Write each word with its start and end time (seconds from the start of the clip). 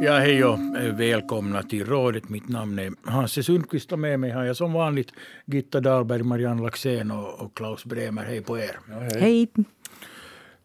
Ja, 0.00 0.18
hej 0.18 0.44
och 0.44 0.58
välkomna 1.00 1.62
till 1.62 1.84
rådet. 1.84 2.28
Mitt 2.28 2.48
namn 2.48 2.78
är 2.78 3.10
Hasse 3.10 3.42
Sundqvist 3.42 3.92
och 3.92 3.98
med 3.98 4.20
mig 4.20 4.30
har 4.30 4.44
jag 4.44 4.56
som 4.56 4.72
vanligt 4.72 5.12
Gitta 5.46 5.80
Dahlberg, 5.80 6.22
Marianne 6.22 6.62
Laxén 6.62 7.10
och, 7.10 7.40
och 7.40 7.56
Klaus 7.56 7.84
Bremer. 7.84 8.24
Hej 8.24 8.42
på 8.42 8.58
er. 8.58 8.78
Ja, 8.90 8.98
hej. 8.98 9.20
hej. 9.20 9.48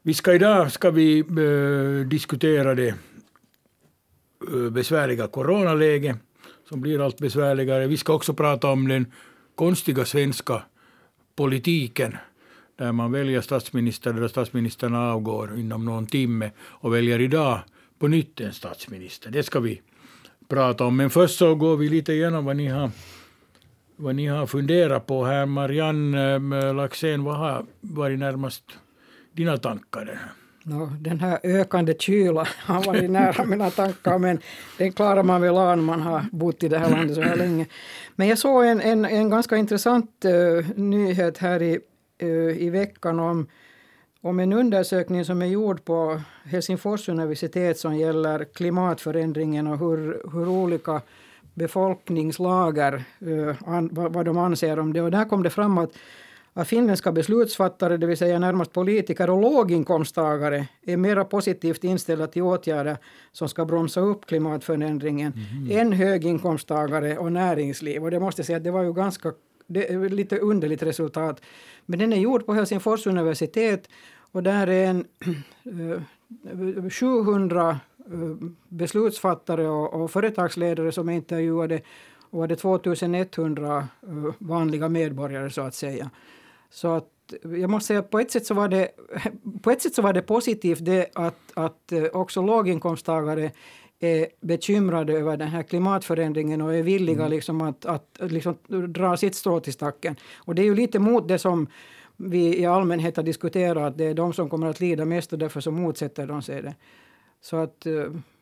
Vi 0.02 0.14
ska 0.14 0.34
idag 0.34 0.72
ska 0.72 0.92
vi 0.92 1.24
uh, 1.24 2.08
diskutera 2.08 2.76
det 2.76 2.96
uh, 4.54 4.70
besvärliga 4.70 5.28
coronaläget 5.28 6.18
som 6.70 6.82
blir 6.82 7.06
allt 7.06 7.18
besvärligare. 7.18 7.88
Vi 7.88 7.98
ska 7.98 8.14
också 8.14 8.34
prata 8.34 8.68
om 8.68 8.88
den 8.88 9.12
konstiga 9.56 10.06
svenska 10.06 10.64
politiken 11.36 12.18
man 12.92 13.12
väljer 13.12 13.42
statsminister 13.42 14.14
där 14.14 14.28
statsministern 14.28 14.96
avgår 14.96 15.60
inom 15.60 15.86
någon 15.86 16.08
timme 16.08 16.52
och 16.60 16.94
väljer 16.94 17.22
idag 17.22 17.60
på 18.00 18.08
nytt 18.08 18.42
en 18.42 18.54
statsminister. 18.54 19.32
Det 19.32 19.44
ska 19.44 19.60
vi 19.60 19.82
prata 20.48 20.86
om. 20.86 20.98
Men 20.98 21.10
först 21.10 21.38
så 21.38 21.56
går 21.56 21.78
vi 21.78 21.90
lite 21.90 22.14
igenom 22.14 22.46
vad 22.46 22.56
ni 22.56 22.68
har, 22.68 22.92
vad 23.96 24.16
ni 24.16 24.28
har 24.28 24.46
funderat 24.48 25.06
på 25.06 25.26
här. 25.26 25.46
Marianne 25.46 26.36
äh, 26.36 26.76
Laxén, 26.76 27.24
vad 27.24 27.38
har 27.38 27.66
varit 27.82 28.20
närmast 28.20 28.64
dina 29.34 29.58
tankar? 29.58 30.06
Den 30.06 30.18
här? 30.18 30.32
No, 30.66 30.90
den 31.00 31.20
här 31.20 31.40
ökande 31.44 31.94
kylan 32.00 32.46
har 32.60 32.84
varit 32.84 33.10
nära 33.10 33.46
mina 33.46 33.70
tankar 33.70 34.18
men 34.18 34.40
den 34.78 34.92
klarar 34.92 35.24
man 35.24 35.42
väl 35.42 35.58
av 35.58 35.78
när 35.78 35.84
man 35.84 36.02
har 36.02 36.26
bott 36.32 36.64
i 36.64 36.68
det 36.68 36.78
här 36.78 36.90
landet 36.90 37.16
så 37.16 37.22
här 37.22 37.36
länge. 37.36 37.66
Men 38.16 38.28
jag 38.28 38.38
såg 38.38 38.66
en, 38.66 38.82
en, 38.82 39.06
en 39.06 39.30
ganska 39.30 39.58
intressant 39.58 40.26
uh, 40.26 40.66
nyhet 40.76 41.38
här 41.38 41.62
i, 41.62 41.80
i 42.60 42.70
veckan 42.70 43.20
om 43.20 43.48
om 44.24 44.40
en 44.40 44.54
undersökning 44.54 45.26
som 45.26 45.42
är 45.42 45.46
gjord 45.46 45.86
på 45.86 46.22
Helsingfors 46.44 47.10
universitet 47.10 47.80
som 47.80 47.96
gäller 47.96 48.44
klimatförändringen 48.44 49.68
och 49.68 49.80
hur, 49.80 50.22
hur 50.34 50.48
olika 50.48 51.02
befolkningslager, 51.54 53.04
an, 53.66 53.90
vad, 53.92 54.26
de 54.26 54.38
anser 54.38 54.80
om 54.80 54.94
det. 54.94 55.02
Och 55.02 55.12
där 55.12 55.26
kom 55.26 55.44
det 55.44 55.50
fram 55.50 55.78
att, 55.78 55.92
att 56.54 56.68
finländska 56.68 57.12
beslutsfattare, 57.12 57.98
det 57.98 58.08
vill 58.08 58.18
säga 58.18 58.40
närmast 58.40 58.72
politiker 58.72 59.30
och 59.30 59.42
låginkomsttagare, 59.42 60.68
är 60.82 60.98
mer 60.98 61.24
positivt 61.24 61.84
inställda 61.84 62.28
till 62.28 62.42
åtgärder 62.42 62.98
som 63.32 63.50
ska 63.50 63.66
bromsa 63.66 64.00
upp 64.00 64.26
klimatförändringen 64.26 65.34
mm. 65.34 65.80
än 65.80 65.94
höginkomsttagare 65.94 67.18
och 67.18 67.32
näringsliv. 67.32 68.04
Och 68.04 68.12
det 68.12 68.20
måste 68.20 68.40
jag 68.40 68.46
säga 68.46 68.58
att 68.58 68.64
det 68.64 68.72
var 68.72 68.84
ju 68.84 68.94
ganska 68.94 69.32
det 69.68 69.94
är 69.94 70.10
lite 70.10 70.38
underligt 70.38 70.84
resultat. 70.84 71.42
Men 71.86 72.00
den 72.00 72.14
är 72.14 72.18
gjord 72.18 72.46
på 72.46 72.54
Helsingfors 72.54 73.08
universitet 73.08 73.90
och 74.32 74.44
där 74.44 74.68
är 74.68 74.86
en 74.86 75.06
eh, 75.66 76.84
eh, 76.84 76.90
700 76.90 77.80
eh, 78.00 78.48
beslutsfattare 78.68 79.68
och, 79.68 79.94
och 79.94 80.12
företagsledare 80.12 80.92
som 80.92 81.10
är 81.10 81.14
intervjuade 81.14 81.82
och 82.30 82.40
var 82.40 82.48
det 82.48 82.56
2100 82.56 83.88
vanliga 84.38 84.90
medborgare 84.90 85.50
så 85.50 85.62
att 85.62 85.76
säga. 85.76 86.10
Så 86.70 86.88
att 86.88 87.10
jag 87.42 87.70
måste 87.70 87.88
säga 87.88 88.04
på 88.04 88.20
ett 88.20 88.32
sätt 88.32 88.46
så 88.46 88.54
var 88.54 88.68
det, 88.68 88.88
på 89.62 89.72
ett 89.72 89.82
sätt 89.82 89.96
så 89.96 90.02
var 90.02 90.14
det 90.14 90.22
positivt 90.22 90.86
det 90.86 91.10
att, 91.14 91.52
att 91.54 91.94
också 92.14 92.42
låginkomsttagare 92.42 93.52
är 94.04 94.28
bekymrade 94.42 95.14
över 95.14 95.38
den 95.38 95.48
här 95.48 95.64
klimatförändringen 95.64 96.62
och 96.62 96.76
är 96.76 96.84
villiga 96.84 97.20
mm. 97.20 97.32
liksom 97.32 97.62
att, 97.62 97.86
att 97.86 98.20
liksom 98.20 98.58
dra 98.88 99.18
sitt 99.18 99.36
strå 99.36 99.60
till 99.60 99.74
stacken. 99.74 100.16
Och 100.38 100.56
det 100.56 100.62
är 100.62 100.66
ju 100.66 100.76
lite 100.76 101.00
mot 101.00 101.28
det 101.28 101.40
som 101.40 101.68
vi 102.18 102.60
i 102.60 102.66
allmänhet 102.66 103.18
har 103.18 103.24
diskuterat, 103.24 103.84
att 103.84 103.98
det 103.98 104.06
är 104.06 104.14
de 104.14 104.34
som 104.34 104.50
kommer 104.50 104.68
att 104.68 104.80
lida 104.80 105.06
mest 105.06 105.34
och 105.34 105.40
därför 105.40 105.62
så 105.62 105.72
motsätter 105.72 106.28
de 106.28 106.42
sig 106.42 106.62
det. 106.62 106.76
Så 107.42 107.58
att 107.58 107.86
eh, 107.86 107.94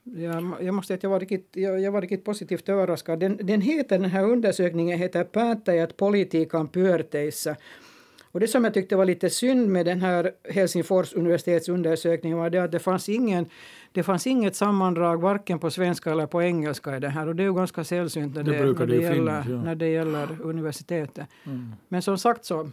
jag, 0.03 0.53
jag 0.61 0.73
måste 0.73 0.87
säga 0.87 0.95
att 0.95 1.03
jag 1.03 1.09
var 1.09 1.19
riktigt, 1.19 1.49
jag, 1.51 1.81
jag 1.81 1.91
var 1.91 2.01
riktigt 2.01 2.25
positivt 2.25 2.69
överraskad. 2.69 3.19
Den, 3.19 3.37
den 3.41 3.61
heter, 3.61 3.99
den 3.99 4.09
här 4.09 4.23
undersökningen 4.23 4.99
heter 4.99 5.23
Päättäjät 5.23 5.97
politiikan 5.97 6.67
pyörteissä. 6.67 7.55
Och 8.31 8.39
det 8.39 8.47
som 8.47 8.63
jag 8.63 8.73
tyckte 8.73 8.95
var 8.95 9.05
lite 9.05 9.29
synd 9.29 9.69
med 9.69 9.85
den 9.85 10.01
här 10.01 10.31
Helsingfors 10.49 11.13
universitetsundersökningen 11.13 12.37
var 12.37 12.49
det 12.49 12.63
att 12.63 12.71
det 12.71 12.79
fanns 12.79 13.09
ingen 13.09 13.45
det 13.91 14.03
fanns 14.03 14.27
inget 14.27 14.55
sammandrag 14.55 15.21
varken 15.21 15.59
på 15.59 15.71
svenska 15.71 16.11
eller 16.11 16.25
på 16.25 16.41
engelska 16.41 16.97
i 16.97 16.99
det 16.99 17.09
här 17.09 17.27
och 17.27 17.35
det 17.35 17.43
är 17.43 17.47
ju 17.47 17.53
ganska 17.53 17.83
sällsynt 17.83 18.35
när 18.35 18.43
det, 18.43 18.51
det, 18.51 18.65
när 18.65 18.85
det, 18.85 18.95
gäller, 18.95 19.13
finnas, 19.13 19.47
ja. 19.47 19.55
när 19.55 19.75
det 19.75 19.89
gäller 19.89 20.41
universitetet. 20.41 21.27
Mm. 21.43 21.71
Men 21.87 22.01
som 22.01 22.17
sagt 22.17 22.45
så... 22.45 22.69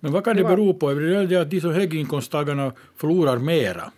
Men 0.00 0.12
vad 0.12 0.24
kan 0.24 0.36
det, 0.36 0.42
det 0.42 0.48
bero 0.48 0.74
på? 0.74 0.90
Är 0.90 1.26
det 1.26 1.36
att 1.36 1.50
de 1.50 1.60
som 1.60 1.72
höginkomsttagarna 1.72 2.72
förlorar 2.96 3.38
mera? 3.38 3.92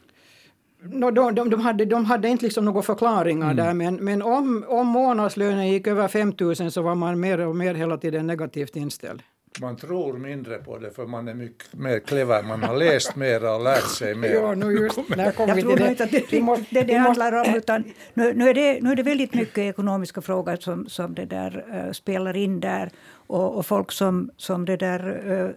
No, 0.82 1.10
de, 1.10 1.34
de, 1.34 1.50
de, 1.50 1.60
hade, 1.60 1.84
de 1.84 2.04
hade 2.04 2.28
inte 2.28 2.44
liksom 2.44 2.64
några 2.64 2.82
förklaringar 2.82 3.50
mm. 3.50 3.56
där, 3.56 3.74
men, 3.74 3.94
men 3.94 4.22
om, 4.22 4.64
om 4.68 4.86
månadslönen 4.86 5.68
gick 5.68 5.86
över 5.86 6.08
5 6.08 6.32
000 6.38 6.56
så 6.72 6.82
var 6.82 6.94
man 6.94 7.20
mer 7.20 7.46
och 7.46 7.56
mer 7.56 7.74
hela 7.74 7.96
tiden 7.96 8.26
negativt 8.26 8.76
inställd 8.76 9.22
man 9.58 9.76
tror 9.76 10.18
mindre 10.18 10.58
på 10.58 10.78
det 10.78 10.90
för 10.90 11.06
man 11.06 11.28
är 11.28 11.34
mycket 11.34 11.74
mer 11.74 11.98
clever, 11.98 12.42
man 12.42 12.62
har 12.62 12.76
läst 12.76 13.16
mer 13.16 13.54
och 13.54 13.64
lärt 13.64 13.88
sig 13.88 14.14
mer. 14.14 14.34
ja, 14.34 14.54
nu 14.54 14.72
just, 14.72 14.98
när 15.08 15.32
kom 15.32 15.48
jag 15.48 15.60
tror 15.60 15.76
det. 15.76 15.88
inte 15.88 16.04
att 16.04 16.10
det 16.10 16.32
är 16.32 16.74
det 16.74 16.82
det 16.82 16.94
handlar 16.94 17.32
om, 17.32 17.54
utan 17.54 17.84
nu, 18.14 18.34
nu, 18.34 18.48
är 18.48 18.54
det, 18.54 18.80
nu 18.82 18.90
är 18.90 18.96
det 18.96 19.02
väldigt 19.02 19.34
mycket 19.34 19.58
ekonomiska 19.58 20.20
frågor 20.20 20.56
som, 20.56 20.88
som 20.88 21.14
det 21.14 21.24
där 21.24 21.64
uh, 21.74 21.92
spelar 21.92 22.36
in 22.36 22.60
där 22.60 22.90
och, 23.12 23.56
och 23.56 23.66
folk 23.66 23.92
som, 23.92 24.30
som 24.36 24.64
det 24.64 24.76
där 24.76 25.30
uh, 25.30 25.50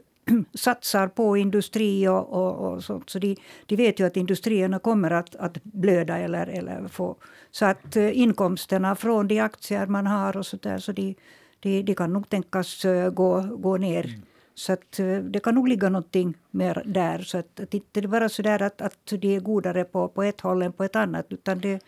satsar 0.53 1.07
på 1.07 1.37
industri 1.37 2.07
och, 2.07 2.33
och, 2.33 2.73
och 2.73 2.83
sånt. 2.83 3.09
Så 3.09 3.19
de, 3.19 3.35
de 3.65 3.75
vet 3.75 3.99
ju 3.99 4.05
att 4.05 4.17
industrierna 4.17 4.79
kommer 4.79 5.11
att, 5.11 5.35
att 5.35 5.63
blöda 5.63 6.17
eller, 6.17 6.47
eller 6.47 6.87
få... 6.87 7.15
Så 7.51 7.65
att 7.65 7.97
uh, 7.97 8.17
inkomsterna 8.17 8.95
från 8.95 9.27
de 9.27 9.39
aktier 9.39 9.87
man 9.87 10.07
har 10.07 10.37
och 10.37 10.45
så 10.45 10.57
där, 10.57 10.77
så 10.77 10.91
de, 10.91 11.15
de, 11.63 11.81
de 11.81 11.95
kan 11.95 12.13
nog 12.13 12.29
tänkas 12.29 12.85
eh, 12.85 13.09
gå, 13.09 13.41
gå 13.41 13.77
ner. 13.77 14.05
Mm. 14.05 14.21
Så 14.55 14.73
att 14.73 14.99
eh, 14.99 15.17
det 15.17 15.39
kan 15.39 15.55
nog 15.55 15.67
ligga 15.67 15.89
någonting 15.89 16.37
mer 16.51 16.83
där. 16.85 17.19
Så 17.19 17.37
att, 17.37 17.59
att 17.59 17.73
inte 17.73 18.01
det 18.01 18.07
bara 18.07 18.29
så 18.29 18.41
där 18.41 18.61
att, 18.61 18.81
att 18.81 19.05
de 19.05 19.35
är 19.35 19.39
godare 19.39 19.83
på, 19.83 20.07
på 20.07 20.23
ett 20.23 20.41
håll 20.41 20.61
än 20.61 20.73
på 20.73 20.83
ett 20.83 20.95
annat. 20.95 21.25
Utan 21.29 21.59
det, 21.59 21.79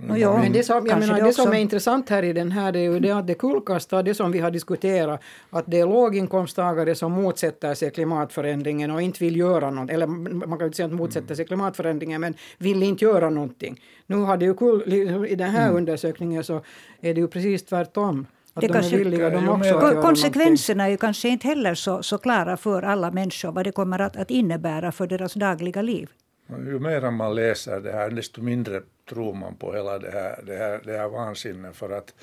Mm. 0.00 0.20
Ja, 0.20 0.38
men 0.38 0.52
det 0.52 0.62
som, 0.62 0.86
jag 0.86 0.98
menar, 0.98 1.14
det, 1.14 1.22
också... 1.22 1.42
som 1.42 1.52
är 1.52 1.58
intressant 1.58 2.08
här 2.10 2.22
i 2.22 2.32
den 2.32 2.52
här 2.52 2.72
det 2.72 2.78
är 2.78 2.82
ju 2.82 3.00
det 3.00 3.10
att 3.10 3.26
det 3.26 3.34
kullkastar 3.34 4.02
det 4.02 4.14
som 4.14 4.32
vi 4.32 4.38
har 4.38 4.50
diskuterat, 4.50 5.20
att 5.50 5.64
det 5.66 5.80
är 5.80 5.86
låginkomsttagare 5.86 6.94
som 6.94 7.12
motsätter 7.12 7.74
sig 7.74 7.90
klimatförändringen 7.90 8.90
och 8.90 9.02
inte 9.02 9.24
vill 9.24 9.36
göra 9.36 9.70
något, 9.70 9.90
eller 9.90 10.06
man 10.06 10.58
kan 10.58 10.66
inte 10.66 10.76
säga 10.76 10.86
att 10.86 10.92
motsätter 10.92 11.34
sig 11.34 11.46
klimatförändringen, 11.46 12.20
men 12.20 12.34
vill 12.58 12.82
inte 12.82 13.04
göra 13.04 13.30
någonting. 13.30 13.80
Nu 14.06 14.16
har 14.16 14.36
det 14.36 14.44
ju 14.44 14.54
kull, 14.54 14.92
i 15.28 15.34
den 15.34 15.50
här 15.50 15.66
mm. 15.66 15.76
undersökningen 15.76 16.44
så 16.44 16.60
är 17.00 17.14
det 17.14 17.20
ju 17.20 17.28
precis 17.28 17.64
tvärtom. 17.64 18.26
Det 18.60 18.66
de 18.66 18.72
kanske, 18.72 19.04
de 19.04 20.02
Konsekvenserna 20.02 20.84
är 20.84 20.88
ju 20.88 20.96
kanske 20.96 21.28
inte 21.28 21.48
heller 21.48 21.74
så, 21.74 22.02
så 22.02 22.18
klara 22.18 22.56
för 22.56 22.82
alla 22.82 23.10
människor 23.10 23.52
vad 23.52 23.64
det 23.64 23.72
kommer 23.72 23.98
att, 23.98 24.16
att 24.16 24.30
innebära 24.30 24.92
för 24.92 25.06
deras 25.06 25.34
dagliga 25.34 25.82
liv. 25.82 26.10
Ju 26.48 26.78
mer 26.78 27.10
man 27.10 27.34
läser 27.34 27.80
det 27.80 27.92
här, 27.92 28.10
desto 28.10 28.42
mindre 28.42 28.82
tror 29.08 29.34
man 29.34 29.54
på 29.54 29.72
hela 29.72 29.98
det 29.98 30.10
här, 30.10 30.42
det 30.46 30.56
här, 30.56 30.80
det 30.84 30.98
här 30.98 31.08
vansinnet. 31.08 31.76
För 31.76 31.90
att 31.90 32.14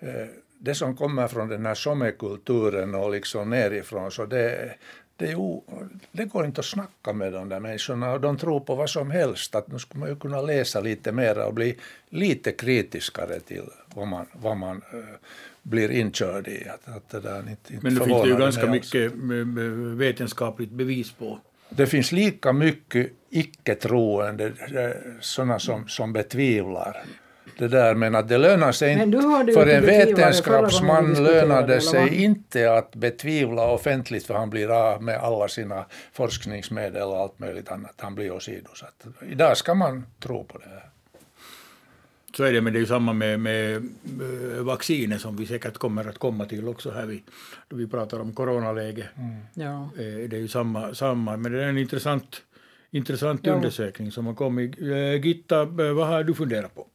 eh, 0.00 0.26
det 0.58 0.74
som 0.74 0.96
kommer 0.96 1.28
från 1.28 1.48
den 1.48 1.66
här 1.66 1.74
somekulturen 1.74 2.94
och 2.94 3.10
liksom 3.10 3.50
nerifrån, 3.50 4.10
så 4.10 4.26
det, 4.26 4.74
det, 5.16 5.32
är 5.32 5.60
det 6.12 6.24
går 6.24 6.44
inte 6.44 6.60
att 6.60 6.64
snacka 6.64 7.12
med 7.12 7.32
de 7.32 7.48
där 7.48 7.60
människorna 7.60 8.12
och 8.12 8.20
de 8.20 8.38
tror 8.38 8.60
på 8.60 8.74
vad 8.74 8.90
som 8.90 9.10
helst. 9.10 9.54
Att 9.54 9.68
nu 9.68 9.78
skulle 9.78 10.00
man 10.00 10.08
ju 10.08 10.16
kunna 10.16 10.42
läsa 10.42 10.80
lite 10.80 11.12
mer 11.12 11.46
och 11.46 11.54
bli 11.54 11.78
lite 12.08 12.52
kritiskare 12.52 13.40
till 13.40 13.64
vad 13.94 14.08
man, 14.08 14.26
vad 14.32 14.56
man 14.56 14.76
uh, 14.76 15.04
blir 15.68 15.90
inkörd 15.90 16.48
i. 16.48 16.68
Att, 16.68 16.96
att 16.96 17.08
det 17.08 17.20
där 17.20 17.38
inte, 17.38 17.50
inte 17.50 17.84
Men 17.84 17.94
det 17.94 18.04
finns 18.04 18.22
det 18.22 18.28
ju 18.28 18.36
ganska 18.36 18.66
mycket 18.66 19.12
vetenskapligt 19.96 20.70
bevis 20.70 21.12
på. 21.12 21.38
Det 21.70 21.86
finns 21.86 22.12
lika 22.12 22.52
mycket 22.52 23.12
icke-troende, 23.30 24.46
eh, 24.46 25.12
sådana 25.20 25.58
som, 25.58 25.88
som 25.88 26.12
betvivlar 26.12 27.04
det 27.58 27.68
där, 27.68 27.94
men 27.94 28.14
att 28.14 28.28
det 28.28 28.38
lönar 28.38 28.72
sig 28.72 28.92
inte. 28.92 29.22
För 29.54 29.66
en 29.66 29.86
vetenskapsman 29.86 31.24
lönar 31.24 31.66
det 31.66 31.80
sig 31.80 32.24
inte 32.24 32.72
att 32.72 32.94
betvivla 32.94 33.70
offentligt 33.70 34.26
för 34.26 34.34
han 34.34 34.50
blir 34.50 34.70
av 34.70 35.02
med 35.02 35.16
alla 35.16 35.48
sina 35.48 35.84
forskningsmedel 36.12 37.02
och 37.02 37.16
allt 37.16 37.38
möjligt 37.38 37.70
annat. 37.70 37.94
Han 37.96 38.14
blir 38.14 38.30
åsidosatt. 38.30 39.06
Idag 39.30 39.56
ska 39.56 39.74
man 39.74 40.06
tro 40.20 40.44
på 40.44 40.58
det 40.58 40.68
här. 40.68 40.90
Så 42.38 42.44
är 42.44 42.52
det, 42.52 42.60
men 42.60 42.72
det 42.72 42.78
är 42.78 42.80
ju 42.80 42.86
samma 42.86 43.12
med, 43.12 43.40
med 43.40 43.82
vacciner 44.60 45.18
som 45.18 45.36
vi 45.36 45.46
säkert 45.46 45.78
kommer 45.78 46.08
att 46.08 46.18
komma 46.18 46.44
till 46.44 46.68
också 46.68 46.90
här 46.90 47.06
vi, 47.06 47.22
då 47.68 47.76
vi 47.76 47.86
pratar 47.86 48.20
om 48.20 48.32
coronaläge. 48.32 49.08
Mm. 49.16 49.36
Ja. 49.54 49.82
Eh, 49.82 50.28
det 50.28 50.36
är 50.36 50.40
ju 50.40 50.48
samma, 50.48 50.94
samma, 50.94 51.36
men 51.36 51.52
det 51.52 51.64
är 51.64 51.68
en 51.68 51.78
intressant, 51.78 52.42
intressant 52.90 53.40
ja. 53.46 53.52
undersökning 53.52 54.12
som 54.12 54.26
har 54.26 54.34
kommit. 54.34 54.80
Eh, 54.80 55.26
Gitta, 55.26 55.62
eh, 55.62 55.92
vad 55.92 56.06
har 56.06 56.24
du 56.24 56.34
funderat 56.34 56.74
på? 56.74 56.86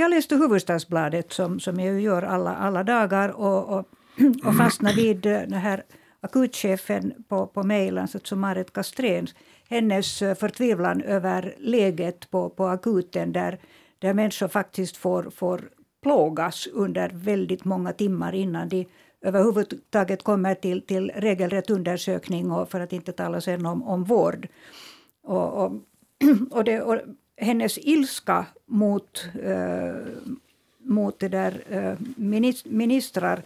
Jag 0.00 0.10
läste 0.10 0.36
Hufvudstadsbladet 0.36 1.32
som, 1.32 1.60
som 1.60 1.80
jag 1.80 2.00
gör 2.00 2.22
alla, 2.22 2.56
alla 2.56 2.84
dagar 2.84 3.28
och, 3.28 3.78
och, 3.78 3.88
och 4.44 4.56
fastnade 4.56 4.96
vid 4.96 5.20
den 5.20 5.52
här 5.52 5.82
akutchefen 6.20 7.12
på, 7.28 7.46
på 7.46 7.62
mejlen, 7.62 8.08
alltså 8.14 8.36
Marit 8.36 8.72
Kastrén, 8.72 9.26
hennes 9.68 10.18
förtvivlan 10.18 11.00
över 11.02 11.54
läget 11.58 12.30
på, 12.30 12.50
på 12.50 12.66
akuten 12.66 13.32
där, 13.32 13.58
där 13.98 14.14
människor 14.14 14.48
faktiskt 14.48 14.96
får, 14.96 15.30
får 15.30 15.70
plågas 16.02 16.66
under 16.66 17.10
väldigt 17.14 17.64
många 17.64 17.92
timmar 17.92 18.34
innan 18.34 18.68
de 18.68 18.86
överhuvudtaget 19.20 20.22
kommer 20.22 20.54
till, 20.54 20.82
till 20.82 21.10
regelrätt 21.14 21.70
undersökning 21.70 22.52
och 22.52 22.70
för 22.70 22.80
att 22.80 22.92
inte 22.92 23.12
tala 23.12 23.40
sen 23.40 23.66
om, 23.66 23.82
om 23.82 24.04
vård. 24.04 24.48
Och, 25.22 25.64
och, 25.64 25.72
och, 26.50 26.64
det, 26.64 26.82
och 26.82 26.98
hennes 27.36 27.78
ilska 27.78 28.46
mot, 28.66 29.24
äh, 29.44 29.94
mot 30.78 31.18
det 31.18 31.28
där, 31.28 31.62
äh, 31.68 31.94
ministrar 32.64 33.42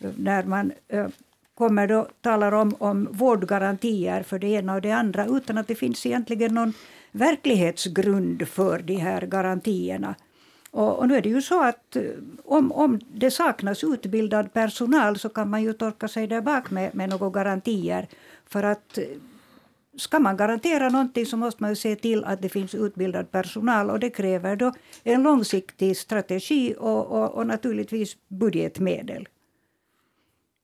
eh, 0.00 0.10
när 0.16 0.44
man 0.44 0.72
äh, 0.88 1.06
kommer 1.54 1.86
då 1.86 2.08
talar 2.20 2.52
om, 2.52 2.74
om 2.78 3.08
vårdgarantier 3.10 4.22
för 4.22 4.38
det 4.38 4.46
ena 4.46 4.74
och 4.74 4.80
det 4.80 4.90
andra 4.90 5.26
utan 5.26 5.58
att 5.58 5.68
det 5.68 5.74
finns 5.74 6.06
egentligen 6.06 6.54
någon 6.54 6.72
verklighetsgrund 7.12 8.48
för 8.48 8.78
de 8.78 8.94
här 8.94 9.26
garantierna. 9.26 10.14
Och, 10.70 10.98
och, 10.98 11.08
nu 11.08 11.16
är 11.16 11.22
det 11.22 11.28
ju 11.28 11.42
så 11.42 11.62
att 11.62 11.96
eh, 11.96 12.02
om, 12.44 12.72
om 12.72 13.00
det 13.14 13.30
saknas 13.30 13.84
utbildad 13.84 14.52
personal 14.52 15.18
så 15.18 15.28
kan 15.28 15.50
man 15.50 15.62
ju 15.62 15.72
torka 15.72 16.08
sig 16.08 16.26
där 16.26 16.40
bak 16.40 16.70
med, 16.70 16.94
med 16.94 17.08
några 17.08 17.30
garantier. 17.30 18.08
För 18.46 18.62
att 18.62 18.98
eh, 18.98 19.04
ska 19.96 20.18
man 20.18 20.36
garantera 20.36 20.88
någonting 20.88 21.26
så 21.26 21.36
måste 21.36 21.62
man 21.62 21.70
ju 21.70 21.76
se 21.76 21.96
till 21.96 22.24
att 22.24 22.42
det 22.42 22.48
finns 22.48 22.74
utbildad 22.74 23.30
personal 23.30 23.90
och 23.90 24.00
det 24.00 24.10
kräver 24.10 24.56
då 24.56 24.72
en 25.02 25.22
långsiktig 25.22 25.96
strategi 25.96 26.74
och, 26.78 27.06
och, 27.06 27.34
och 27.34 27.46
naturligtvis 27.46 28.16
budgetmedel. 28.28 29.28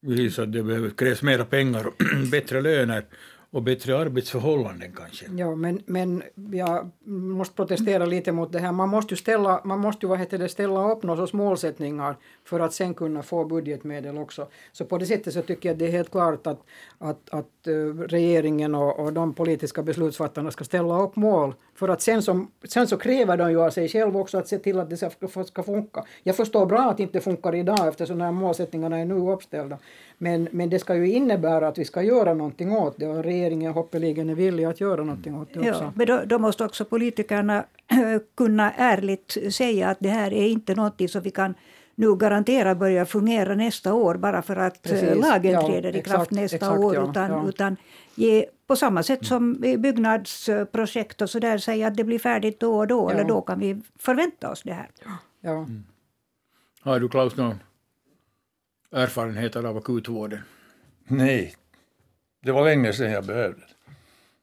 Precis, 0.06 0.38
att 0.38 0.52
det 0.52 0.96
krävs 0.96 1.22
mera 1.22 1.44
pengar 1.44 1.86
och 1.86 1.94
bättre 2.30 2.60
löner 2.60 3.04
och 3.54 3.62
bättre 3.62 3.98
arbetsförhållanden 3.98 4.92
kanske. 4.96 5.26
Ja, 5.36 5.54
men, 5.54 5.82
men 5.86 6.22
jag 6.34 6.90
måste 7.06 7.54
protestera 7.54 8.06
lite 8.06 8.32
mot 8.32 8.52
det 8.52 8.58
här. 8.58 8.72
Man 8.72 8.88
måste 8.88 9.14
ju, 9.14 9.16
ställa, 9.16 9.60
man 9.64 9.78
måste 9.80 10.06
ju 10.06 10.10
vad 10.10 10.18
heter 10.18 10.38
det, 10.38 10.48
ställa 10.48 10.92
upp 10.92 11.02
några 11.02 11.20
sorts 11.20 11.32
målsättningar 11.32 12.16
för 12.44 12.60
att 12.60 12.72
sen 12.72 12.94
kunna 12.94 13.22
få 13.22 13.44
budgetmedel 13.44 14.18
också. 14.18 14.46
Så 14.72 14.84
på 14.84 14.98
det 14.98 15.06
sättet 15.06 15.34
så 15.34 15.42
tycker 15.42 15.68
jag 15.68 15.78
det 15.78 15.86
är 15.86 15.90
helt 15.90 16.10
klart 16.10 16.46
att, 16.46 16.60
att, 16.98 17.30
att 17.30 17.68
uh, 17.68 18.00
regeringen 18.00 18.74
och, 18.74 19.00
och 19.00 19.12
de 19.12 19.34
politiska 19.34 19.82
beslutsfattarna 19.82 20.50
ska 20.50 20.64
ställa 20.64 21.02
upp 21.02 21.16
mål 21.16 21.54
för 21.74 21.88
att 21.88 22.02
sen, 22.02 22.22
som, 22.22 22.50
sen 22.64 22.86
så 22.86 22.96
kräver 22.96 23.36
de 23.36 23.50
ju 23.50 23.60
av 23.60 23.70
sig 23.70 23.88
själva 23.88 24.20
också 24.20 24.38
att 24.38 24.48
se 24.48 24.58
till 24.58 24.80
att 24.80 24.90
det 24.90 24.96
ska, 24.96 25.10
ska 25.44 25.62
funka. 25.62 26.04
Jag 26.22 26.36
förstår 26.36 26.66
bra 26.66 26.80
att 26.80 26.96
det 26.96 27.02
inte 27.02 27.20
funkar 27.20 27.54
idag 27.54 27.88
eftersom 27.88 28.18
de 28.18 28.24
här 28.24 28.32
målsättningarna 28.32 28.98
är 28.98 29.04
nu 29.04 29.14
uppställda. 29.14 29.78
Men, 30.18 30.48
men 30.50 30.70
det 30.70 30.78
ska 30.78 30.94
ju 30.94 31.12
innebära 31.12 31.68
att 31.68 31.78
vi 31.78 31.84
ska 31.84 32.02
göra 32.02 32.34
någonting 32.34 32.72
åt 32.72 32.94
det 32.98 33.06
och 33.06 33.24
regeringen 33.24 33.72
hoppeligen 33.72 34.30
är 34.30 34.34
villig 34.34 34.64
att 34.64 34.80
göra 34.80 35.04
någonting 35.04 35.40
åt 35.40 35.48
det 35.52 35.60
också. 35.60 35.82
Ja, 35.84 35.92
men 35.94 36.06
då, 36.06 36.20
då 36.26 36.38
måste 36.38 36.64
också 36.64 36.84
politikerna 36.84 37.64
kunna 38.36 38.72
ärligt 38.72 39.36
säga 39.50 39.88
att 39.88 39.98
det 40.00 40.08
här 40.08 40.32
är 40.32 40.46
inte 40.46 40.74
någonting 40.74 41.08
som 41.08 41.22
vi 41.22 41.30
kan 41.30 41.54
nu 41.94 42.16
garantera 42.16 42.74
börjar 42.74 43.04
fungera 43.04 43.54
nästa 43.54 43.94
år 43.94 44.14
bara 44.14 44.42
för 44.42 44.56
att 44.56 44.82
Precis. 44.82 45.02
Eh, 45.02 45.18
lagen 45.18 45.52
ja, 45.52 45.66
träder 45.66 45.96
i 45.96 46.02
kraft 46.02 46.06
exakt, 46.06 46.30
nästa 46.30 46.56
exakt, 46.56 46.78
år. 46.78 46.94
Ja, 46.94 47.10
utan, 47.10 47.30
ja. 47.30 47.48
utan 47.48 47.76
ge, 48.14 48.46
på 48.66 48.76
samma 48.76 49.02
sätt 49.02 49.26
som 49.26 49.60
byggnadsprojekt 49.60 51.22
och 51.22 51.30
så 51.30 51.38
där 51.38 51.58
säga 51.58 51.86
att 51.86 51.96
det 51.96 52.04
blir 52.04 52.18
färdigt 52.18 52.60
då 52.60 52.76
och 52.76 52.86
då 52.86 53.10
eller 53.10 53.24
då 53.24 53.40
kan 53.40 53.58
vi 53.58 53.82
förvänta 53.98 54.50
oss 54.50 54.62
det 54.62 54.72
här. 54.72 54.90
Ja. 55.40 55.50
Mm. 55.50 55.84
Har 56.80 57.00
du 57.00 57.08
Klaus 57.08 57.36
någon 57.36 57.58
erfarenheter 58.92 59.64
av 59.64 59.76
akutvården? 59.76 60.40
Nej, 61.06 61.54
det 62.42 62.52
var 62.52 62.64
länge 62.64 62.92
sedan 62.92 63.10
jag 63.10 63.24
behövde 63.24 63.62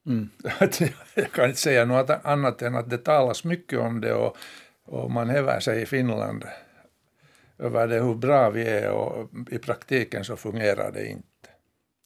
mm. 0.05 0.29
Jag 1.13 1.31
kan 1.31 1.45
inte 1.45 1.59
säga 1.59 1.85
något 1.85 2.09
annat 2.23 2.61
än 2.61 2.75
att 2.75 2.89
det 2.89 2.97
talas 2.97 3.43
mycket 3.43 3.79
om 3.79 4.01
det 4.01 4.13
och, 4.13 4.37
och 4.85 5.11
man 5.11 5.29
häver 5.29 5.59
sig 5.59 5.81
i 5.81 5.85
Finland 5.85 6.45
över 7.61 7.87
det 7.87 7.99
hur 7.99 8.15
bra 8.15 8.49
vi 8.49 8.67
är 8.67 8.91
och 8.91 9.29
i 9.51 9.57
praktiken 9.57 10.23
så 10.23 10.35
fungerar 10.35 10.91
det 10.91 11.07
inte. 11.07 11.25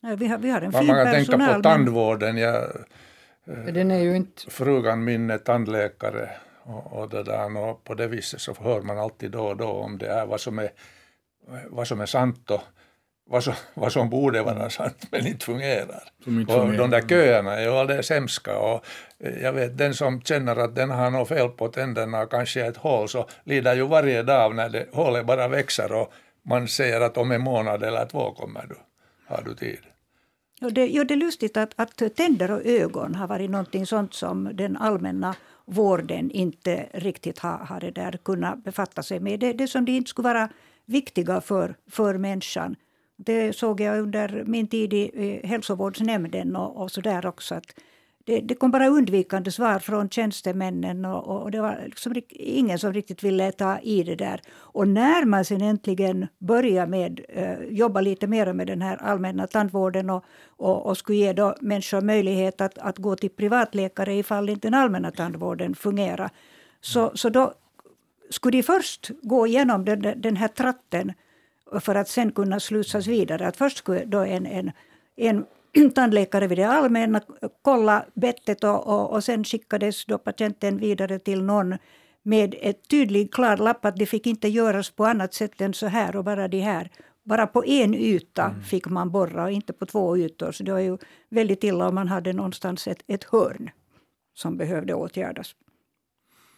Ja, 0.01 0.15
vi, 0.15 0.27
har, 0.27 0.37
vi 0.37 0.49
har 0.49 0.61
en 0.61 0.71
fin 0.71 0.87
man 0.87 1.05
kan 1.05 1.13
tänka 1.13 1.53
på 1.53 1.61
tandvården. 1.61 2.37
Jag, 2.37 2.55
eh, 3.45 3.73
Den 3.73 3.91
är 3.91 3.99
ju 3.99 4.15
inte... 4.15 4.51
Frugan 4.51 5.03
min 5.03 5.29
är 5.29 5.37
tandläkare 5.37 6.29
och, 6.63 6.93
och, 6.93 7.09
det 7.09 7.23
där, 7.23 7.57
och 7.57 7.83
på 7.83 7.93
det 7.93 8.07
viset 8.07 8.41
så 8.41 8.53
hör 8.59 8.81
man 8.81 8.97
alltid 8.97 9.31
då 9.31 9.45
och 9.45 9.57
då 9.57 9.67
om 9.67 9.97
det 9.97 10.07
är 10.07 10.25
vad 10.25 10.41
som 10.41 10.59
är, 10.59 10.69
vad 11.69 11.87
som 11.87 12.01
är 12.01 12.05
sant 12.05 12.51
och 12.51 12.61
vad 13.29 13.43
som, 13.43 13.53
vad 13.73 13.91
som 13.91 14.09
borde 14.09 14.41
vara 14.41 14.69
sant 14.69 15.07
men 15.11 15.27
inte 15.27 15.45
fungerar. 15.45 16.03
Inte 16.27 16.53
och 16.53 16.73
de 16.73 16.89
där 16.89 17.01
köerna 17.01 17.53
är 17.53 17.61
ju 17.61 17.69
alldeles 17.69 18.09
hemska 18.09 18.57
och 18.57 18.85
jag 19.41 19.53
vet 19.53 19.77
den 19.77 19.93
som 19.93 20.21
känner 20.21 20.55
att 20.55 20.75
den 20.75 20.89
har 20.89 21.11
något 21.11 21.27
fel 21.27 21.49
på 21.49 21.67
tänderna 21.67 22.21
och 22.21 22.31
kanske 22.31 22.65
ett 22.65 22.77
hål 22.77 23.09
så 23.09 23.29
lider 23.43 23.75
ju 23.75 23.87
varje 23.87 24.23
dag 24.23 24.55
när 24.55 24.69
det, 24.69 24.85
hålet 24.91 25.25
bara 25.25 25.47
växer 25.47 25.91
och 25.91 26.13
man 26.45 26.67
säger 26.67 27.01
att 27.01 27.17
om 27.17 27.31
en 27.31 27.41
månad 27.41 27.83
eller 27.83 28.05
två 28.05 28.31
kommer 28.31 28.65
du, 28.69 28.75
har 29.27 29.43
du 29.43 29.55
tid. 29.55 29.79
Jo, 30.61 30.69
det, 30.69 30.87
jo, 30.87 31.03
det 31.03 31.13
är 31.13 31.17
lustigt 31.17 31.57
att, 31.57 31.73
att 31.75 32.15
tänder 32.15 32.51
och 32.51 32.65
ögon 32.65 33.15
har 33.15 33.27
varit 33.27 33.49
någonting 33.49 33.85
sånt 33.85 34.13
som 34.13 34.49
den 34.53 34.77
allmänna 34.77 35.35
vården 35.65 36.31
inte 36.31 36.85
riktigt 36.93 37.39
har, 37.39 37.57
har 37.57 37.79
det 37.79 37.91
där 37.91 38.19
kunnat 38.23 38.63
befatta 38.63 39.03
sig 39.03 39.19
med. 39.19 39.39
Det, 39.39 39.53
det 39.53 39.67
som 39.67 39.85
de 39.85 39.91
inte 39.91 40.09
skulle 40.09 40.27
vara 40.33 40.49
viktiga 40.85 41.41
för, 41.41 41.75
för 41.91 42.17
människan. 42.17 42.75
Det 43.17 43.53
såg 43.53 43.81
jag 43.81 43.99
under 43.99 44.43
min 44.45 44.67
tid 44.67 44.93
i 44.93 45.41
hälsovårdsnämnden 45.43 46.55
och, 46.55 46.81
och 46.81 46.91
så 46.91 47.01
där 47.01 47.25
också. 47.25 47.55
Att 47.55 47.73
det, 48.25 48.39
det 48.39 48.55
kom 48.55 48.71
bara 48.71 48.87
undvikande 48.87 49.51
svar 49.51 49.79
från 49.79 50.09
tjänstemännen 50.09 51.05
och, 51.05 51.41
och 51.41 51.51
det 51.51 51.61
var 51.61 51.81
liksom 51.85 52.13
ingen 52.29 52.79
som 52.79 52.93
riktigt 52.93 53.23
ville 53.23 53.51
ta 53.51 53.79
i 53.79 54.03
det 54.03 54.15
där. 54.15 54.41
Och 54.53 54.87
när 54.87 55.25
man 55.25 55.45
sen 55.45 55.61
äntligen 55.61 56.27
började 56.39 56.91
med, 56.91 57.21
eh, 57.29 57.63
jobba 57.69 58.01
lite 58.01 58.27
mer 58.27 58.53
med 58.53 58.67
den 58.67 58.81
här 58.81 58.97
allmänna 58.97 59.47
tandvården 59.47 60.09
och, 60.09 60.23
och, 60.47 60.85
och 60.85 60.97
skulle 60.97 61.17
ge 61.17 61.33
då 61.33 61.55
människor 61.61 62.01
möjlighet 62.01 62.61
att, 62.61 62.77
att 62.77 62.97
gå 62.97 63.15
till 63.15 63.29
privatläkare 63.29 64.13
ifall 64.15 64.49
inte 64.49 64.67
den 64.67 64.73
allmänna 64.73 65.11
tandvården 65.11 65.75
fungerar. 65.75 66.29
Så, 66.81 67.11
så 67.15 67.29
då 67.29 67.53
skulle 68.29 68.57
de 68.57 68.63
först 68.63 69.11
gå 69.21 69.47
igenom 69.47 69.85
den, 69.85 70.21
den 70.21 70.35
här 70.35 70.47
tratten 70.47 71.13
för 71.79 71.95
att 71.95 72.09
sen 72.09 72.31
kunna 72.31 72.59
slussas 72.59 73.07
vidare. 73.07 73.47
Att 73.47 73.57
först 73.57 73.77
skulle 73.77 74.05
då 74.05 74.19
en, 74.19 74.45
en, 74.45 74.71
en 75.15 75.45
tandläkare 75.95 76.47
vid 76.47 76.57
det 76.57 76.67
allmänna 76.67 77.21
kolla 77.61 78.05
bettet 78.13 78.63
och, 78.63 78.87
och, 78.87 79.13
och 79.13 79.23
sen 79.23 79.43
skickades 79.43 80.05
då 80.05 80.17
patienten 80.17 80.77
vidare 80.77 81.19
till 81.19 81.43
någon 81.43 81.77
med 82.23 82.55
ett 82.61 82.87
tydligt 82.87 83.33
klar 83.33 83.57
lapp 83.57 83.85
att 83.85 83.95
det 83.95 84.05
fick 84.05 84.27
inte 84.27 84.47
göras 84.47 84.89
på 84.89 85.05
annat 85.05 85.33
sätt 85.33 85.61
än 85.61 85.73
så 85.73 85.87
här 85.87 86.15
och 86.15 86.23
bara 86.23 86.47
det 86.47 86.59
här. 86.59 86.89
Bara 87.23 87.47
på 87.47 87.65
en 87.65 87.93
yta 87.93 88.43
mm. 88.43 88.61
fick 88.61 88.87
man 88.87 89.11
borra 89.11 89.43
och 89.43 89.51
inte 89.51 89.73
på 89.73 89.85
två 89.85 90.17
ytor. 90.17 90.51
Så 90.51 90.63
det 90.63 90.71
var 90.71 90.79
ju 90.79 90.97
väldigt 91.29 91.63
illa 91.63 91.87
om 91.87 91.95
man 91.95 92.07
hade 92.07 92.33
någonstans 92.33 92.87
ett, 92.87 93.03
ett 93.07 93.23
hörn 93.23 93.69
som 94.33 94.57
behövde 94.57 94.93
åtgärdas. 94.93 95.55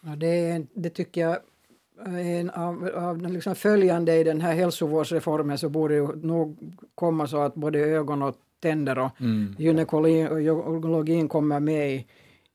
Ja, 0.02 0.16
det, 0.16 0.66
det 0.74 0.90
tycker 0.90 1.20
jag 1.20 1.38
en 2.06 2.50
av, 2.50 2.90
av 2.94 3.22
liksom 3.22 3.54
följande 3.54 4.16
i 4.16 4.24
den 4.24 4.40
här 4.40 4.54
hälsovårdsreformen 4.54 5.58
så 5.58 5.68
borde 5.68 5.94
ju 5.94 6.16
nog 6.16 6.74
komma 6.94 7.26
så 7.26 7.38
att 7.40 7.54
både 7.54 7.78
ögon 7.78 8.22
och 8.22 8.34
tänder 8.60 8.98
och 8.98 9.20
mm. 9.20 9.54
gynekologin 9.58 11.28
kommer 11.28 11.60
med 11.60 11.94
i, 11.94 12.06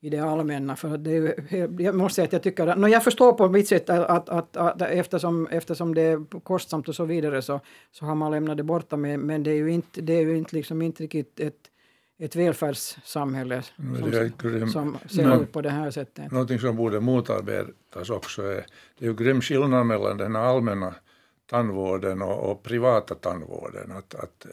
i 0.02 0.10
det 0.10 0.20
allmänna. 0.20 0.76
För 0.76 0.98
det 0.98 1.12
är, 1.18 1.82
jag 1.82 1.96
måste 1.96 2.16
säga 2.16 2.26
att 2.26 2.34
jag 2.34 2.44
tycker... 2.44 2.76
No, 2.76 2.88
jag 2.88 3.04
förstår 3.04 3.34
på 3.34 3.50
mitt 3.50 3.68
sätt 3.68 3.90
att, 3.90 4.10
att, 4.10 4.30
att, 4.30 4.58
att, 4.58 4.82
eftersom, 4.82 5.48
eftersom 5.48 5.96
det 5.96 6.02
är 6.02 6.40
kostsamt 6.40 6.90
och 6.90 6.96
så 6.96 7.06
vidare 7.06 7.42
så, 7.42 7.60
så 7.92 8.06
har 8.06 8.16
man 8.16 8.32
lämnat 8.32 8.58
det 8.58 8.64
borta. 8.64 8.98
Men, 8.98 9.22
men 9.22 9.44
det 9.44 9.52
är 9.52 9.56
ju 9.56 9.72
inte, 9.72 10.02
det 10.02 10.14
är 10.14 10.22
ju 10.22 10.38
inte, 10.38 10.56
liksom 10.56 10.82
inte 10.82 11.04
riktigt 11.04 11.40
ett, 11.40 11.70
ett 12.20 12.36
välfärdssamhälle 12.36 13.64
som, 13.64 14.72
som 14.72 14.98
ser 15.10 15.42
ut 15.42 15.52
på 15.52 15.62
det 15.62 15.70
här 15.70 15.92
sättet. 15.92 16.32
Någonting 16.32 16.60
som 16.60 16.76
borde 16.76 17.00
motarbetas 17.00 18.10
också 18.10 18.42
är, 18.42 18.66
det 19.00 19.06
är 19.06 19.10
ju 19.10 19.16
grym 19.16 19.42
skillnad 19.42 19.86
mellan 19.86 20.18
den 20.18 20.36
allmänna 20.36 20.96
tandvården 21.50 22.22
och, 22.22 22.52
och 22.52 22.64
privata 22.64 23.16
tandvården. 23.16 23.92
Att, 23.92 24.16
att 24.16 24.46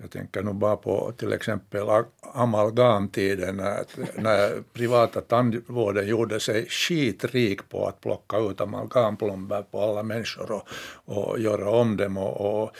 jag 0.00 0.10
tänker 0.10 0.42
nu 0.42 0.52
bara 0.52 0.76
på 0.76 1.12
till 1.16 1.32
exempel 1.32 1.88
amalgamtiden 2.34 3.56
när, 3.56 3.84
när 4.20 4.62
privata 4.72 5.20
tandvården 5.20 6.08
gjorde 6.08 6.40
sig 6.40 6.66
skitrik 6.68 7.68
på 7.68 7.86
att 7.86 8.00
plocka 8.00 8.38
ut 8.38 8.60
amalgamplomber 8.60 9.62
på 9.62 9.80
alla 9.80 10.02
människor 10.02 10.52
och, 10.52 10.68
och 11.04 11.38
göra 11.38 11.70
om 11.70 11.96
dem. 11.96 12.16
Och, 12.16 12.62
och 12.62 12.70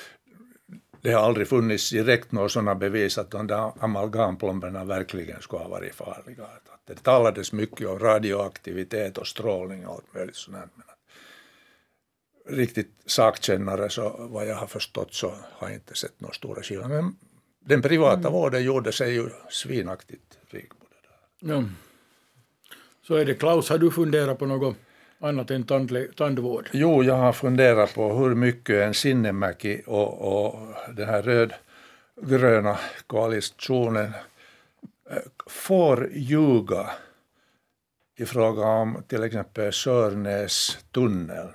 det 1.01 1.13
har 1.13 1.23
aldrig 1.23 1.49
funnits 1.49 1.91
direkt 1.91 2.33
några 2.33 2.49
sådana 2.49 2.75
bevis 2.75 3.19
att 3.19 3.31
de 3.31 3.47
där 3.47 3.73
amalgamplomberna 3.81 4.85
verkligen 4.85 5.43
skulle 5.43 5.63
ha 5.63 5.69
varit 5.69 5.95
farliga. 5.95 6.45
Att 6.45 6.87
det 6.87 7.03
talades 7.03 7.53
mycket 7.53 7.89
om 7.89 7.99
radioaktivitet 7.99 9.19
och 9.19 9.27
strålning 9.27 9.87
och 9.87 9.95
allt 9.95 10.15
möjligt 10.15 10.37
sådant. 10.37 10.73
Men 10.75 12.57
riktigt 12.57 12.93
sakkännare 13.07 13.91
så 13.91 14.29
vad 14.31 14.47
jag 14.47 14.57
har 14.57 14.67
förstått 14.67 15.15
så 15.15 15.35
har 15.53 15.69
jag 15.69 15.75
inte 15.75 15.95
sett 15.95 16.21
några 16.21 16.35
stora 16.35 16.63
skillnader. 16.63 17.03
Men 17.03 17.17
den 17.61 17.83
privata 17.83 18.19
mm. 18.19 18.33
vården 18.33 18.65
gjorde 18.65 18.93
sig 18.93 19.15
ju 19.15 19.31
svinaktigt 19.51 20.39
rik 20.51 20.69
på 20.69 20.87
det 20.91 21.09
där. 21.09 21.55
Ja. 21.55 21.65
Så 23.03 23.15
är 23.15 23.25
det. 23.25 23.35
Klaus, 23.35 23.69
har 23.69 23.79
du 23.79 23.91
funderat 23.91 24.39
på 24.39 24.47
något 24.47 24.77
annat 25.21 25.51
än 25.51 25.65
tandvård? 26.17 26.69
Jo, 26.73 27.03
jag 27.03 27.15
har 27.15 27.33
funderat 27.33 27.95
på 27.95 28.13
hur 28.13 28.35
mycket 28.35 28.77
en 28.77 28.95
Sinnemäki 28.95 29.83
och, 29.87 30.49
och 30.49 30.75
den 30.97 31.09
här 31.09 31.23
rödgröna 31.23 32.79
koalitionen 33.07 34.13
eh, 35.11 35.17
får 35.47 36.11
ljuga 36.13 36.91
i 38.19 38.27
fråga 38.27 38.67
om 38.67 39.03
till 39.07 39.23
exempel 39.23 39.73
Sörnästunneln 39.73 41.55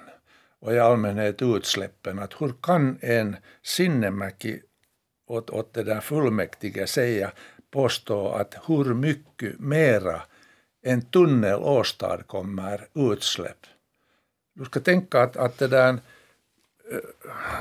och 0.59 0.73
i 0.73 0.79
allmänhet 0.79 1.41
utsläppen. 1.41 2.19
Att 2.19 2.41
hur 2.41 2.53
kan 2.61 2.97
en 3.01 3.35
Sinnemäki 3.63 4.61
åt, 5.27 5.49
åt 5.49 5.73
det 5.73 5.83
där 5.83 5.99
fullmäktige 5.99 6.87
säga, 6.87 7.31
påstå 7.71 8.29
att 8.29 8.55
hur 8.67 8.93
mycket 8.93 9.59
mera 9.59 10.21
en 10.83 11.01
tunnel 11.01 11.55
åstadkommer 11.55 12.87
utsläpp. 12.93 13.57
Du 14.55 14.65
ska 14.65 14.79
tänka 14.79 15.21
att, 15.21 15.37
att 15.37 15.57
det 15.57 15.67
där, 15.67 15.89
eh, 15.89 15.97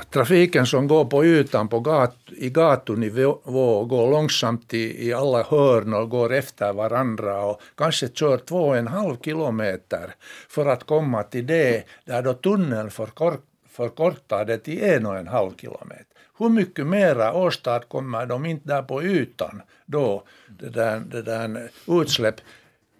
trafiken 0.09 0.65
som 0.65 0.87
går 0.87 1.05
på 1.05 1.25
ytan 1.25 1.67
på 1.67 1.79
gat, 1.79 2.17
i 2.37 2.49
gatunivå 2.49 3.85
går 3.85 4.11
långsamt 4.11 4.73
i, 4.73 5.07
i 5.07 5.13
alla 5.13 5.43
hörn 5.43 5.93
och 5.93 6.09
går 6.09 6.33
efter 6.33 6.73
varandra 6.73 7.45
och 7.45 7.61
kanske 7.75 8.07
kör 8.07 8.37
två 8.37 8.67
och 8.67 8.77
en 8.77 8.87
halv 8.87 9.17
kilometer 9.21 10.15
för 10.49 10.65
att 10.65 10.83
komma 10.83 11.23
till 11.23 11.47
det 11.47 11.83
där 12.05 12.21
då 12.21 12.33
tunneln 12.33 12.91
förkor, 12.91 13.37
förkortar 13.69 14.45
det 14.45 14.57
till 14.57 14.83
en 14.83 15.05
och 15.05 15.17
en 15.17 15.27
halv 15.27 15.51
kilometer. 15.57 16.05
Hur 16.37 16.49
mycket 16.49 16.87
mera 16.87 17.33
åstadkommer 17.33 18.25
de 18.25 18.45
inte 18.45 18.67
där 18.67 18.81
på 18.81 19.03
ytan 19.03 19.61
då, 19.85 20.23
det 20.47 20.69
där, 20.69 20.99
det 20.99 21.21
där 21.21 21.69
utsläpp 21.87 22.35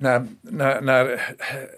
när, 0.04 0.28
när, 0.42 0.82
när 0.82 1.22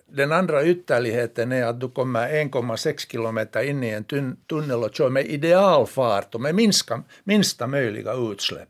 den 0.05 0.31
andra 0.31 0.65
ytterligheten 0.65 1.51
är 1.51 1.65
att 1.65 1.79
du 1.79 1.89
kommer 1.89 2.29
1,6 2.29 3.11
kilometer 3.11 3.63
in 3.63 3.83
i 3.83 3.89
en 3.89 4.03
tunnel 4.49 4.83
och 4.83 4.95
kör 4.95 5.09
med 5.09 5.25
idealfart 5.25 6.35
och 6.35 6.41
med 6.41 6.55
minsta, 6.55 7.03
minsta 7.23 7.67
möjliga 7.67 8.13
utsläpp. 8.13 8.69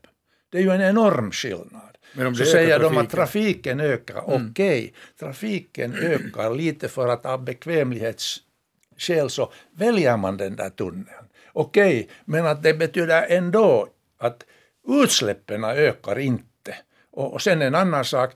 Det 0.50 0.58
är 0.58 0.62
ju 0.62 0.70
en 0.70 0.80
enorm 0.80 1.30
skillnad. 1.32 1.96
Så 2.36 2.44
säger 2.44 2.78
de 2.78 2.98
att 2.98 3.10
trafiken 3.10 3.80
ökar. 3.80 4.34
Mm. 4.34 4.50
Okej, 4.50 4.78
okay, 4.78 4.92
trafiken 5.18 5.94
ökar 5.94 6.54
lite 6.54 6.88
för 6.88 7.08
att 7.08 7.26
av 7.26 7.44
bekvämlighetsskäl 7.44 9.30
så 9.30 9.52
väljer 9.76 10.16
man 10.16 10.36
den 10.36 10.56
där 10.56 10.70
tunneln. 10.70 11.26
Okej, 11.52 12.00
okay, 12.00 12.06
men 12.24 12.46
att 12.46 12.62
det 12.62 12.74
betyder 12.74 13.26
ändå 13.28 13.88
att 14.18 14.44
utsläppen 14.88 15.64
ökar 15.64 16.18
inte. 16.18 16.74
Och, 17.10 17.32
och 17.32 17.42
sen 17.42 17.62
en 17.62 17.74
annan 17.74 18.04
sak, 18.04 18.34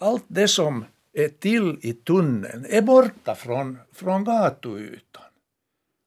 allt 0.00 0.24
det 0.28 0.48
som 0.48 0.84
är 1.12 1.28
till 1.28 1.78
i 1.82 1.92
tunneln 1.92 2.66
är 2.68 2.82
borta 2.82 3.34
från, 3.34 3.78
från 3.92 4.24
gatuytan. 4.24 5.24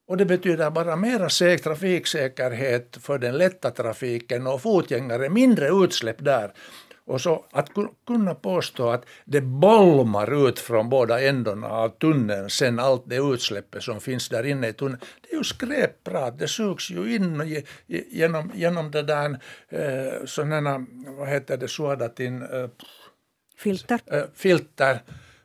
Och 0.08 0.18
det 0.18 0.26
betyder 0.26 0.70
bara 0.70 0.96
mera 0.96 1.30
trafiksäkerhet 1.58 2.98
för 3.02 3.20
den 3.20 3.38
lätta 3.38 3.72
trafiken 3.72 4.48
och 4.48 4.62
fotgängare, 4.62 5.30
mindre 5.30 5.68
utsläpp 5.68 6.26
där. 6.26 6.52
Och 7.06 7.22
så 7.22 7.46
att 7.52 7.70
kunna 8.08 8.36
påstå 8.36 8.90
att 8.90 9.06
det 9.26 9.42
bolmar 9.42 10.50
ut 10.50 10.60
från 10.60 10.90
båda 10.90 11.22
ändarna 11.22 11.68
av 11.68 11.90
tunneln 11.90 12.50
sen 12.50 12.80
allt 12.80 13.04
det 13.06 13.16
utsläppet 13.16 13.84
som 13.84 14.02
finns 14.02 14.30
där 14.30 14.44
inne 14.44 14.68
i 14.68 14.74
tunneln. 14.74 15.00
Det 15.22 15.34
är 15.34 15.38
ju 15.38 15.44
skräpprat, 15.44 16.40
det 16.40 16.48
sugs 16.48 16.92
ju 16.92 17.16
in 17.16 17.64
genom, 17.88 18.52
genom 18.54 18.92
det 18.92 19.04
där 19.04 19.40
eh, 19.70 20.26
sådana, 20.26 20.86
vad 21.18 21.30
heter 21.30 21.58
det, 21.58 21.68
suodatin, 21.68 22.42
eh, 22.42 22.70
filter. 23.64 24.00
Äh, 24.12 24.24
filter. 24.36 25.00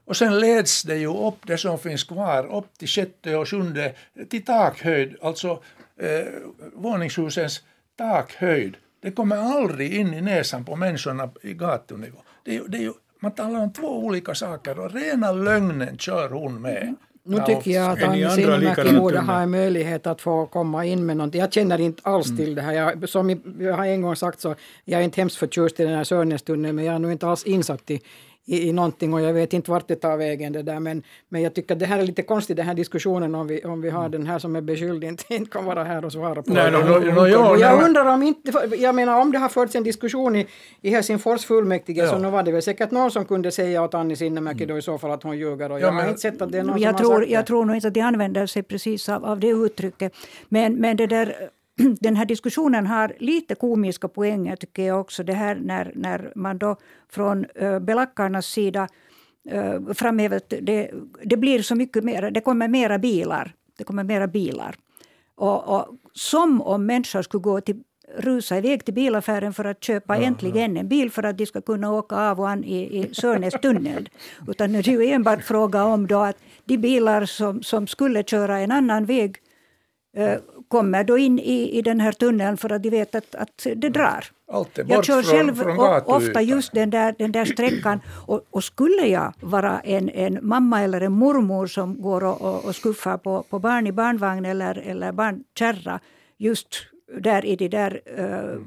Och 0.04 0.16
sen 0.16 0.40
leds 0.40 0.82
det 0.82 0.96
ju 0.96 1.26
upp, 1.26 1.46
det 1.46 1.58
som 1.58 1.78
finns 1.78 2.04
kvar, 2.04 2.56
upp 2.56 2.78
till 2.78 2.88
sjätte 2.88 3.36
och 3.36 3.48
sjunde, 3.48 3.94
till 4.28 4.44
takhöjd, 4.44 5.16
alltså 5.22 5.62
eh, 6.00 6.26
våningshusens 6.74 7.62
takhöjd. 7.96 8.76
Det 9.00 9.10
kommer 9.10 9.36
aldrig 9.36 9.94
in 9.94 10.14
i 10.14 10.20
näsan 10.20 10.64
på 10.64 10.76
människorna 10.76 11.30
i 11.42 11.54
gatunivå. 11.54 12.18
Det 12.44 12.56
är, 12.56 12.62
det 12.68 12.78
är 12.78 12.82
ju, 12.82 12.92
man 13.20 13.32
talar 13.34 13.60
om 13.60 13.72
två 13.72 13.98
olika 13.98 14.34
saker 14.34 14.78
och 14.78 14.94
rena 14.94 15.32
lögnen 15.32 15.98
kör 15.98 16.28
hon 16.30 16.60
med. 16.60 16.94
Mm. 17.28 17.40
Nu 17.40 17.46
tycker 17.46 17.70
jag 17.70 17.90
att 17.90 18.02
Ann 18.02 18.30
Sinnemäki 18.30 18.92
borde 18.92 19.18
ha 19.18 19.40
en 19.40 19.50
möjlighet 19.50 20.06
att 20.06 20.20
få 20.20 20.46
komma 20.46 20.84
in 20.84 21.06
med 21.06 21.16
någonting. 21.16 21.40
Jag 21.40 21.52
känner 21.52 21.80
inte 21.80 22.02
alls 22.04 22.26
mm. 22.26 22.36
till 22.36 22.54
det 22.54 22.62
här. 22.62 22.72
Jag, 22.72 23.08
som 23.08 23.40
jag 23.58 23.74
har 23.74 23.86
en 23.86 24.02
gång 24.02 24.16
sagt 24.16 24.40
så 24.40 24.54
jag 24.84 25.00
är 25.00 25.04
inte 25.04 25.20
hemskt 25.20 25.36
förtjust 25.36 25.80
i 25.80 25.84
den 25.84 25.94
här 25.94 26.04
Sörnästunneln 26.04 26.76
men 26.76 26.84
jag 26.84 26.94
är 26.94 26.98
nog 26.98 27.12
inte 27.12 27.26
alls 27.26 27.44
insatt 27.44 27.90
i, 27.90 28.00
i, 28.48 28.68
i 28.68 28.72
någonting 28.72 29.14
och 29.14 29.20
jag 29.20 29.32
vet 29.32 29.52
inte 29.52 29.70
vart 29.70 29.88
det 29.88 29.96
tar 29.96 30.16
vägen 30.16 30.52
det 30.52 30.62
där. 30.62 30.80
Men, 30.80 31.02
men 31.28 31.42
jag 31.42 31.54
tycker 31.54 31.74
att 31.74 31.78
det 31.78 31.86
här 31.86 31.98
är 31.98 32.02
lite 32.02 32.22
konstigt 32.22 32.56
den 32.56 32.66
här 32.66 32.74
diskussionen 32.74 33.34
om 33.34 33.46
vi, 33.46 33.64
om 33.64 33.80
vi 33.80 33.90
har 33.90 34.08
den 34.08 34.26
här 34.26 34.38
som 34.38 34.56
är 34.56 34.60
beskylld 34.60 35.04
inte, 35.04 35.34
inte 35.34 35.50
kan 35.50 35.64
vara 35.64 35.84
här 35.84 36.04
och 36.04 36.12
svara 36.12 36.42
på. 36.42 36.52
Nej, 36.52 36.70
no, 36.70 36.76
no, 36.76 37.14
no, 37.14 37.26
ja, 37.26 37.56
jag 37.56 37.82
undrar 37.82 38.04
om 38.06 38.22
inte, 38.22 38.52
jag 38.78 38.94
menar 38.94 39.20
om 39.20 39.32
det 39.32 39.38
har 39.38 39.48
förts 39.48 39.74
en 39.74 39.82
diskussion 39.82 40.36
i, 40.36 40.46
i 40.82 40.90
Helsingfors 40.90 41.44
fullmäktige 41.44 41.98
ja. 41.98 42.10
så 42.10 42.18
nu 42.18 42.30
var 42.30 42.42
det 42.42 42.52
väl 42.52 42.62
säkert 42.62 42.90
någon 42.90 43.10
som 43.10 43.24
kunde 43.24 43.50
säga 43.50 43.82
åt 43.82 43.94
Anni 43.94 44.16
Sinnemäki 44.16 44.66
då 44.66 44.78
i 44.78 44.82
så 44.82 44.98
fall 44.98 45.10
att 45.10 45.22
hon 45.22 45.38
ljuger 45.38 45.72
och 45.72 45.80
jag 45.80 45.94
ja, 45.94 46.00
har 46.00 46.08
inte 46.08 46.20
sett 46.20 46.42
att 46.42 46.52
det 46.52 46.58
är 46.58 46.62
någon 46.62 46.80
jag 46.80 46.90
som 46.90 46.98
tror, 46.98 47.12
har 47.12 47.20
sagt 47.20 47.32
Jag 47.32 47.46
tror 47.46 47.64
nog 47.64 47.76
inte 47.76 47.88
att 47.88 47.94
de 47.94 48.00
använder 48.00 48.46
sig 48.46 48.62
precis 48.62 49.08
av, 49.08 49.24
av 49.24 49.40
det 49.40 49.48
uttrycket. 49.48 50.12
Men, 50.48 50.74
men 50.74 50.96
det 50.96 51.06
där 51.06 51.50
den 52.00 52.16
här 52.16 52.24
diskussionen 52.24 52.86
har 52.86 53.12
lite 53.18 53.54
komiska 53.54 54.08
poänger 54.08 54.56
tycker 54.56 54.82
jag 54.82 55.00
också. 55.00 55.22
Det 55.22 55.32
här 55.32 55.54
när, 55.54 55.92
när 55.94 56.32
man 56.34 56.58
då 56.58 56.76
från 57.08 57.46
uh, 57.62 57.78
belackarnas 57.78 58.46
sida 58.46 58.88
uh, 59.52 59.92
framhäver 59.92 60.36
att 60.36 60.54
det, 60.62 60.90
det 61.24 61.36
blir 61.36 61.62
så 61.62 61.74
mycket 61.74 62.04
mer, 62.04 62.30
det 62.30 62.40
kommer 62.40 62.68
mera 62.68 62.98
bilar. 62.98 63.54
Det 63.78 63.84
kommer 63.84 64.04
mera 64.04 64.26
bilar. 64.26 64.76
Och, 65.34 65.76
och 65.76 65.86
som 66.12 66.62
om 66.62 66.86
människor 66.86 67.22
skulle 67.22 67.42
gå 67.42 67.60
till 67.60 67.82
rusa 68.16 68.58
iväg 68.58 68.84
till 68.84 68.94
bilaffären 68.94 69.52
för 69.52 69.64
att 69.64 69.84
köpa 69.84 70.16
ja, 70.16 70.22
äntligen 70.22 70.76
en 70.76 70.88
bil 70.88 71.10
för 71.10 71.22
att 71.22 71.38
de 71.38 71.46
ska 71.46 71.60
kunna 71.60 71.92
åka 71.92 72.16
av 72.16 72.40
och 72.40 72.48
an 72.48 72.64
i, 72.64 72.98
i 72.98 73.14
Sörnästunneln. 73.14 74.08
Utan 74.48 74.72
det 74.72 74.78
är 74.78 74.92
ju 74.92 75.10
enbart 75.10 75.44
fråga 75.44 75.84
om 75.84 76.06
då 76.06 76.18
att 76.18 76.36
de 76.64 76.78
bilar 76.78 77.24
som, 77.24 77.62
som 77.62 77.86
skulle 77.86 78.22
köra 78.22 78.58
en 78.58 78.72
annan 78.72 79.04
väg 79.04 79.30
eh, 79.30 79.47
kommer 80.68 81.04
då 81.04 81.18
in 81.18 81.38
i, 81.38 81.78
i 81.78 81.82
den 81.82 82.00
här 82.00 82.12
tunneln 82.12 82.56
för 82.56 82.72
att 82.72 82.82
de 82.82 82.90
vet 82.90 83.14
att, 83.14 83.34
att 83.34 83.66
det 83.76 83.88
drar. 83.88 84.24
Allt 84.52 84.78
är 84.78 84.86
jag 84.88 85.04
kör 85.04 85.22
från, 85.22 85.36
själv 85.36 85.54
från 85.54 86.02
ofta 86.04 86.42
just 86.42 86.72
den 86.72 86.90
där, 86.90 87.14
den 87.18 87.32
där 87.32 87.44
sträckan. 87.44 88.00
Och, 88.26 88.46
och, 88.50 88.64
skulle 88.64 89.06
jag 89.06 89.32
vara 89.40 89.80
en, 89.80 90.08
en 90.08 90.38
mamma 90.42 90.82
eller 90.82 91.00
en 91.00 91.12
mormor 91.12 91.66
som 91.66 92.02
går 92.02 92.24
och, 92.24 92.42
och, 92.42 92.64
och 92.64 92.76
skuffar 92.76 93.18
på, 93.18 93.42
på 93.42 93.58
barn 93.58 93.86
i 93.86 93.92
barnvagn 93.92 94.44
eller, 94.44 94.78
eller 94.78 95.12
barnkärra 95.12 96.00
just 96.38 96.68
där 97.20 97.44
i 97.44 97.56
de 97.56 97.68
där 97.68 98.00
uh, 98.18 98.60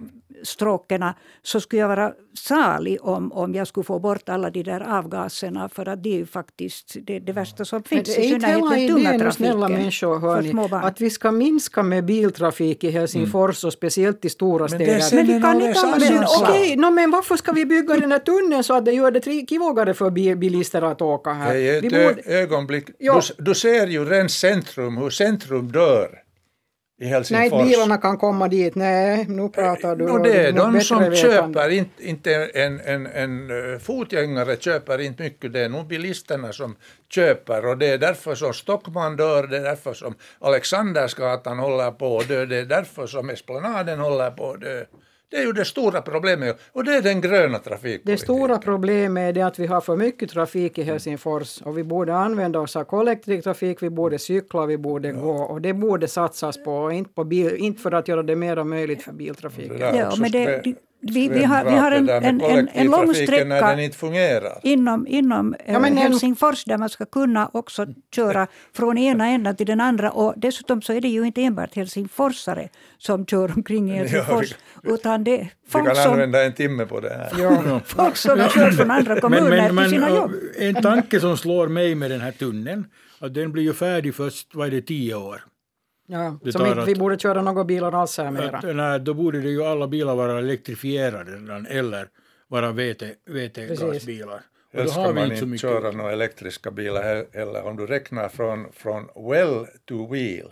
stråken 0.43 1.03
så 1.41 1.61
skulle 1.61 1.81
jag 1.81 1.87
vara 1.87 2.13
salig 2.33 2.97
om, 3.01 3.31
om 3.31 3.53
jag 3.53 3.67
skulle 3.67 3.83
få 3.83 3.99
bort 3.99 4.29
alla 4.29 4.49
de 4.49 4.63
där 4.63 4.97
avgaserna 4.97 5.69
för 5.69 5.87
att 5.87 6.03
det 6.03 6.09
är 6.09 6.17
ju 6.17 6.25
faktiskt 6.25 6.95
det, 7.01 7.19
det 7.19 7.31
värsta 7.31 7.65
som 7.65 7.83
finns. 7.83 8.07
Men 8.07 8.15
det 8.15 8.29
är 8.29 8.35
inte 8.35 8.47
hela 8.47 8.77
idén, 8.77 9.31
snälla 9.31 9.69
människor, 9.69 10.19
hörni, 10.19 10.69
att 10.71 11.01
vi 11.01 11.09
ska 11.09 11.31
minska 11.31 11.83
med 11.83 12.05
biltrafik 12.05 12.83
i 12.83 12.91
Helsingfors 12.91 13.63
mm. 13.63 13.67
och 13.67 13.73
speciellt 13.73 14.25
i 14.25 14.29
stora 14.29 14.61
men 14.61 14.69
städer. 14.69 15.15
Men 15.15 15.27
vi 15.27 15.41
kan 15.41 15.61
inte 15.61 16.09
men, 16.11 16.23
okej, 16.41 16.75
no, 16.75 16.89
men 16.89 17.11
varför 17.11 17.35
ska 17.35 17.51
vi 17.51 17.65
bygga 17.65 17.95
den 17.95 18.11
här 18.11 18.19
tunneln 18.19 18.63
så 18.63 18.73
att 18.73 18.85
det 18.85 18.91
gör 18.91 19.11
det 19.11 19.49
kivågare 19.49 19.93
för 19.93 20.35
bilister 20.35 20.81
att 20.81 21.01
åka 21.01 21.33
här? 21.33 21.53
Det 21.53 21.69
är 21.69 21.77
ett 21.77 21.83
borde... 21.83 22.21
ögonblick. 22.25 22.87
Du, 22.99 23.21
du 23.37 23.55
ser 23.55 23.87
ju 23.87 24.05
rent 24.05 24.31
centrum, 24.31 24.97
hur 24.97 25.09
centrum 25.09 25.71
dör 25.71 26.21
i 27.01 27.05
Helsingfors. 27.05 27.51
Nej, 27.51 27.69
bilarna 27.69 27.97
kan 27.97 28.17
komma 28.17 28.47
dit. 28.47 28.75
Nej, 28.75 29.25
nu 29.27 29.49
pratar 29.49 29.95
du. 29.95 30.05
No, 30.05 30.17
det 30.17 30.47
är 30.47 30.51
de 30.51 30.81
som 30.81 31.15
köper, 31.15 31.69
inte, 31.69 32.07
inte 32.07 32.33
en, 32.33 32.79
en, 32.79 33.05
en 33.05 33.49
fotgängare 33.79 34.57
köper 34.57 35.01
inte 35.01 35.23
mycket, 35.23 35.53
det 35.53 35.59
är 35.59 35.69
nog 35.69 35.87
bilisterna 35.87 36.53
som 36.53 36.75
köper 37.09 37.65
och 37.65 37.77
det 37.77 37.87
är 37.87 37.97
därför 37.97 38.35
som 38.35 38.53
Stockman 38.53 39.15
dör, 39.15 39.47
det 39.47 39.57
är 39.57 39.63
därför 39.63 39.93
som 39.93 40.15
Alexandersgatan 40.39 41.59
håller 41.59 41.91
på 41.91 42.17
att 42.17 42.27
dö, 42.27 42.45
det 42.45 42.57
är 42.57 42.65
därför 42.65 43.07
som 43.07 43.29
Esplanaden 43.29 43.99
håller 43.99 44.31
på 44.31 44.51
att 44.51 44.61
dö. 44.61 44.83
Det 45.31 45.37
är 45.37 45.45
ju 45.45 45.53
det 45.53 45.65
stora 45.65 46.01
problemet 46.01 46.59
och 46.71 46.83
det 46.83 46.95
är 46.95 47.01
den 47.01 47.21
gröna 47.21 47.59
trafikpolitiken. 47.59 48.11
Det 48.11 48.17
stora 48.17 48.57
problemet 48.57 49.29
är 49.29 49.33
det 49.33 49.41
att 49.41 49.59
vi 49.59 49.67
har 49.67 49.81
för 49.81 49.95
mycket 49.95 50.29
trafik 50.29 50.77
i 50.77 50.83
Helsingfors 50.83 51.61
och 51.61 51.77
vi 51.77 51.83
borde 51.83 52.15
använda 52.15 52.59
oss 52.59 52.75
av 52.75 52.83
kollektivtrafik, 52.83 53.83
vi 53.83 53.89
borde 53.89 54.19
cykla, 54.19 54.65
vi 54.65 54.77
borde 54.77 55.07
ja. 55.07 55.13
gå 55.13 55.31
och 55.31 55.61
det 55.61 55.73
borde 55.73 56.07
satsas 56.07 56.63
på, 56.63 56.91
inte, 56.91 57.13
på 57.13 57.23
bil, 57.23 57.55
inte 57.55 57.81
för 57.81 57.91
att 57.91 58.07
göra 58.07 58.23
det 58.23 58.35
mer 58.35 58.63
möjligt 58.63 59.03
för 59.03 59.11
biltrafiken. 59.11 59.95
Ja, 59.95 60.13
men 60.17 60.31
det, 60.31 60.75
vi, 61.01 61.29
vi, 61.29 61.43
har, 61.43 61.63
vi 61.63 61.71
har 61.71 61.91
en, 61.91 62.09
en, 62.09 62.41
en, 62.41 62.69
en 62.73 62.87
lång 62.87 63.13
sträcka 63.13 63.45
när 63.45 63.61
den 63.61 63.79
inte 63.79 63.97
fungerar. 63.97 64.59
inom, 64.63 65.07
inom 65.07 65.55
ja, 65.65 65.79
men 65.79 65.97
Helsingfors 65.97 66.63
där 66.63 66.77
man 66.77 66.89
ska 66.89 67.05
kunna 67.05 67.49
också 67.53 67.87
köra 68.15 68.47
från 68.75 68.97
ena 68.97 69.27
änden 69.27 69.55
till 69.55 69.67
den 69.67 69.81
andra. 69.81 70.11
Och 70.11 70.33
dessutom 70.37 70.81
så 70.81 70.93
är 70.93 71.01
det 71.01 71.07
ju 71.07 71.23
inte 71.23 71.41
enbart 71.41 71.75
helsingforsare 71.75 72.69
som 72.97 73.25
kör 73.25 73.51
omkring 73.55 73.91
i 73.91 73.93
Helsingfors. 73.97 74.55
Ja, 74.83 74.93
utan 74.93 75.23
det 75.23 75.47
folk 75.69 75.85
vi 75.85 75.87
kan 75.87 76.03
som, 76.03 76.11
använda 76.11 76.43
en 76.45 76.53
timme 76.53 76.85
på 76.85 76.99
det 76.99 77.09
här. 77.09 77.31
Ja. 77.39 77.79
folk 77.85 78.15
som 78.15 78.37
kör 78.37 78.71
från 78.71 78.91
andra 78.91 79.21
kommuner 79.21 79.49
men, 79.49 79.75
men, 79.75 79.83
till 79.83 79.93
sina 79.93 80.09
jobb. 80.09 80.31
En 80.57 80.75
tanke 80.75 81.19
som 81.19 81.37
slår 81.37 81.67
mig 81.67 81.95
med 81.95 82.11
den 82.11 82.21
här 82.21 82.31
tunneln, 82.31 82.85
att 83.19 83.33
den 83.33 83.51
blir 83.51 83.63
ju 83.63 83.73
färdig 83.73 84.15
först, 84.15 84.55
vad 84.55 84.67
är 84.67 84.71
det, 84.71 84.81
tio 84.81 85.15
år. 85.15 85.43
Ja, 86.11 86.37
det 86.43 86.51
som 86.51 86.65
inte 86.65 86.85
vi 86.85 86.95
borde 86.95 87.19
köra 87.19 87.41
några 87.41 87.63
bilar 87.63 87.91
alls 87.91 88.17
här 88.17 88.31
mera. 88.31 88.57
Att, 88.57 88.75
nej, 88.75 88.99
då 88.99 89.13
borde 89.13 89.41
det 89.41 89.49
ju 89.49 89.63
alla 89.63 89.87
bilar 89.87 90.15
vara 90.15 90.39
elektrifierade 90.39 91.31
eller 91.69 92.07
vara 92.47 92.71
vete, 92.71 93.15
vetegasbilar. 93.25 94.41
Helst 94.73 94.93
ska 94.93 95.13
man 95.13 95.31
inte 95.31 95.57
köra 95.57 95.91
några 95.91 96.11
elektriska 96.11 96.71
bilar 96.71 97.25
heller. 97.37 97.63
Om 97.63 97.77
du 97.77 97.87
räknar 97.87 98.29
från, 98.29 98.71
från 98.73 99.07
well 99.29 99.65
to 99.85 100.11
wheel 100.11 100.47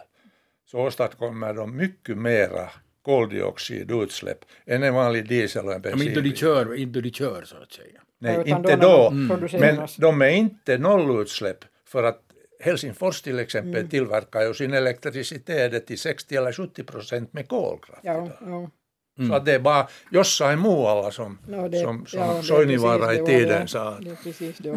så 0.66 0.80
åstadkommer 0.80 1.54
de 1.54 1.78
mycket 1.78 2.18
mera 2.18 2.70
koldioxidutsläpp 3.06 4.40
än 4.66 4.84
en 4.84 4.94
vanlig 4.94 5.28
diesel 5.28 5.66
och 5.66 5.74
en 5.74 5.82
bensinbil. 5.82 6.08
Inte 6.08 6.22
de 6.22 6.36
kör, 6.36 6.76
inte 6.76 7.02
de 7.02 7.12
kör 7.12 7.44
så 7.46 7.56
att 7.58 7.72
säga. 7.72 8.02
Nej, 8.20 8.44
ja, 8.46 8.58
inte 8.58 8.76
då, 8.76 8.88
då 8.88 9.08
mm. 9.10 9.50
men 9.60 9.88
de 9.98 10.22
är 10.22 10.30
inte 10.30 10.78
nollutsläpp 10.78 11.66
för 11.88 12.04
att 12.04 12.22
Helsingfors 12.60 13.22
till 13.22 13.40
exempel 13.40 13.76
mm. 13.76 13.90
tillverkar 13.90 14.42
ju 14.42 14.54
sin 14.54 14.74
elektricitet 14.74 15.88
till 15.88 16.00
60 16.00 16.36
eller 16.36 16.52
70 16.52 16.84
procent 16.84 17.34
med 17.34 17.48
kolkraft. 17.48 18.02
Ja, 18.04 18.30
ja. 18.42 18.70
Mm. 19.18 19.30
Så 19.30 19.36
att 19.36 19.46
det 19.46 19.54
är 19.54 19.60
bara 19.60 19.88
jossain 20.12 20.60
muualla 20.60 21.12
som, 21.12 21.40
no, 21.48 21.68
det, 21.68 21.80
som, 21.80 22.06
som 22.06 22.20
ja, 22.20 22.44
Soininvaara 22.44 23.14
i 23.14 23.26
tiden 23.26 23.68
sa. 23.68 24.00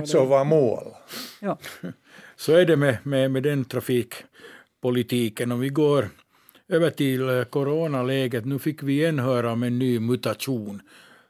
Så 0.04 0.24
var 0.24 0.44
muualla. 0.44 0.96
Ja. 1.40 1.58
Så 2.36 2.52
är 2.52 2.66
det 2.66 2.76
med, 2.76 2.98
med, 3.02 3.30
med 3.30 3.42
den 3.42 3.64
trafikpolitiken. 3.64 5.52
Om 5.52 5.60
vi 5.60 5.68
går 5.68 6.08
över 6.72 6.90
till 6.90 7.28
eh, 7.28 7.44
coronaläget. 7.44 8.44
Nu 8.44 8.58
fick 8.58 8.82
vi 8.82 8.92
igen 8.92 9.18
höra 9.18 9.52
om 9.52 9.62
en 9.62 9.78
ny 9.78 10.00
mutation 10.00 10.82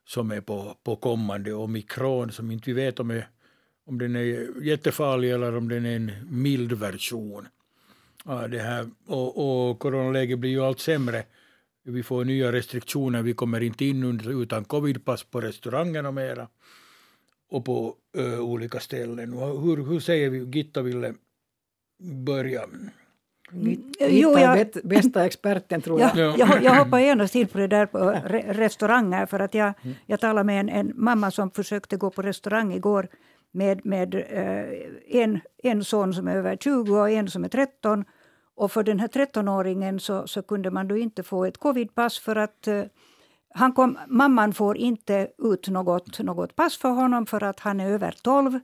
som 0.05 0.31
är 0.31 0.41
på, 0.41 0.77
på 0.85 0.97
kommande, 0.97 1.53
omikron, 1.53 2.33
som 2.33 2.51
inte 2.51 2.71
vi 2.71 2.73
vet 2.73 3.01
om 3.01 3.11
är 3.11 3.29
om 3.87 3.99
den 3.99 4.17
är 4.17 4.63
jättefarlig 4.63 5.31
eller 5.31 5.57
om 5.57 5.69
den 5.69 5.87
är 5.87 5.97
en 5.97 6.13
mild 6.31 6.73
version. 6.73 7.49
Ja, 8.25 8.49
det 8.49 8.59
här, 8.59 8.87
och, 9.07 9.71
och 9.71 9.79
coronaläget 9.79 10.39
blir 10.39 10.51
ju 10.51 10.61
allt 10.61 10.81
sämre. 10.81 11.25
Vi 11.85 12.03
får 12.03 12.25
nya 12.25 12.53
restriktioner, 12.53 13.23
vi 13.23 13.35
kommer 13.35 13.61
inte 13.61 13.85
in 13.85 14.21
utan 14.27 14.65
covidpass 14.65 15.25
på 15.25 15.41
restaurangerna 15.41 16.11
mera 16.11 16.49
och 17.51 17.65
på 17.65 17.97
ö, 18.17 18.39
olika 18.39 18.81
ställen. 18.81 19.33
Hur, 19.33 19.87
hur 19.87 20.01
säger 20.01 20.31
vi, 20.31 20.59
Gitta 20.59 20.83
ville 20.83 21.15
börja? 22.25 22.63
Gitta 23.53 24.41
är 24.41 24.87
bästa 24.89 25.27
experten 25.27 25.83
tror 25.83 26.01
jag. 26.01 26.17
Ja, 26.17 26.35
jag, 26.39 26.63
jag 26.63 26.85
hoppar 26.85 26.99
genast 26.99 27.35
in 27.35 27.47
på 27.47 27.59
det 27.59 27.67
där 27.67 27.87
på 27.87 27.99
restauranger 28.53 29.27
för 29.27 29.41
att 29.41 29.55
jag, 29.55 29.73
jag 30.07 30.21
talade 30.21 30.45
med 30.45 30.61
en, 30.61 30.69
en 30.69 30.93
mamma 30.97 31.31
som 31.31 31.51
försökte 31.51 31.97
gå 31.97 32.11
på 32.11 32.23
restaurang 32.23 32.73
igår 32.73 33.09
med, 33.53 33.87
med 33.87 34.15
eh, 34.15 35.23
en, 35.23 35.41
en 35.63 35.85
son 35.85 36.15
som 36.15 36.29
är 36.29 36.37
över 36.37 36.57
20 36.57 37.01
och 37.01 37.11
en 37.11 37.31
som 37.31 37.45
är 37.45 37.49
13. 37.49 38.05
Och 38.55 38.73
för 38.73 38.83
den 38.83 39.01
här 39.01 39.09
13-åringen 39.09 39.99
så, 39.99 40.27
så 40.27 40.43
kunde 40.43 40.71
man 40.71 40.89
då 40.89 40.97
inte 40.97 41.23
få 41.23 41.45
ett 41.45 41.59
covidpass 41.59 42.19
för 42.19 42.37
att 42.37 42.67
eh, 42.69 42.85
han 43.55 43.73
kom, 43.73 43.99
mamman 44.09 44.53
får 44.53 44.77
inte 44.77 45.29
ut 45.39 45.69
något, 45.69 46.19
något 46.19 46.57
pass 46.57 46.79
för 46.79 46.89
honom 46.89 47.27
för 47.27 47.43
att 47.43 47.61
han 47.61 47.81
är 47.81 47.91
över 47.91 48.15
12. 48.23 48.61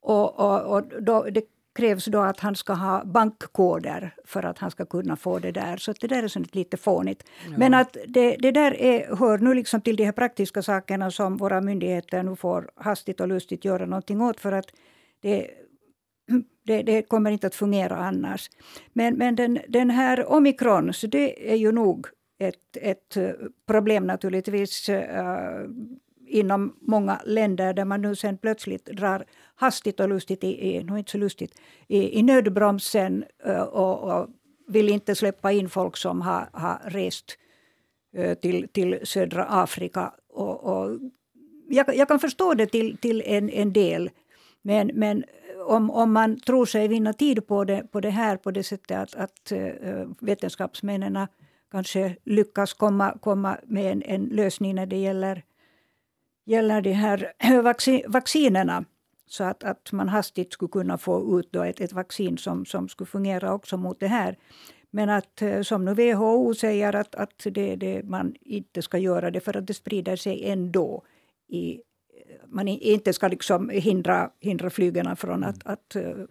Och, 0.00 0.40
och, 0.40 0.76
och 0.76 1.02
då, 1.02 1.22
det 1.22 1.44
krävs 1.74 2.04
då 2.04 2.20
att 2.20 2.40
han 2.40 2.56
ska 2.56 2.72
ha 2.72 3.04
bankkoder 3.04 4.14
för 4.24 4.42
att 4.42 4.58
han 4.58 4.70
ska 4.70 4.84
kunna 4.84 5.16
få 5.16 5.38
det 5.38 5.52
där. 5.52 5.76
Så 5.76 5.92
det 6.00 6.06
där 6.06 6.22
är 6.22 6.28
sånt 6.28 6.54
lite 6.54 6.76
fånigt. 6.76 7.24
Ja. 7.44 7.58
Men 7.58 7.74
att 7.74 7.96
det, 8.06 8.36
det 8.36 8.50
där 8.50 8.80
är, 8.80 9.16
hör 9.16 9.38
nu 9.38 9.54
liksom 9.54 9.80
till 9.80 9.96
de 9.96 10.04
här 10.04 10.12
praktiska 10.12 10.62
sakerna 10.62 11.10
som 11.10 11.36
våra 11.36 11.60
myndigheter 11.60 12.22
nu 12.22 12.36
får 12.36 12.70
hastigt 12.76 13.20
och 13.20 13.28
lustigt 13.28 13.64
göra 13.64 13.86
någonting 13.86 14.20
åt 14.20 14.40
för 14.40 14.52
att 14.52 14.66
det, 15.20 15.50
det, 16.66 16.82
det 16.82 17.02
kommer 17.02 17.30
inte 17.30 17.46
att 17.46 17.54
fungera 17.54 17.96
annars. 17.96 18.50
Men, 18.92 19.14
men 19.14 19.36
den, 19.36 19.58
den 19.68 19.90
här 19.90 20.32
omikron, 20.32 20.92
så 20.92 21.06
det 21.06 21.52
är 21.52 21.56
ju 21.56 21.72
nog 21.72 22.06
ett, 22.38 22.76
ett 22.76 23.16
problem 23.66 24.06
naturligtvis 24.06 24.88
uh, 24.88 24.96
inom 26.32 26.76
många 26.80 27.20
länder 27.24 27.74
där 27.74 27.84
man 27.84 28.02
nu 28.02 28.16
sen 28.16 28.38
plötsligt 28.38 28.84
drar 28.84 29.24
hastigt 29.54 30.00
och 30.00 30.08
lustigt, 30.08 30.44
i, 30.44 30.48
i, 30.48 30.76
inte 30.76 31.10
så 31.10 31.18
lustigt, 31.18 31.60
i, 31.88 32.18
i 32.18 32.22
nödbromsen 32.22 33.24
eh, 33.44 33.62
och, 33.62 34.12
och, 34.12 34.28
vill 34.66 34.88
inte 34.88 35.14
släppa 35.14 35.52
in 35.52 35.68
folk 35.68 35.96
som 35.96 36.20
har, 36.20 36.48
har 36.52 36.80
rest 36.84 37.38
eh, 38.16 38.34
till, 38.34 38.68
till 38.68 38.98
södra 39.02 39.44
Afrika. 39.44 40.12
Och, 40.28 40.64
och 40.64 40.98
jag, 41.68 41.96
jag, 41.96 42.08
kan 42.08 42.20
förstå 42.20 42.54
det 42.54 42.66
till, 42.66 42.96
till 42.96 43.22
en, 43.26 43.50
en 43.50 43.72
del. 43.72 44.10
Men, 44.62 44.90
men 44.94 45.24
om, 45.66 45.90
om 45.90 46.12
man 46.12 46.40
tror 46.40 46.66
sig 46.66 46.88
vinna 46.88 47.12
tid 47.12 47.46
på 47.46 47.64
det, 47.64 47.92
på 47.92 48.00
det 48.00 48.10
här 48.10 48.36
på 48.36 48.50
det 48.50 48.62
sättet 48.62 48.98
att, 48.98 49.14
att 49.14 49.52
eh, 49.52 50.08
vetenskapsmännen 50.20 51.26
kanske 51.70 52.16
lyckas 52.24 52.72
komma, 52.72 53.18
komma 53.20 53.56
med 53.66 53.92
en, 53.92 54.02
en 54.02 54.24
lösning 54.24 54.74
när 54.74 54.86
det 54.86 54.96
gäller 54.96 55.42
gäller 56.44 56.80
de 56.80 56.92
här 56.92 57.32
vaccinerna. 58.08 58.84
Så 59.26 59.44
att, 59.44 59.64
att 59.64 59.92
man 59.92 60.08
hastigt 60.08 60.52
skulle 60.52 60.68
kunna 60.68 60.98
få 60.98 61.40
ut 61.40 61.56
ett, 61.56 61.80
ett 61.80 61.92
vaccin 61.92 62.38
som, 62.38 62.64
som 62.64 62.88
skulle 62.88 63.08
fungera 63.08 63.54
också 63.54 63.76
mot 63.76 64.00
det 64.00 64.06
här. 64.06 64.36
Men 64.90 65.10
att 65.10 65.42
eh, 65.42 65.62
som 65.62 65.84
nu 65.84 65.94
WHO 65.94 66.54
säger 66.54 66.94
att, 66.94 67.14
att 67.14 67.46
det, 67.50 67.76
det, 67.76 68.02
man 68.02 68.34
inte 68.40 68.82
ska 68.82 68.98
göra 68.98 69.30
det 69.30 69.40
för 69.40 69.56
att 69.56 69.66
det 69.66 69.74
sprider 69.74 70.16
sig 70.16 70.50
ändå. 70.50 71.02
I, 71.48 71.80
man 72.46 72.68
inte 72.68 73.12
ska 73.12 73.28
liksom 73.28 73.68
hindra, 73.68 74.30
hindra 74.40 74.70
flygen 74.70 75.16
från 75.16 75.44
att, 75.44 75.66
att 75.66 75.96
uh, 75.96 76.24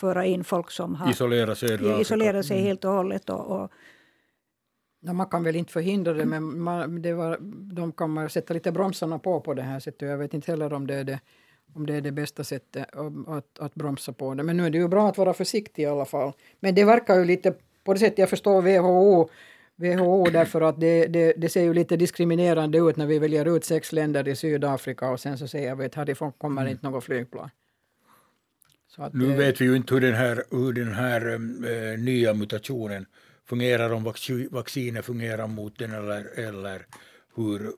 föra 0.00 0.26
in 0.26 0.44
folk 0.44 0.70
som 0.70 0.94
har 0.94 1.10
isolerat 1.10 1.58
sig, 1.58 2.00
isolera 2.00 2.42
sig 2.42 2.56
mm. 2.56 2.66
helt 2.66 2.84
och 2.84 2.92
hållet. 2.92 3.30
Och, 3.30 3.62
och 3.62 3.70
No, 5.04 5.12
man 5.12 5.26
kan 5.26 5.44
väl 5.44 5.56
inte 5.56 5.72
förhindra 5.72 6.12
det, 6.12 6.24
men 6.24 6.60
man, 6.60 7.02
det 7.02 7.12
var, 7.12 7.38
de 7.74 7.92
kommer 7.92 8.28
sätta 8.28 8.54
lite 8.54 8.72
bromsarna 8.72 9.18
på 9.18 9.40
på 9.40 9.54
det 9.54 9.62
här 9.62 9.80
sättet. 9.80 10.08
Jag 10.08 10.18
vet 10.18 10.34
inte 10.34 10.52
heller 10.52 10.72
om 10.72 10.86
det 10.86 10.94
är 10.94 11.04
det, 11.04 11.20
om 11.74 11.86
det, 11.86 11.94
är 11.94 12.00
det 12.00 12.12
bästa 12.12 12.44
sättet 12.44 12.86
att, 13.26 13.58
att 13.58 13.74
bromsa 13.74 14.12
på 14.12 14.34
det. 14.34 14.42
Men 14.42 14.56
nu 14.56 14.66
är 14.66 14.70
det 14.70 14.78
ju 14.78 14.88
bra 14.88 15.08
att 15.08 15.18
vara 15.18 15.34
försiktig 15.34 15.82
i 15.82 15.86
alla 15.86 16.04
fall. 16.04 16.32
Men 16.60 16.74
det 16.74 16.84
verkar 16.84 17.18
ju 17.18 17.24
lite, 17.24 17.54
på 17.84 17.92
det 17.92 17.98
sättet 17.98 18.18
jag 18.18 18.30
förstår 18.30 18.62
WHO, 18.62 19.28
WHO 19.76 20.30
därför 20.30 20.60
att 20.60 20.80
det, 20.80 21.06
det, 21.06 21.32
det 21.36 21.48
ser 21.48 21.62
ju 21.62 21.74
lite 21.74 21.96
diskriminerande 21.96 22.78
ut 22.78 22.96
när 22.96 23.06
vi 23.06 23.18
väljer 23.18 23.56
ut 23.56 23.64
sex 23.64 23.92
länder 23.92 24.28
i 24.28 24.36
Sydafrika 24.36 25.10
och 25.10 25.20
sen 25.20 25.38
så 25.38 25.48
säger 25.48 25.74
vi 25.74 25.84
att 25.84 25.94
härifrån 25.94 26.32
kommer 26.32 26.62
mm. 26.62 26.72
inte 26.72 26.90
något 26.90 27.04
flygplan. 27.04 27.50
nu 29.12 29.36
vet 29.36 29.60
vi 29.60 29.64
ju 29.64 29.76
inte 29.76 29.94
hur 29.94 30.00
den 30.00 30.14
här, 30.14 30.44
hur 30.50 30.72
den 30.72 30.94
här 30.94 31.32
äh, 31.32 31.98
nya 31.98 32.34
mutationen 32.34 33.06
fungerar, 33.48 33.92
om 33.92 34.12
vaccinet 34.50 35.04
fungerar 35.04 35.46
mot 35.46 35.78
den 35.78 35.92
eller, 35.92 36.38
eller 36.38 36.86
hur 37.36 37.72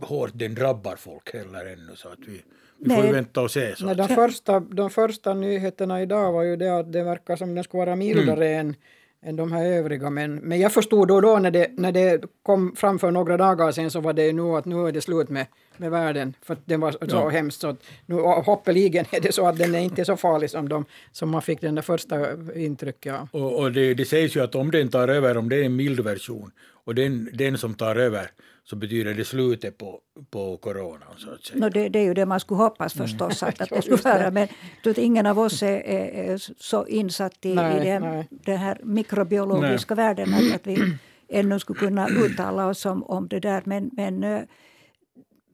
hårt 0.00 0.30
den 0.34 0.54
drabbar 0.54 0.96
folk 0.96 1.34
heller 1.34 1.66
ännu. 1.66 1.96
Så 1.96 2.08
att 2.08 2.18
vi, 2.26 2.42
vi 2.78 2.94
får 2.94 3.04
ju 3.04 3.12
vänta 3.12 3.40
och 3.40 3.50
se. 3.50 3.76
Så 3.76 3.86
Nej, 3.86 3.94
de, 3.94 4.08
första, 4.08 4.60
de 4.60 4.90
första 4.90 5.34
nyheterna 5.34 6.02
idag 6.02 6.32
var 6.32 6.42
ju 6.42 6.56
det 6.56 6.78
att 6.78 6.92
det 6.92 7.02
verkar 7.02 7.36
som 7.36 7.54
den 7.54 7.64
ska 7.64 7.78
vara 7.78 7.96
mildare 7.96 8.48
mm. 8.48 8.66
än, 8.66 8.76
än 9.22 9.36
de 9.36 9.52
här 9.52 9.66
övriga. 9.66 10.10
Men, 10.10 10.34
men 10.34 10.60
jag 10.60 10.72
förstod 10.72 11.08
då, 11.08 11.20
då 11.20 11.38
när, 11.38 11.50
det, 11.50 11.70
när 11.76 11.92
det 11.92 12.24
kom 12.42 12.76
fram 12.76 12.98
för 12.98 13.10
några 13.10 13.36
dagar 13.36 13.72
sedan 13.72 13.90
så 13.90 14.00
var 14.00 14.12
det 14.12 14.32
nu 14.32 14.42
att 14.42 14.64
nu 14.64 14.88
är 14.88 14.92
det 14.92 15.00
slut 15.00 15.28
med, 15.28 15.46
med 15.76 15.90
världen. 15.90 16.34
För 16.42 16.54
att 16.54 16.60
den 16.64 16.80
var 16.80 16.92
så 16.92 16.98
ja. 17.08 17.28
hemskt. 17.28 17.60
Så 17.60 17.76
nu, 18.06 18.14
hoppeligen 18.20 19.04
är 19.10 19.20
det 19.20 19.32
så 19.32 19.46
att 19.46 19.58
den 19.58 19.74
är 19.74 19.80
inte 19.80 20.04
så 20.04 20.16
farlig 20.16 20.50
som, 20.50 20.68
de, 20.68 20.84
som 21.12 21.30
man 21.30 21.42
fick 21.42 21.60
den 21.60 21.74
där 21.74 21.82
första 21.82 22.26
intrycket 22.54 23.14
av. 23.14 23.28
Och, 23.32 23.58
och 23.58 23.72
det, 23.72 23.94
det 23.94 24.04
sägs 24.04 24.36
ju 24.36 24.40
att 24.40 24.54
om 24.54 24.70
den 24.70 24.88
tar 24.88 25.08
över, 25.08 25.36
om 25.36 25.48
det 25.48 25.56
är 25.56 25.64
en 25.64 25.76
mild 25.76 26.00
version, 26.00 26.50
och 26.84 26.94
den, 26.94 27.30
den 27.32 27.58
som 27.58 27.74
tar 27.74 27.96
över 27.96 28.30
så 28.70 28.76
betyder 28.76 29.14
det 29.14 29.24
slutet 29.24 29.78
på, 29.78 30.00
på 30.30 30.56
coronan. 30.56 31.08
Så 31.16 31.30
att 31.30 31.44
säga. 31.44 31.60
No, 31.60 31.68
det, 31.68 31.88
det 31.88 31.98
är 31.98 32.04
ju 32.04 32.14
det 32.14 32.26
man 32.26 32.40
skulle 32.40 32.58
hoppas 32.58 32.96
mm. 32.96 33.08
förstås 33.08 33.42
att, 33.42 33.60
att 33.60 33.68
det 33.74 33.82
skulle 33.82 33.96
vara. 33.96 34.30
Men 34.30 34.48
ingen 34.96 35.26
av 35.26 35.38
oss 35.38 35.62
är, 35.62 35.80
är 35.86 36.36
så 36.58 36.86
insatt 36.86 37.44
i, 37.44 37.54
nej, 37.54 37.76
i 37.76 37.84
det, 37.84 38.26
det, 38.30 38.56
här 38.56 38.80
mikrobiologiska 38.84 39.94
nej. 39.94 40.04
världen 40.04 40.34
att, 40.34 40.54
att 40.54 40.66
vi 40.66 40.98
ännu 41.28 41.58
skulle 41.58 41.78
kunna 41.78 42.08
uttala 42.08 42.66
oss 42.66 42.86
om, 42.86 43.02
om 43.02 43.28
det 43.28 43.40
där. 43.40 43.62
Men, 43.64 43.90
men 43.92 44.24
eh, 44.24 44.40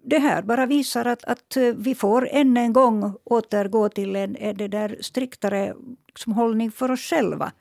det 0.04 0.18
här 0.18 0.42
bara 0.42 0.66
visar 0.66 1.04
att, 1.04 1.24
att 1.24 1.56
vi 1.76 1.94
får 1.94 2.28
än 2.30 2.56
en 2.56 2.72
gång 2.72 3.14
återgå 3.24 3.88
till 3.88 4.16
en, 4.16 4.36
en 4.36 4.56
det 4.56 4.68
där 4.68 4.96
striktare 5.00 5.74
liksom, 6.06 6.32
hållning 6.32 6.70
för 6.70 6.90
oss 6.90 7.00
själva. 7.00 7.52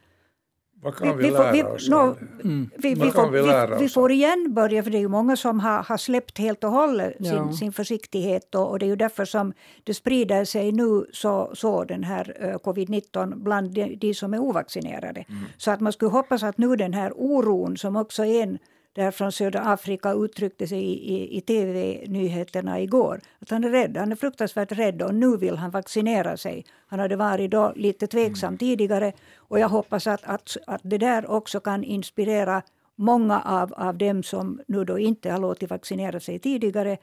Vad 0.84 0.96
kan 0.96 1.18
vi, 1.18 1.24
vi, 1.24 1.32
lära 1.32 1.52
vi, 1.52 1.64
oss? 1.64 1.90
No, 1.90 2.16
mm. 2.44 2.70
vi, 2.78 2.94
vi, 2.94 3.12
får, 3.12 3.30
vi, 3.30 3.84
vi, 3.84 3.90
får 3.90 4.12
igen 4.12 4.54
börja, 4.54 4.84
för 4.84 4.92
det 4.92 4.98
är 4.98 5.02
ju 5.02 5.08
många 5.08 5.36
som 5.36 5.60
har, 5.60 5.84
har 5.84 5.98
släppt 5.98 6.38
helt 6.38 6.64
och 6.64 6.72
hållet 6.72 7.14
ja. 7.18 7.32
sin, 7.32 7.54
sin 7.54 7.74
försiktighet 7.74 8.56
och, 8.56 8.70
och, 8.70 8.80
det 8.80 8.86
är 8.86 8.88
ju 8.88 8.96
därför 8.96 9.26
som 9.26 9.54
det 9.84 9.94
sprider 9.94 10.46
sig 10.46 10.72
nu 10.72 11.06
så, 11.14 11.52
så 11.54 11.84
den 11.84 12.04
här 12.04 12.38
uh, 12.44 12.56
covid-19 12.56 13.36
bland 13.36 13.74
de, 13.74 13.96
de, 13.96 14.14
som 14.14 14.34
är 14.34 14.40
ovaccinerade. 14.40 15.26
Mm. 15.30 15.44
Så 15.58 15.72
att 15.72 15.80
man 15.80 15.94
skulle 15.94 16.12
hoppas 16.12 16.44
att 16.44 16.58
nu 16.58 16.76
den 16.76 16.94
här 16.94 17.12
oron 17.16 17.78
som 17.78 17.96
också 17.96 18.26
är 18.26 18.44
en 18.44 18.58
där 18.94 19.12
från 19.12 19.32
södra 19.32 19.60
Afrika 19.62 20.12
uttryckte 20.12 20.68
sig 20.68 20.80
i, 20.80 21.16
i, 21.16 21.38
i 21.38 21.42
tv-nyheterna 21.42 22.82
igår. 22.82 23.22
Att 23.40 23.50
han 23.50 23.64
är 23.64 23.70
rädd, 23.70 23.98
han 23.98 24.12
är 24.12 24.16
fruktansvärt 24.16 24.72
rädd 24.72 25.02
och 25.02 25.16
nu 25.16 25.38
vill 25.38 25.58
han 25.58 25.72
vaccinera 25.72 26.38
sig. 26.38 26.66
Han 26.88 27.00
hade 27.00 27.16
varit 27.16 27.52
då 27.52 27.74
lite 27.76 28.08
tveksam 28.08 28.48
mm. 28.48 28.58
tidigare 28.58 29.14
och 29.36 29.60
jag 29.60 29.70
hoppas 29.70 30.08
att, 30.08 30.24
att, 30.24 30.58
att 30.68 30.82
det 30.84 30.98
där 30.98 31.32
också 31.32 31.60
kan 31.60 31.84
inspirera 31.84 32.62
många 32.96 33.42
av, 33.42 33.74
av 33.74 33.98
dem 33.98 34.24
som 34.24 34.62
nu 34.68 34.86
då 34.86 35.00
inte 35.00 35.32
har 35.32 35.40
låtit 35.40 35.70
vaccinera 35.70 36.20
sig 36.20 36.40
tidigare 36.40 36.98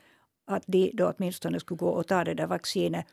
att 0.46 0.62
de 0.66 0.90
då 0.94 1.12
åtminstone 1.16 1.60
skulle 1.60 1.78
gå 1.78 1.88
och 1.88 2.06
ta 2.06 2.24
det 2.24 2.34
där 2.34 2.46
vaccinet 2.46 3.06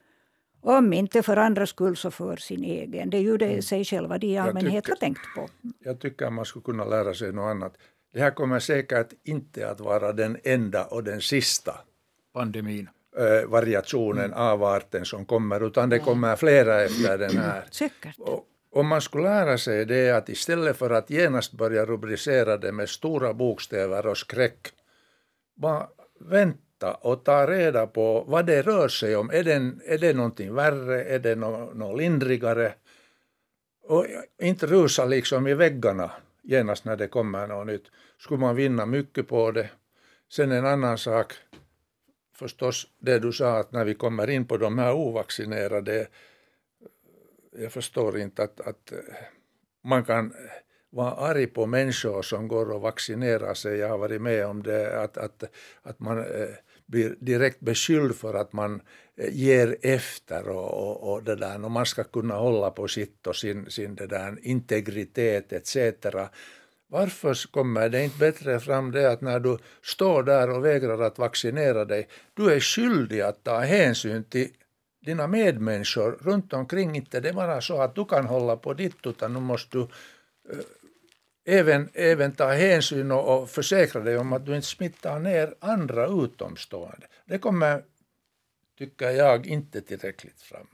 om 0.61 0.93
inte 0.93 1.23
för 1.23 1.37
andras 1.37 1.69
skull 1.69 1.97
så 1.97 2.11
för 2.11 2.35
sin 2.35 2.63
egen. 2.63 3.09
Det 3.09 3.17
är 3.17 3.21
ju 3.21 3.37
det 3.37 3.45
mm. 3.45 3.61
sig 3.61 3.85
själva 3.85 4.17
de 4.17 4.27
i 4.27 4.37
allmänhet 4.37 4.87
har 4.87 4.95
tänkt 4.95 5.21
på. 5.35 5.47
Jag 5.79 5.99
tycker 5.99 6.29
man 6.29 6.45
skulle 6.45 6.63
kunna 6.63 6.85
lära 6.85 7.13
sig 7.13 7.33
något 7.33 7.51
annat. 7.51 7.77
Det 8.17 8.23
här 8.23 8.31
kommer 8.31 8.59
säkert 8.59 9.13
inte 9.23 9.69
att 9.69 9.79
vara 9.79 10.13
den 10.13 10.37
enda 10.43 10.85
och 10.85 11.03
den 11.03 11.21
sista 11.21 11.79
pandemin 12.33 12.89
variationen, 13.45 14.25
mm. 14.25 14.37
avarten 14.37 15.05
som 15.05 15.25
kommer, 15.25 15.67
utan 15.67 15.89
det 15.89 15.99
kommer 15.99 16.35
flera 16.35 16.81
efter 16.81 17.17
den 17.17 17.37
här. 17.37 17.63
Säkert. 17.71 18.19
Och 18.19 18.45
om 18.71 18.87
man 18.87 19.01
skulle 19.01 19.23
lära 19.23 19.57
sig 19.57 19.85
det 19.85 20.11
att 20.11 20.29
istället 20.29 20.77
för 20.77 20.89
att 20.89 21.09
genast 21.09 21.53
börja 21.53 21.85
rubricera 21.85 22.57
det 22.57 22.71
med 22.71 22.89
stora 22.89 23.33
bokstäver 23.33 24.07
och 24.07 24.17
skräck, 24.17 24.67
bara 25.55 25.87
vänta 26.19 26.93
och 26.93 27.25
ta 27.25 27.47
reda 27.47 27.87
på 27.87 28.23
vad 28.27 28.45
det 28.45 28.61
rör 28.61 28.87
sig 28.87 29.15
om. 29.15 29.29
Är 29.29 29.43
det, 29.43 29.71
är 29.85 29.97
det 29.97 30.13
någonting 30.13 30.53
värre? 30.53 31.03
Är 31.03 31.19
det 31.19 31.35
något, 31.35 31.75
något 31.75 31.97
lindrigare? 31.97 32.73
Och 33.83 34.05
inte 34.41 34.65
rusa 34.65 35.05
liksom 35.05 35.47
i 35.47 35.53
väggarna 35.53 36.11
genast 36.47 36.85
när 36.85 36.95
det 36.95 37.07
kommer 37.07 37.47
något 37.47 37.67
nytt. 37.67 37.91
Skulle 38.17 38.39
man 38.39 38.55
vinna 38.55 38.85
mycket 38.85 39.27
på 39.27 39.51
det. 39.51 39.69
Sen 40.29 40.51
en 40.51 40.65
annan 40.65 40.97
sak, 40.97 41.33
förstås 42.35 42.87
det 42.99 43.19
du 43.19 43.31
sa 43.31 43.59
att 43.59 43.71
när 43.71 43.85
vi 43.85 43.93
kommer 43.93 44.29
in 44.29 44.47
på 44.47 44.57
de 44.57 44.77
här 44.77 44.93
ovaccinerade, 44.93 46.07
jag 47.51 47.71
förstår 47.71 48.19
inte 48.19 48.43
att, 48.43 48.59
att 48.59 48.91
eh, 48.91 48.97
man 49.83 50.05
kan 50.05 50.25
eh, 50.25 50.51
vara 50.89 51.11
arg 51.11 51.47
på 51.47 51.65
människor 51.65 52.21
som 52.21 52.47
går 52.47 52.71
och 52.71 52.81
vaccinerar 52.81 53.53
sig. 53.53 53.77
Jag 53.77 53.89
har 53.89 53.97
varit 53.97 54.21
med 54.21 54.45
om 54.45 54.63
det, 54.63 55.03
att, 55.03 55.17
att, 55.17 55.43
att 55.81 55.99
man 55.99 56.17
eh, 56.17 56.55
blir 56.87 57.15
direkt 57.19 57.59
beskylld 57.59 58.15
för 58.15 58.33
att 58.33 58.53
man 58.53 58.81
eh, 59.17 59.35
ger 59.35 59.77
efter 59.81 60.49
och, 60.49 60.73
och, 60.73 61.13
och 61.13 61.23
det 61.23 61.35
där, 61.35 61.65
och 61.65 61.71
man 61.71 61.85
ska 61.85 62.03
kunna 62.03 62.35
hålla 62.35 62.71
på 62.71 62.87
sitt 62.87 63.27
och 63.27 63.35
sin, 63.35 63.71
sin 63.71 63.95
det 63.95 64.07
där 64.07 64.37
integritet 64.41 65.53
etc. 65.53 65.77
Varför 66.89 67.51
kommer 67.51 67.89
det 67.89 68.03
inte 68.03 68.17
bättre 68.17 68.59
fram 68.59 68.91
det 68.91 69.11
att 69.11 69.21
när 69.21 69.39
du 69.39 69.57
står 69.83 70.23
där 70.23 70.49
och 70.49 70.65
vägrar 70.65 71.01
att 71.01 71.17
vaccinera 71.17 71.85
dig, 71.85 72.07
du 72.33 72.51
är 72.51 72.59
skyldig 72.59 73.21
att 73.21 73.43
ta 73.43 73.59
hänsyn 73.59 74.23
till 74.23 74.49
dina 75.05 75.27
medmänniskor 75.27 76.11
runt 76.21 76.53
omkring. 76.53 76.95
Inte 76.95 77.19
det 77.19 77.33
bara 77.33 77.61
så 77.61 77.81
att 77.81 77.95
du 77.95 78.05
kan 78.05 78.25
hålla 78.25 78.57
på 78.57 78.73
ditt, 78.73 79.05
utan 79.05 79.33
nu 79.33 79.39
måste 79.39 79.77
du 79.77 79.81
eh, 79.81 79.87
även, 81.47 81.89
även 81.93 82.31
ta 82.31 82.51
hänsyn 82.51 83.11
och, 83.11 83.41
och 83.41 83.49
försäkra 83.49 84.01
dig 84.01 84.17
om 84.17 84.33
att 84.33 84.45
du 84.45 84.55
inte 84.55 84.67
smittar 84.67 85.19
ner 85.19 85.55
andra 85.59 86.07
utomstående. 86.07 87.07
Det 87.25 87.37
kommer, 87.37 87.83
tycker 88.77 89.09
jag, 89.09 89.47
inte 89.47 89.81
tillräckligt 89.81 90.41
fram. 90.41 90.67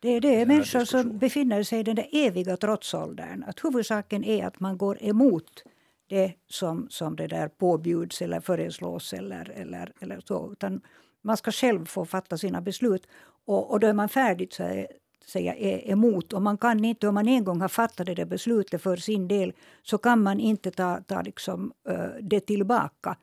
Det 0.00 0.08
är 0.08 0.20
det 0.20 0.46
människor 0.46 0.84
som 0.84 1.18
befinner 1.18 1.62
sig 1.62 1.80
i 1.80 1.82
den 1.82 1.96
där 1.96 2.08
eviga 2.12 2.56
trotsåldern. 2.56 3.44
Att 3.46 3.64
huvudsaken 3.64 4.24
är 4.24 4.46
att 4.46 4.60
man 4.60 4.78
går 4.78 5.02
emot 5.02 5.64
det 6.08 6.32
som, 6.48 6.86
som 6.90 7.16
det 7.16 7.26
där 7.26 7.48
påbjuds 7.48 8.22
eller 8.22 8.40
föreslås 8.40 9.12
eller, 9.12 9.50
eller, 9.50 9.92
eller 10.00 10.20
så. 10.20 10.52
Utan 10.52 10.80
man 11.22 11.36
ska 11.36 11.50
själv 11.52 11.86
få 11.86 12.04
fatta 12.04 12.38
sina 12.38 12.60
beslut. 12.60 13.06
Och, 13.46 13.70
och 13.70 13.80
då 13.80 13.86
är 13.86 13.92
man 13.92 14.08
färdig 14.08 14.52
så 14.52 14.62
är, 14.62 14.86
säga 15.30 15.54
är 15.54 15.90
emot. 15.90 16.32
Och 16.32 16.42
man 16.42 16.58
kan 16.58 16.84
inte, 16.84 17.08
om 17.08 17.14
man 17.14 17.28
en 17.28 17.44
gång 17.44 17.60
har 17.60 17.68
fattat 17.68 18.06
det 18.06 18.14
där 18.14 18.24
beslutet 18.24 18.82
för 18.82 18.96
sin 18.96 19.28
del 19.28 19.52
så 19.82 19.98
kan 19.98 20.22
man 20.22 20.40
inte 20.40 20.70
ta, 20.70 21.00
ta 21.06 21.22
liksom, 21.22 21.72
eh, 21.88 22.08
det 22.20 22.40
tillbaka. 22.40 23.16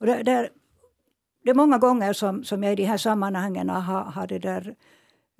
Och 0.00 0.06
det, 0.06 0.22
där, 0.22 0.48
det 1.44 1.50
är 1.50 1.54
många 1.54 1.78
gånger 1.78 2.12
som, 2.12 2.44
som 2.44 2.62
jag 2.62 2.72
i 2.72 2.76
de 2.76 2.84
här 2.84 2.96
sammanhangen 2.96 3.68
har, 3.68 4.02
har 4.02 4.26
det 4.26 4.38
där, 4.38 4.74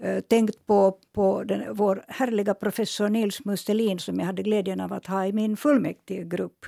eh, 0.02 0.20
tänkt 0.20 0.66
på, 0.66 0.98
på 1.12 1.44
den, 1.44 1.74
vår 1.74 2.04
härliga 2.08 2.54
professor 2.54 3.08
Nils 3.08 3.44
Mustelin 3.44 3.98
som 3.98 4.18
jag 4.18 4.26
hade 4.26 4.42
glädjen 4.42 4.80
av 4.80 4.92
att 4.92 5.06
ha 5.06 5.26
i 5.26 5.32
min 5.32 5.56
fullmäktigegrupp. 5.56 6.66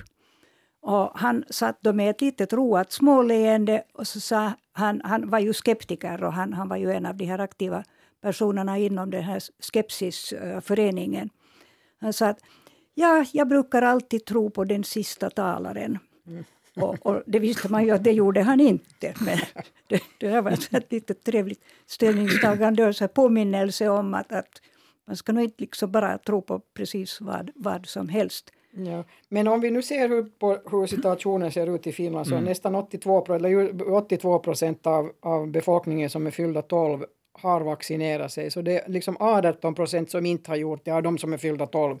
Och 0.81 1.11
han 1.19 1.43
satt 1.49 1.81
då 1.81 1.93
med 1.93 2.09
ett 2.09 2.21
litet 2.21 2.53
roat 2.53 2.91
småleende 2.91 3.83
och 3.93 4.07
så 4.07 4.19
sa 4.19 4.51
han, 4.71 5.01
han 5.03 5.29
var 5.29 5.39
ju 5.39 5.53
skeptiker 5.53 6.23
och 6.23 6.33
han, 6.33 6.53
han 6.53 6.67
var 6.69 6.77
ju 6.77 6.91
en 6.91 7.05
av 7.05 7.17
de 7.17 7.25
här 7.25 7.39
aktiva 7.39 7.83
personerna 8.21 8.77
inom 8.77 9.09
den 9.09 9.23
här 9.23 9.43
skepsisföreningen. 9.59 11.29
Han 12.01 12.13
sa 12.13 12.27
att 12.27 12.39
ja, 12.93 13.25
jag 13.33 13.47
brukar 13.47 13.81
alltid 13.81 14.25
tro 14.25 14.49
på 14.49 14.63
den 14.63 14.83
sista 14.83 15.29
talaren. 15.29 15.99
Mm. 16.27 16.43
Och, 16.75 17.05
och, 17.05 17.21
det 17.25 17.39
visste 17.39 17.69
man 17.69 17.85
ju 17.85 17.91
att 17.91 18.03
det 18.03 18.11
gjorde 18.11 18.41
han 18.41 18.59
inte. 18.59 19.13
Men 19.25 19.37
det, 19.87 20.01
det 20.17 20.41
var 20.41 20.51
ett 20.51 20.91
litet 20.91 21.23
trevligt 21.23 21.63
ställningstagande 21.85 22.87
och 22.87 22.95
så 22.95 23.07
påminnelse 23.07 23.89
om 23.89 24.13
att, 24.13 24.31
att 24.31 24.61
man 25.05 25.15
ska 25.15 25.31
nog 25.31 25.43
inte 25.43 25.55
liksom 25.57 25.91
bara 25.91 26.17
tro 26.17 26.41
på 26.41 26.59
precis 26.73 27.21
vad, 27.21 27.51
vad 27.55 27.85
som 27.85 28.09
helst. 28.09 28.51
Ja. 28.71 29.03
Men 29.29 29.47
om 29.47 29.61
vi 29.61 29.71
nu 29.71 29.81
ser 29.81 30.09
hur, 30.09 30.23
på, 30.23 30.57
hur 30.71 30.87
situationen 30.87 31.51
ser 31.51 31.75
ut 31.75 31.87
i 31.87 31.91
Finland 31.91 32.27
så 32.27 32.33
är 32.33 32.37
mm. 32.37 32.49
nästan 32.49 32.75
82, 32.75 33.33
eller 33.33 33.91
82 33.93 34.39
procent 34.39 34.87
av, 34.87 35.11
av 35.19 35.47
befolkningen 35.47 36.09
som 36.09 36.27
är 36.27 36.31
fyllda 36.31 36.61
12 36.61 37.05
har 37.33 37.61
vaccinerat 37.61 38.31
sig. 38.31 38.51
Så 38.51 38.61
det 38.61 38.79
är 38.79 38.89
liksom 38.89 39.17
18 39.19 39.75
procent 39.75 40.11
som 40.11 40.25
inte 40.25 40.51
har 40.51 40.55
gjort 40.55 40.85
det, 40.85 40.91
av 40.91 41.03
de 41.03 41.17
som 41.17 41.33
är 41.33 41.37
fyllda 41.37 41.65
12. 41.65 41.97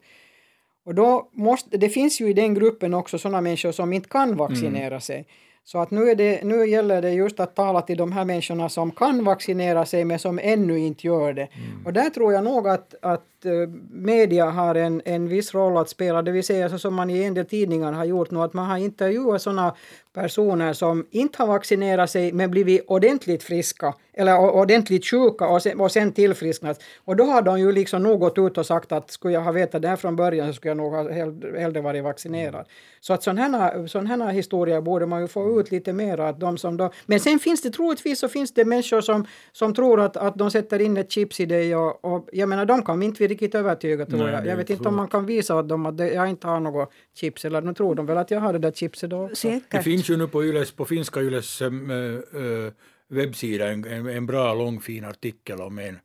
Och 0.85 0.95
då 0.95 1.29
måste, 1.31 1.77
det 1.77 1.89
finns 1.89 2.21
ju 2.21 2.29
i 2.29 2.33
den 2.33 2.53
gruppen 2.53 2.93
också 2.93 3.17
sådana 3.17 3.41
människor 3.41 3.71
som 3.71 3.93
inte 3.93 4.09
kan 4.09 4.35
vaccinera 4.35 4.87
mm. 4.87 5.01
sig. 5.01 5.25
Så 5.63 5.77
att 5.77 5.91
nu, 5.91 6.09
är 6.09 6.15
det, 6.15 6.43
nu 6.43 6.65
gäller 6.65 7.01
det 7.01 7.11
just 7.11 7.39
att 7.39 7.55
tala 7.55 7.81
till 7.81 7.97
de 7.97 8.11
här 8.11 8.25
människorna 8.25 8.69
som 8.69 8.91
kan 8.91 9.23
vaccinera 9.23 9.85
sig 9.85 10.05
men 10.05 10.19
som 10.19 10.39
ännu 10.43 10.79
inte 10.79 11.07
gör 11.07 11.33
det. 11.33 11.47
Mm. 11.53 11.85
Och 11.85 11.93
där 11.93 12.09
tror 12.09 12.33
jag 12.33 12.43
nog 12.43 12.67
att, 12.67 12.95
att 13.01 13.45
eh, 13.45 13.51
media 13.91 14.49
har 14.49 14.75
en, 14.75 15.01
en 15.05 15.27
viss 15.27 15.53
roll 15.53 15.77
att 15.77 15.89
spela, 15.89 16.21
det 16.21 16.31
vill 16.31 16.43
säga 16.43 16.69
så 16.69 16.79
som 16.79 16.95
man 16.95 17.09
i 17.09 17.23
en 17.23 17.33
del 17.33 17.45
tidningar 17.45 17.91
har 17.91 18.05
gjort 18.05 18.31
nu, 18.31 18.39
att 18.39 18.53
man 18.53 18.65
har 18.65 18.77
intervjuat 18.77 19.41
sådana 19.41 19.75
personer 20.13 20.73
som 20.73 21.05
inte 21.11 21.43
har 21.43 21.47
vaccinerat 21.47 22.09
sig 22.09 22.31
men 22.31 22.51
blivit 22.51 22.85
ordentligt 22.87 23.43
friska 23.43 23.93
eller 24.13 24.37
ordentligt 24.37 25.05
sjuka 25.05 25.47
och 25.47 25.61
sen, 25.61 25.79
och 25.79 25.91
sen 25.91 26.11
tillfrisknat. 26.11 26.83
Och 27.05 27.15
då 27.15 27.23
har 27.23 27.41
de 27.41 27.59
ju 27.59 27.71
liksom 27.71 28.03
nog 28.03 28.19
gått 28.19 28.37
ut 28.37 28.57
och 28.57 28.65
sagt 28.65 28.91
att 28.91 29.11
skulle 29.11 29.33
jag 29.33 29.41
ha 29.41 29.51
vetat 29.51 29.81
det 29.81 29.87
här 29.87 29.95
från 29.95 30.15
början 30.15 30.47
så 30.47 30.53
skulle 30.53 30.69
jag 30.69 30.77
nog 30.77 30.93
ha 30.93 31.11
hellre 31.59 31.81
varit 31.81 32.03
vaccinerad. 32.03 32.65
Så 32.99 33.13
att 33.13 33.23
sådana 33.23 33.57
här, 33.57 33.87
sån 33.87 34.07
här 34.07 34.31
historier 34.31 34.81
borde 34.81 35.05
man 35.05 35.21
ju 35.21 35.27
få 35.27 35.59
ut 35.59 35.71
lite 35.71 35.93
mer. 35.93 36.19
Att 36.19 36.39
de 36.39 36.57
som 36.57 36.77
då, 36.77 36.91
men 37.05 37.19
sen 37.19 37.39
finns 37.39 37.61
det 37.61 37.69
troligtvis 37.69 38.19
så 38.19 38.27
finns 38.27 38.53
det 38.53 38.65
människor 38.65 39.01
som, 39.01 39.27
som 39.51 39.73
tror 39.73 40.01
att, 40.01 40.17
att 40.17 40.35
de 40.35 40.51
sätter 40.51 40.81
in 40.81 40.97
ett 40.97 41.11
chips 41.11 41.39
i 41.39 41.45
dig 41.45 41.75
och, 41.75 42.05
och 42.05 42.29
jag 42.31 42.49
menar 42.49 42.65
de 42.65 42.83
kan 42.83 42.99
vi 42.99 43.05
inte 43.05 43.27
riktigt 43.27 43.55
övertyga 43.55 44.05
tror 44.05 44.23
Nej, 44.23 44.33
jag. 44.33 44.47
Jag 44.47 44.57
vet 44.57 44.69
inte 44.69 44.87
om 44.89 44.95
man 44.95 45.07
kan 45.07 45.25
visa 45.25 45.55
åt 45.55 45.69
dem 45.69 45.85
att 45.85 45.99
jag 45.99 46.29
inte 46.29 46.47
har 46.47 46.59
något 46.59 46.91
chips 47.15 47.45
eller 47.45 47.61
nu 47.61 47.73
tror 47.73 47.95
de 47.95 48.05
väl 48.05 48.17
att 48.17 48.31
jag 48.31 48.39
har 48.39 48.53
det 48.53 48.59
där 48.59 48.71
chipset 48.71 49.09
då. 49.09 49.29
Säkert. 49.33 49.83
Finns 49.99 50.09
ju 50.09 50.17
nu 50.17 50.27
på, 50.27 50.43
Yles, 50.43 50.71
på 50.71 50.85
finska 50.85 51.21
Yles 51.21 51.61
äh, 51.61 51.67
äh, 51.67 52.71
webbsida 53.07 53.67
en, 53.67 53.85
en, 53.85 54.07
en, 54.07 54.25
bra 54.25 54.53
lång 54.53 54.81
fin 54.81 55.05
artikel 55.05 55.61
om 55.61 55.79
en, 55.79 55.99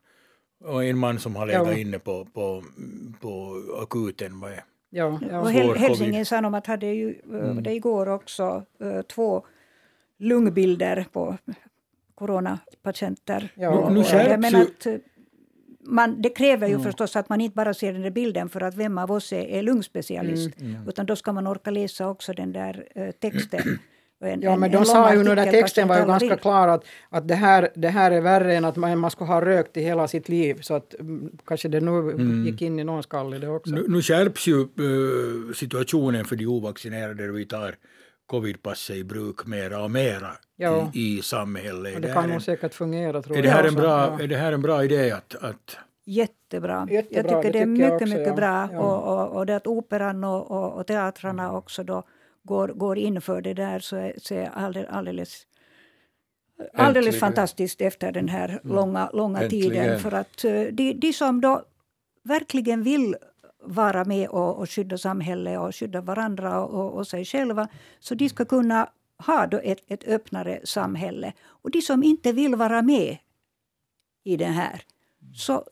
en 0.83 0.99
man 0.99 1.19
som 1.19 1.37
har 1.37 1.47
legat 1.47 1.67
ja. 1.67 1.79
inne 1.79 1.99
på, 1.99 2.25
på, 2.25 2.65
på 3.21 3.63
akuten 3.83 4.39
med 4.39 4.63
Ja, 4.91 5.21
ja. 5.31 5.41
Och 5.41 5.53
Hel 5.53 5.77
Helsingin 5.77 6.27
Sanomat 6.27 6.67
hade 6.67 6.87
ju 6.87 7.21
mm. 7.25 7.63
det 7.63 7.73
igår 7.73 8.09
också 8.09 8.65
två 9.15 9.47
lungbilder 10.19 11.07
på 11.13 11.37
coronapatienter. 12.15 13.53
Ja. 13.55 13.71
Och, 13.71 13.93
nu 13.93 14.01
och, 14.01 14.61
att, 14.61 14.87
man, 15.87 16.23
det 16.23 16.31
kräver 16.31 16.67
ju 16.67 16.75
mm. 16.75 16.85
förstås 16.85 17.17
att 17.17 17.29
man 17.29 17.41
inte 17.41 17.55
bara 17.55 17.75
ser 17.75 17.93
den 17.93 18.03
där 18.03 18.11
bilden 18.11 18.49
för 18.49 18.61
att 18.61 18.75
vem 18.75 18.99
av 18.99 19.13
oss 19.13 19.33
är, 19.33 19.45
är 19.45 19.63
lungspecialist. 19.63 20.61
Mm. 20.61 20.75
Mm. 20.75 20.89
Utan 20.89 21.07
då 21.07 21.17
ska 21.17 21.33
man 21.33 21.47
orka 21.47 21.71
läsa 21.71 22.09
också 22.09 22.33
den 22.33 22.53
där 22.53 22.85
uh, 22.97 23.11
texten. 23.11 23.79
En, 24.21 24.43
ja, 24.43 24.57
men 24.57 24.71
de 24.71 24.85
sa 24.85 25.15
ju 25.15 25.23
nu, 25.23 25.35
den 25.35 25.51
texten 25.51 25.89
var 25.89 25.99
ju 25.99 26.07
ganska 26.07 26.37
klar 26.37 26.69
att, 26.69 26.85
att 27.09 27.29
det, 27.29 27.35
här, 27.35 27.69
det 27.75 27.89
här 27.89 28.11
är 28.11 28.21
värre 28.21 28.55
än 28.55 28.65
att 28.65 28.77
man, 28.77 28.99
man 28.99 29.11
ska 29.11 29.25
ha 29.25 29.41
rökt 29.41 29.77
i 29.77 29.81
hela 29.81 30.09
sitt 30.09 30.29
liv. 30.29 30.59
Så 30.61 30.75
att 30.75 30.95
mm, 31.01 31.31
kanske 31.45 31.69
det 31.69 31.81
nu 31.81 31.91
mm. 31.91 32.47
gick 32.47 32.63
in 32.63 32.79
i 32.79 32.85
någon 32.85 33.03
skalle 33.03 33.39
det 33.39 33.49
också. 33.49 33.75
Nu, 33.75 33.85
nu 33.89 34.03
skärps 34.03 34.47
ju 34.47 34.55
uh, 34.57 35.53
situationen 35.55 36.25
för 36.25 36.37
de 36.37 36.47
ovaccinerade 36.47 37.33
vi 37.33 37.45
tar 37.45 37.77
covidpasset 38.27 38.97
i 38.97 39.05
bruk 39.05 39.47
mera 39.47 39.83
och 39.83 39.91
mera 39.91 40.33
ja. 40.57 40.91
i, 40.95 41.19
i 41.19 41.23
samhället. 41.23 41.95
Och 41.95 42.01
det, 42.01 42.09
det 42.09 42.15
kan 42.15 42.31
nog 42.31 42.43
säkert 42.43 42.75
fungera 42.75 43.23
tror 43.23 43.37
är 43.37 43.43
det 43.43 43.51
här 43.51 43.65
En 43.65 43.75
bra, 43.75 44.17
ja. 44.19 44.23
Är 44.23 44.29
det 44.29 44.37
här 44.37 44.53
en 44.53 44.63
bra 44.63 44.85
idé 44.85 45.11
att, 45.11 45.35
att 45.35 45.77
Jättebra. 46.07 46.87
Jättebra. 46.91 47.33
Jag 47.33 47.43
tycker 47.43 47.53
det, 47.53 47.59
det 47.59 47.63
är 47.63 47.67
mycket, 47.67 47.93
också, 47.93 48.07
mycket 48.07 48.27
ja. 48.27 48.35
bra. 48.35 48.69
Ja. 48.73 48.81
Och, 48.81 49.19
och, 49.19 49.37
och 49.37 49.47
det 49.47 49.57
att 49.57 49.67
operan 49.67 50.25
och, 50.25 50.51
och, 50.51 50.73
och 50.73 50.87
teatrarna 50.87 51.53
också 51.53 51.85
då 51.85 52.03
går, 52.43 52.69
går 52.69 52.99
in 52.99 53.21
för 53.21 53.41
det 53.41 53.55
där 53.55 53.79
så 53.79 53.97
är, 53.97 54.15
så 54.19 54.35
är 54.35 54.51
alldeles, 54.55 54.89
alldeles, 54.91 55.47
alldeles 56.75 57.21
fantastiskt 57.21 57.81
efter 57.81 58.13
den 58.13 58.29
här 58.29 58.49
mm. 58.49 58.77
långa, 58.77 59.11
långa 59.13 59.49
tiden. 59.49 60.01
För 60.01 60.13
att 60.13 60.45
eh, 60.45 60.63
de, 60.73 60.93
de 60.93 61.13
som 61.13 61.41
då 61.41 61.63
verkligen 62.23 62.83
vill 62.83 63.17
vara 63.67 64.05
med 64.05 64.29
och, 64.29 64.59
och 64.59 64.71
skydda 64.71 64.99
samhället 64.99 65.59
och 65.59 65.77
skydda 65.77 66.01
varandra 66.01 66.65
och, 66.65 66.99
och 66.99 67.07
sig 67.07 67.25
själva, 67.25 67.69
så 68.01 68.15
de 68.15 68.29
ska 68.29 68.45
kunna 68.45 68.89
ha 69.27 69.47
då 69.47 69.61
ett, 69.65 69.81
ett 69.87 70.05
öppnare 70.05 70.61
samhälle. 70.65 71.33
Och 71.47 71.71
de 71.71 71.83
som 71.83 72.03
inte 72.03 72.33
vill 72.33 72.55
vara 72.55 72.83
med 72.83 73.17
i 74.25 74.37
det 74.37 74.45
här, 74.45 74.83
så 75.35 75.65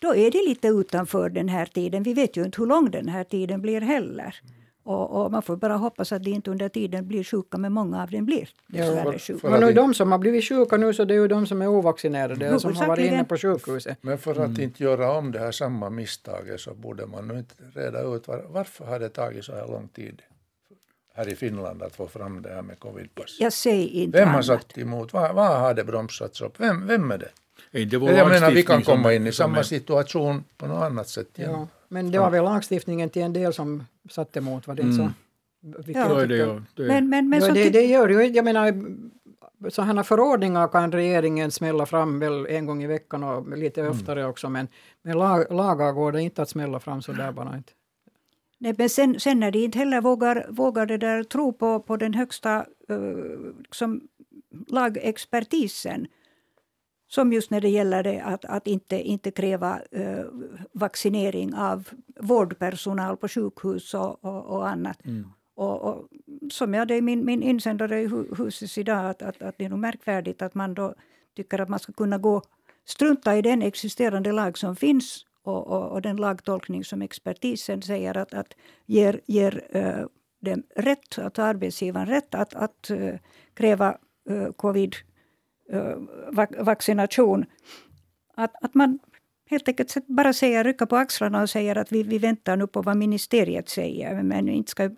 då 0.00 0.14
är 0.14 0.30
det 0.30 0.48
lite 0.48 0.68
utanför 0.68 1.28
den 1.30 1.48
här 1.48 1.66
tiden. 1.66 2.02
Vi 2.02 2.14
vet 2.14 2.36
ju 2.36 2.44
inte 2.44 2.60
hur 2.60 2.66
lång 2.66 2.90
den 2.90 3.08
här 3.08 3.24
tiden 3.24 3.62
blir 3.62 3.80
heller. 3.80 4.36
Och, 4.86 5.24
och, 5.24 5.32
man 5.32 5.42
får 5.42 5.56
bara 5.56 5.76
hoppas 5.76 6.12
att 6.12 6.22
de 6.22 6.30
inte 6.30 6.50
under 6.50 6.68
tiden 6.68 7.08
blir 7.08 7.24
sjuka, 7.24 7.58
men 7.58 7.72
många 7.72 8.02
av 8.02 8.10
dem 8.10 8.24
blir 8.24 8.48
dessvärre 8.66 9.18
sjuka. 9.18 9.50
Men 9.50 9.60
nu, 9.60 9.72
de 9.72 9.94
som 9.94 10.12
har 10.12 10.18
blivit 10.18 10.44
sjuka 10.44 10.76
nu 10.76 10.94
så 10.94 11.04
det 11.04 11.14
är 11.14 11.18
ju 11.18 11.28
de 11.28 11.46
som 11.46 11.62
är 11.62 11.68
ovaccinerade 11.68 12.54
och 12.54 12.60
som 12.60 12.76
har 12.76 12.86
varit 12.86 13.06
inne 13.06 13.24
på 13.24 13.36
sjukhuset. 13.36 13.98
Men 14.00 14.18
för 14.18 14.30
att 14.30 14.36
mm. 14.36 14.60
inte 14.60 14.82
göra 14.82 15.12
om 15.12 15.32
det 15.32 15.38
här 15.38 15.52
samma 15.52 15.90
misstaget 15.90 16.60
så 16.60 16.74
borde 16.74 17.06
man 17.06 17.28
nu 17.28 17.38
inte 17.38 17.54
reda 17.74 18.02
ut 18.02 18.28
var, 18.28 18.44
varför 18.48 18.84
har 18.84 18.98
det 18.98 19.08
tagit 19.08 19.44
så 19.44 19.52
här 19.52 19.66
lång 19.66 19.88
tid 19.88 20.22
här 21.14 21.28
i 21.28 21.36
Finland 21.36 21.82
att 21.82 21.96
få 21.96 22.08
fram 22.08 22.42
det 22.42 22.54
här 22.54 22.62
med 22.62 22.78
covidpass. 22.78 23.36
Jag 23.40 23.52
säger 23.52 23.88
inte 23.88 24.18
Vem 24.18 24.28
har 24.28 24.42
satt 24.42 24.78
emot? 24.78 25.12
Vad, 25.12 25.34
vad 25.34 25.60
har 25.60 25.74
det 25.74 25.84
bromsats 25.84 26.40
upp? 26.40 26.60
Vem, 26.60 26.86
vem 26.86 27.10
är 27.10 27.18
det? 27.18 27.30
Det 27.70 27.92
jag 27.92 28.28
menar, 28.28 28.50
vi 28.50 28.62
kan 28.62 28.82
komma 28.82 29.14
in 29.14 29.26
i 29.26 29.32
samma 29.32 29.62
situation 29.62 30.44
på 30.56 30.66
något 30.66 30.82
annat 30.82 31.08
sätt. 31.08 31.28
Ja, 31.34 31.68
men 31.88 32.10
det 32.10 32.18
var 32.18 32.30
väl 32.30 32.44
lagstiftningen 32.44 33.10
till 33.10 33.22
en 33.22 33.32
del 33.32 33.52
som 33.52 33.84
satte 34.10 34.38
emot, 34.38 34.66
var 34.66 34.74
det 34.74 34.82
inte 34.82 35.02
mm. 35.02 35.08
så? 35.08 35.12
Ja. 35.12 35.22
Det, 36.26 36.36
ja, 36.36 36.62
det. 36.74 36.86
Men, 36.86 37.08
men, 37.08 37.28
men 37.28 37.40
ja, 37.40 37.52
det, 37.52 37.70
det 37.70 37.86
gör 37.86 38.08
ju, 38.08 38.26
jag 38.26 38.44
menar, 38.44 38.74
sådana 39.70 40.04
förordningar 40.04 40.68
kan 40.68 40.92
regeringen 40.92 41.50
smälla 41.50 41.86
fram 41.86 42.18
väl 42.18 42.46
en 42.46 42.66
gång 42.66 42.82
i 42.82 42.86
veckan 42.86 43.22
och 43.22 43.58
lite 43.58 43.80
mm. 43.80 43.92
oftare 43.92 44.26
också, 44.26 44.48
men 44.48 44.68
med 45.02 45.16
lag, 45.16 45.46
lagar 45.50 45.92
går 45.92 46.12
det 46.12 46.22
inte 46.22 46.42
att 46.42 46.48
smälla 46.48 46.80
fram 46.80 47.02
så 47.02 47.12
där 47.12 47.32
bara 47.32 47.56
inte. 47.56 47.72
Nej, 48.58 48.74
men 48.78 48.88
sen, 48.88 49.20
sen 49.20 49.40
när 49.40 49.50
de 49.50 49.58
inte 49.58 49.78
heller 49.78 50.00
vågar, 50.00 50.46
vågar 50.50 50.86
det 50.86 50.96
där 50.96 51.22
tro 51.22 51.52
på, 51.52 51.80
på 51.80 51.96
den 51.96 52.14
högsta 52.14 52.66
uh, 52.90 53.52
liksom, 53.58 54.00
lagexpertisen 54.68 56.06
som 57.08 57.32
just 57.32 57.50
när 57.50 57.60
det 57.60 57.68
gäller 57.68 58.02
det 58.02 58.20
att, 58.20 58.44
att 58.44 58.66
inte, 58.66 58.96
inte 59.02 59.30
kräva 59.30 59.80
uh, 59.96 60.24
vaccinering 60.72 61.54
av 61.54 61.88
vårdpersonal 62.20 63.16
på 63.16 63.28
sjukhus 63.28 63.94
och, 63.94 64.24
och, 64.24 64.44
och 64.44 64.68
annat. 64.68 65.06
Mm. 65.06 65.26
Och, 65.54 65.82
och, 65.82 66.08
som 66.50 66.74
jag 66.74 66.80
hade 66.80 66.96
i 66.96 67.00
min, 67.00 67.24
min 67.24 67.42
insändare 67.42 68.00
i 68.00 68.10
huset 68.36 68.78
idag, 68.78 69.10
att, 69.10 69.22
att, 69.22 69.42
att 69.42 69.58
det 69.58 69.64
är 69.64 69.68
nog 69.68 69.78
märkvärdigt 69.78 70.42
att 70.42 70.54
man 70.54 70.74
då 70.74 70.94
tycker 71.36 71.60
att 71.60 71.68
man 71.68 71.78
ska 71.78 71.92
kunna 71.92 72.18
gå 72.18 72.42
strunta 72.84 73.36
i 73.36 73.42
den 73.42 73.62
existerande 73.62 74.32
lag 74.32 74.58
som 74.58 74.76
finns 74.76 75.26
och, 75.42 75.66
och, 75.66 75.90
och 75.90 76.02
den 76.02 76.16
lagtolkning 76.16 76.84
som 76.84 77.02
expertisen 77.02 77.82
säger 77.82 78.16
att, 78.16 78.34
att 78.34 78.54
ger, 78.86 79.20
ger 79.26 79.64
uh, 79.76 80.06
dem 80.40 80.62
rätt, 80.76 81.18
att 81.18 81.38
arbetsgivaren 81.38 82.06
rätt 82.06 82.34
att, 82.34 82.54
att 82.54 82.90
uh, 82.90 83.14
kräva 83.54 83.98
uh, 84.30 84.52
covid 84.52 84.94
Eh, 84.94 85.15
vaccination. 86.58 87.44
Att, 88.34 88.64
att 88.64 88.74
man 88.74 88.98
helt 89.50 89.68
enkelt 89.68 90.06
bara 90.06 90.32
säger, 90.32 90.64
rycka 90.64 90.86
på 90.86 90.96
axlarna 90.96 91.42
och 91.42 91.50
säger 91.50 91.78
att 91.78 91.92
vi, 91.92 92.02
vi 92.02 92.18
väntar 92.18 92.56
nu 92.56 92.66
på 92.66 92.82
vad 92.82 92.96
ministeriet 92.96 93.68
säger. 93.68 94.22
Men 94.22 94.48
inte 94.48 94.70
ska 94.70 94.90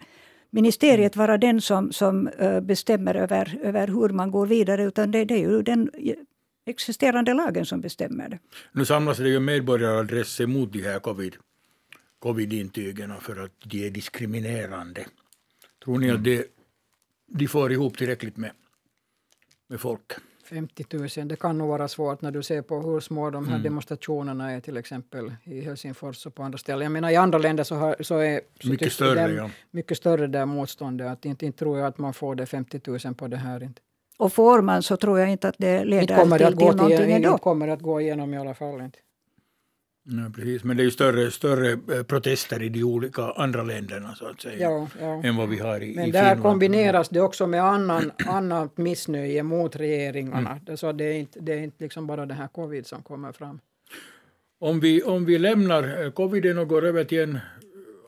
ministeriet 0.50 1.16
vara 1.16 1.38
den 1.38 1.60
som, 1.60 1.92
som 1.92 2.30
bestämmer 2.62 3.14
över, 3.14 3.58
över 3.62 3.86
hur 3.86 4.08
man 4.08 4.30
går 4.30 4.46
vidare, 4.46 4.84
utan 4.84 5.10
det, 5.10 5.24
det 5.24 5.34
är 5.34 5.38
ju 5.38 5.62
den 5.62 5.90
existerande 6.66 7.34
lagen 7.34 7.66
som 7.66 7.80
bestämmer 7.80 8.28
det. 8.28 8.38
Nu 8.72 8.84
samlas 8.84 9.18
det 9.18 9.28
ju 9.28 9.40
medborgaradresser 9.40 10.46
mot 10.46 10.72
de 10.72 10.82
här 10.82 10.98
covid, 10.98 11.36
covid-intygen 12.18 13.20
för 13.20 13.44
att 13.44 13.60
de 13.64 13.86
är 13.86 13.90
diskriminerande. 13.90 15.06
Tror 15.84 15.98
ni 15.98 16.10
att 16.10 16.24
det, 16.24 16.46
de 17.26 17.48
får 17.48 17.72
ihop 17.72 17.98
tillräckligt 17.98 18.36
med, 18.36 18.50
med 19.68 19.80
folk? 19.80 20.12
50 20.48 20.84
000, 20.90 21.28
det 21.28 21.36
kan 21.36 21.58
nog 21.58 21.68
vara 21.68 21.88
svårt 21.88 22.22
när 22.22 22.30
du 22.30 22.42
ser 22.42 22.62
på 22.62 22.80
hur 22.80 23.00
små 23.00 23.30
de 23.30 23.44
här 23.44 23.54
mm. 23.54 23.62
demonstrationerna 23.62 24.52
är 24.52 24.60
till 24.60 24.76
exempel 24.76 25.32
i 25.44 25.60
Helsingfors 25.60 26.26
och 26.26 26.34
på 26.34 26.42
andra 26.42 26.58
ställen. 26.58 26.82
Jag 26.82 26.92
menar 26.92 27.10
i 27.10 27.16
andra 27.16 27.38
länder 27.38 27.64
så, 27.64 27.74
har, 27.74 27.96
så 28.00 28.18
är 28.18 28.40
så 28.60 28.68
mycket, 28.68 28.92
större, 28.92 29.32
ja. 29.32 29.50
mycket 29.70 29.96
större 29.96 30.26
där 30.26 30.46
motståndet. 30.46 31.06
Att 31.06 31.24
inte, 31.24 31.46
inte 31.46 31.58
tror 31.58 31.78
jag 31.78 31.86
att 31.86 31.98
man 31.98 32.14
får 32.14 32.34
det 32.34 32.46
50 32.46 32.80
000 33.04 33.14
på 33.14 33.28
det 33.28 33.36
här. 33.36 33.62
Inte. 33.62 33.82
Och 34.18 34.32
får 34.32 34.62
man 34.62 34.82
så 34.82 34.96
tror 34.96 35.18
jag 35.18 35.30
inte 35.30 35.48
att 35.48 35.58
det 35.58 35.84
leder 35.84 36.16
kommer 36.16 36.38
till, 36.38 36.46
att 36.46 36.54
gå 36.54 36.68
till 36.68 36.76
någonting 36.76 37.12
ändå. 37.12 37.28
Inte 37.28 37.42
kommer 37.42 37.68
att 37.68 37.80
gå 37.80 38.00
igenom 38.00 38.34
i 38.34 38.38
alla 38.38 38.54
fall. 38.54 38.80
Inte. 38.80 38.98
Ja, 40.10 40.30
precis. 40.34 40.64
Men 40.64 40.76
det 40.76 40.82
är 40.82 40.84
ju 40.84 40.90
större, 40.90 41.30
större 41.30 41.72
eh, 41.72 42.02
protester 42.02 42.62
i 42.62 42.68
de 42.68 42.84
olika 42.84 43.22
andra 43.22 43.62
länderna 43.62 44.14
så 44.14 44.26
att 44.26 44.40
säga, 44.40 44.70
ja, 44.70 44.88
ja. 45.00 45.22
än 45.24 45.36
vad 45.36 45.48
vi 45.48 45.58
har 45.58 45.82
i, 45.82 45.94
Men 45.96 46.08
i 46.08 46.10
där 46.10 46.20
Finland. 46.20 46.42
kombineras 46.42 47.08
det 47.08 47.20
också 47.20 47.46
med 47.46 47.64
annan, 47.64 48.12
annat 48.26 48.78
missnöje 48.78 49.42
mot 49.42 49.76
regeringarna. 49.76 50.58
Mm. 50.66 50.76
Så 50.76 50.92
det 50.92 51.04
är 51.04 51.14
inte, 51.14 51.40
det 51.40 51.52
är 51.52 51.58
inte 51.58 51.84
liksom 51.84 52.06
bara 52.06 52.26
det 52.26 52.34
här 52.34 52.48
covid 52.48 52.86
som 52.86 53.02
kommer 53.02 53.32
fram. 53.32 53.60
Om 54.60 54.80
vi, 54.80 55.02
om 55.02 55.24
vi 55.24 55.38
lämnar 55.38 56.04
eh, 56.04 56.10
coviden 56.10 56.58
och 56.58 56.68
går 56.68 56.84
över 56.84 57.04
till 57.04 57.20
en 57.20 57.38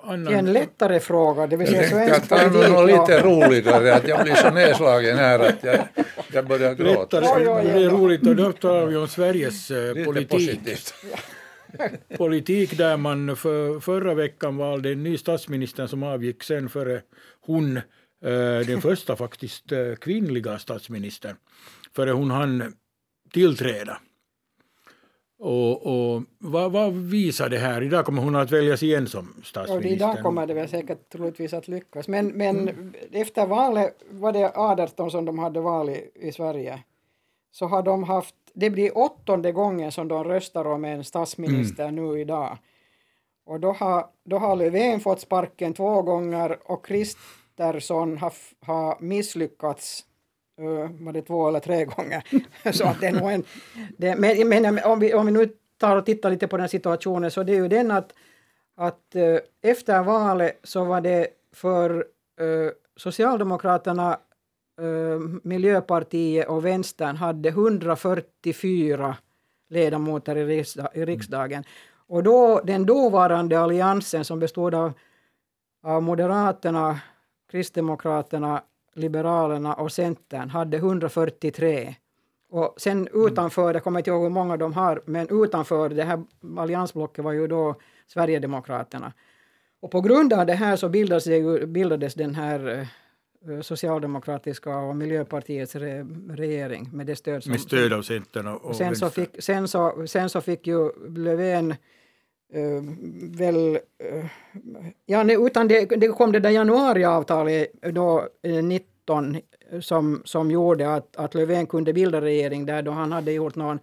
annan... 0.02 0.34
En 0.34 0.52
lättare 0.52 1.00
fråga, 1.00 1.46
det 1.46 1.56
vill 1.56 1.68
säga 1.68 1.88
svensk 1.88 2.28
politik. 2.28 2.54
Jag 2.54 2.70
något 2.70 2.86
lite 2.86 3.22
roligare, 3.22 3.94
att 3.94 4.08
jag 4.08 4.22
blir 4.22 4.34
så 4.34 4.50
nedslagen 4.50 5.16
här 5.16 5.38
att 5.38 5.64
jag, 5.64 5.78
jag 6.32 6.46
börjar 6.46 6.74
gråta. 6.74 7.20
Lättare, 7.20 7.44
det 7.44 7.84
är 7.84 7.90
roligt 7.90 8.26
och 8.26 8.36
då 8.36 8.52
talar 8.52 8.86
vi 8.86 8.96
om 8.96 9.08
Sveriges 9.08 9.68
politik. 10.04 10.28
Positivt. 10.28 10.94
politik 12.18 12.78
där 12.78 12.96
man 12.96 13.36
för, 13.36 13.80
förra 13.80 14.14
veckan 14.14 14.56
valde 14.56 14.92
en 14.92 15.02
ny 15.02 15.18
statsminister 15.18 15.86
som 15.86 16.02
avgick 16.02 16.42
sen 16.42 16.68
före 16.68 17.02
hon, 17.40 17.76
eh, 17.76 18.66
den 18.66 18.80
första 18.80 19.16
faktiskt 19.16 19.72
eh, 19.72 19.94
kvinnliga 19.94 20.58
statsministern, 20.58 21.36
före 21.96 22.10
hon 22.10 22.30
hann 22.30 22.74
tillträda. 23.32 24.00
Och, 25.42 25.86
och 25.86 26.22
vad, 26.38 26.72
vad, 26.72 26.92
visar 26.92 27.48
det 27.48 27.58
här? 27.58 27.82
Idag 27.82 28.04
kommer 28.04 28.22
hon 28.22 28.36
att 28.36 28.50
väljas 28.50 28.82
igen 28.82 29.06
som 29.06 29.34
statsminister. 29.44 29.76
Och 29.76 29.84
idag 29.92 30.22
kommer 30.22 30.46
det 30.46 30.54
väl 30.54 30.68
säkert 30.68 31.08
troligtvis 31.12 31.52
att 31.52 31.68
lyckas. 31.68 32.08
Men, 32.08 32.26
men 32.26 32.68
mm. 32.68 32.94
efter 33.12 33.46
valet 33.46 34.02
var 34.10 34.32
det 34.32 34.52
18 34.54 35.10
som 35.10 35.24
de 35.24 35.38
hade 35.38 35.60
val 35.60 35.90
i, 35.90 36.10
i 36.14 36.32
Sverige. 36.32 36.82
Så 37.50 37.66
har 37.66 37.82
de 37.82 38.04
haft 38.04 38.34
det 38.54 38.70
blir 38.70 38.98
åttonde 38.98 39.52
gången 39.52 39.92
som 39.92 40.08
de 40.08 40.24
röstar 40.24 40.64
om 40.64 40.84
en 40.84 41.04
statsminister 41.04 41.88
mm. 41.88 41.94
nu 41.94 42.20
idag. 42.20 42.58
Och 43.44 43.60
då 43.60 43.72
har, 43.72 44.06
då 44.24 44.38
har 44.38 44.56
Löfven 44.56 45.00
fått 45.00 45.20
sparken 45.20 45.74
två 45.74 46.02
gånger 46.02 46.58
och 46.64 46.86
Kristersson 46.86 48.18
har, 48.18 48.32
har 48.66 48.96
misslyckats 49.00 50.04
uh, 50.60 50.90
var 51.04 51.12
det 51.12 51.22
två 51.22 51.48
eller 51.48 51.60
tre 51.60 51.84
gånger. 51.84 52.22
så 52.72 52.86
att 52.86 53.00
det 53.00 53.06
är 53.06 53.12
nog 53.12 53.32
en, 53.32 53.44
det, 53.98 54.16
men, 54.16 54.48
men 54.48 54.84
om, 54.84 55.00
vi, 55.00 55.14
om 55.14 55.26
vi 55.26 55.32
nu 55.32 55.48
tar 55.78 55.96
och 55.96 56.06
tittar 56.06 56.30
lite 56.30 56.48
på 56.48 56.56
den 56.56 56.68
situationen 56.68 57.30
så 57.30 57.42
det 57.42 57.52
är 57.52 57.56
ju 57.56 57.68
den 57.68 57.90
att, 57.90 58.14
att 58.76 59.12
uh, 59.16 59.38
efter 59.62 60.02
valet 60.02 60.60
så 60.62 60.84
var 60.84 61.00
det 61.00 61.28
för 61.52 61.90
uh, 62.40 62.70
Socialdemokraterna 62.96 64.18
Miljöpartiet 65.42 66.48
och 66.48 66.64
Vänstern 66.64 67.16
hade 67.16 67.48
144 67.48 69.16
ledamöter 69.68 70.36
i, 70.36 70.44
riksdag, 70.44 70.88
i 70.94 71.04
riksdagen. 71.04 71.64
Och 72.06 72.22
då, 72.22 72.60
den 72.64 72.86
dåvarande 72.86 73.60
alliansen 73.60 74.24
som 74.24 74.38
bestod 74.38 74.74
av, 74.74 74.92
av 75.82 76.02
Moderaterna, 76.02 77.00
Kristdemokraterna, 77.50 78.62
Liberalerna 78.94 79.74
och 79.74 79.92
Centern 79.92 80.50
hade 80.50 80.76
143. 80.76 81.94
Och 82.50 82.74
sen 82.76 83.08
utanför, 83.12 83.74
jag 83.74 83.84
kommer 83.84 84.00
inte 84.00 84.10
ihåg 84.10 84.22
hur 84.22 84.30
många 84.30 84.56
de 84.56 84.72
har, 84.72 85.02
men 85.06 85.28
utanför 85.44 85.88
det 85.88 86.04
här 86.04 86.22
alliansblocket 86.56 87.24
var 87.24 87.32
ju 87.32 87.46
då 87.46 87.74
Sverigedemokraterna. 88.06 89.12
Och 89.80 89.90
på 89.90 90.00
grund 90.00 90.32
av 90.32 90.46
det 90.46 90.54
här 90.54 90.76
så 90.76 90.88
bildades, 90.88 91.26
bildades 91.66 92.14
den 92.14 92.34
här 92.34 92.68
eh, 92.68 92.86
socialdemokratiska 93.62 94.76
och 94.76 94.96
Miljöpartiets 94.96 95.76
re, 95.76 96.06
regering 96.28 96.88
med 96.92 97.06
det 97.06 97.16
stöd 97.16 97.42
som... 97.42 97.52
Med 97.52 97.60
stöd 97.60 97.92
av 97.92 98.02
Centern 98.02 98.46
och, 98.46 98.64
och 98.64 98.76
sen, 98.76 98.96
så 98.96 99.10
fick, 99.10 99.42
sen, 99.42 99.68
så, 99.68 100.06
sen 100.06 100.30
så 100.30 100.40
fick 100.40 100.66
ju 100.66 101.08
Löfven 101.16 101.70
uh, 101.70 102.82
väl... 103.38 103.78
Uh, 104.04 104.26
ja, 105.06 105.46
utan 105.46 105.68
det, 105.68 105.84
det 105.84 106.08
kom 106.08 106.32
det 106.32 106.40
där 106.40 106.50
januariavtalet 106.50 107.72
då, 107.82 108.28
uh, 108.46 108.62
19 108.62 109.36
som, 109.80 110.22
som 110.24 110.50
gjorde 110.50 110.94
att, 110.94 111.16
att 111.16 111.34
Löfven 111.34 111.66
kunde 111.66 111.92
bilda 111.92 112.20
regering 112.20 112.66
där 112.66 112.82
då 112.82 112.90
han 112.90 113.12
hade 113.12 113.32
gjort 113.32 113.56
någon 113.56 113.78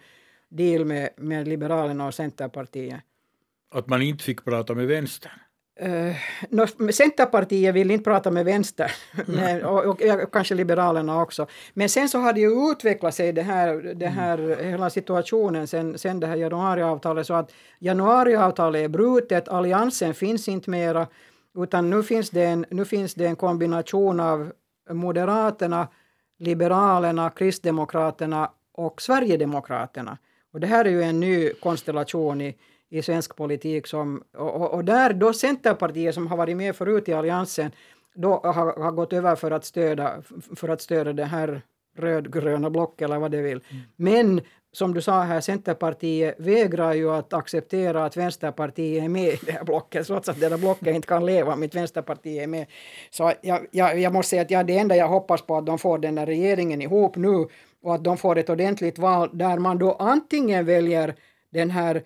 deal 0.50 0.86
med, 0.86 1.10
med 1.17 1.48
Liberalerna 1.48 2.08
och 2.08 2.13
Centerpartiet. 2.13 3.00
Att 3.72 3.88
man 3.88 4.02
inte 4.02 4.24
fick 4.24 4.46
prata 4.46 4.74
med 4.74 4.88
vänstern? 4.88 5.32
Uh, 5.82 6.16
no, 6.50 6.92
Centerpartiet 6.92 7.76
vill 7.76 7.92
inte 7.92 8.04
prata 8.04 8.32
med 8.32 8.46
vänster, 8.46 8.92
men, 9.26 9.66
och, 9.66 9.86
och, 9.86 10.02
och, 10.02 10.34
kanske 10.34 10.56
Liberalerna 10.56 11.22
också. 11.22 11.48
Men 11.74 11.90
sen 11.90 12.10
så 12.10 12.20
har 12.20 12.34
det 12.34 12.40
ju 12.40 12.72
utvecklat 12.72 13.16
sig 13.16 13.34
det 13.34 13.42
här, 13.42 13.94
det 13.96 14.08
här 14.08 14.38
mm. 14.38 14.70
hela 14.70 14.90
situationen 14.90 15.68
sen, 15.68 15.98
sen 15.98 16.20
det 16.20 16.28
här 16.28 16.36
januariavtalet 16.36 17.28
så 17.28 17.34
att 17.34 17.52
januariavtalet 17.80 18.84
är 18.84 18.88
brutet, 18.88 19.48
alliansen 19.48 20.13
finns 20.13 20.48
inte 20.48 20.70
mera 20.70 21.08
utan 21.63 21.90
nu 21.90 22.04
finns 22.04 22.30
det 22.30 22.44
en, 22.44 22.66
nu 22.70 22.86
finns 22.86 23.13
det 23.13 23.26
en 23.26 23.36
kombination 23.36 24.20
av 24.20 24.52
Moderaterna, 24.90 25.88
Liberalerna, 26.40 27.30
Kristdemokraterna 27.30 28.52
och 28.74 29.02
Sverigedemokraterna. 29.02 30.18
Och 30.54 30.60
det 30.60 30.68
här 30.68 30.86
är 30.86 30.90
ju 30.90 31.04
en 31.04 31.20
ny 31.20 31.50
konstellation 31.54 32.42
i, 32.42 32.56
i 32.89 33.02
svensk 33.02 33.36
politik. 33.36 33.88
Som, 33.88 34.23
och, 34.38 34.73
och 34.73 34.86
där 34.86 35.13
då 35.13 35.34
Centerpartiet 35.34 36.15
som 36.15 36.28
har 36.28 36.38
varit 36.38 36.58
med 36.58 36.76
förut 36.76 37.10
i 37.10 37.13
alliansen 37.13 37.71
då 38.15 38.41
har, 38.43 38.84
har 38.84 38.91
gått 38.91 39.13
över 39.13 39.36
för 39.36 39.52
att 39.52 39.65
stödja, 39.65 40.21
för 40.56 40.69
att 40.69 40.82
stödja 40.82 41.13
det 41.13 41.26
här 41.26 41.62
rödgröna 41.97 42.69
blocket 42.69 43.06
eller 43.06 43.19
vad 43.19 43.32
det 43.32 43.41
vill. 43.41 43.62
Mm. 43.69 43.84
Men 43.95 44.41
som 44.71 44.93
du 44.93 45.02
sa 45.02 45.21
här, 45.21 45.41
Centerpartiet 45.41 46.36
vägrar 46.38 46.93
ju 46.93 47.12
att 47.12 47.34
acceptera 47.34 48.06
att 48.06 48.17
Vänsterpartiet 48.17 49.04
är 49.04 49.10
med 49.10 49.34
i 49.34 49.39
det 49.45 49.52
här 49.52 49.63
blocket, 49.63 50.08
trots 50.08 50.30
att 50.30 50.39
det 50.39 50.50
där 50.50 50.58
blocket 50.58 50.95
inte 50.95 51.08
kan 51.08 51.26
leva 51.26 51.54
om 51.54 51.63
inte 51.63 51.78
Vänsterpartiet 51.78 52.43
är 52.43 52.47
med. 52.47 52.65
Så 53.12 53.34
jag, 53.41 53.67
jag, 53.71 54.00
jag 54.00 54.13
måste 54.13 54.30
säga 54.30 54.41
att 54.41 54.52
ja, 54.52 54.63
det 54.63 54.78
enda 54.78 54.95
jag 54.95 55.08
hoppas 55.08 55.41
på 55.41 55.58
att 55.58 55.65
de 55.65 55.80
får 55.80 55.97
den 55.97 56.15
där 56.15 56.26
regeringen 56.26 56.82
ihop 56.82 57.15
nu 57.15 57.47
och 57.84 57.95
att 57.95 58.04
de 58.04 58.17
får 58.17 58.38
ett 58.38 58.50
ordentligt 58.50 59.00
val 59.00 59.30
där 59.34 59.58
man 59.58 59.78
då 59.78 59.93
antingen 59.93 60.65
väljer 60.65 61.15
den 61.50 61.69
här 61.69 62.04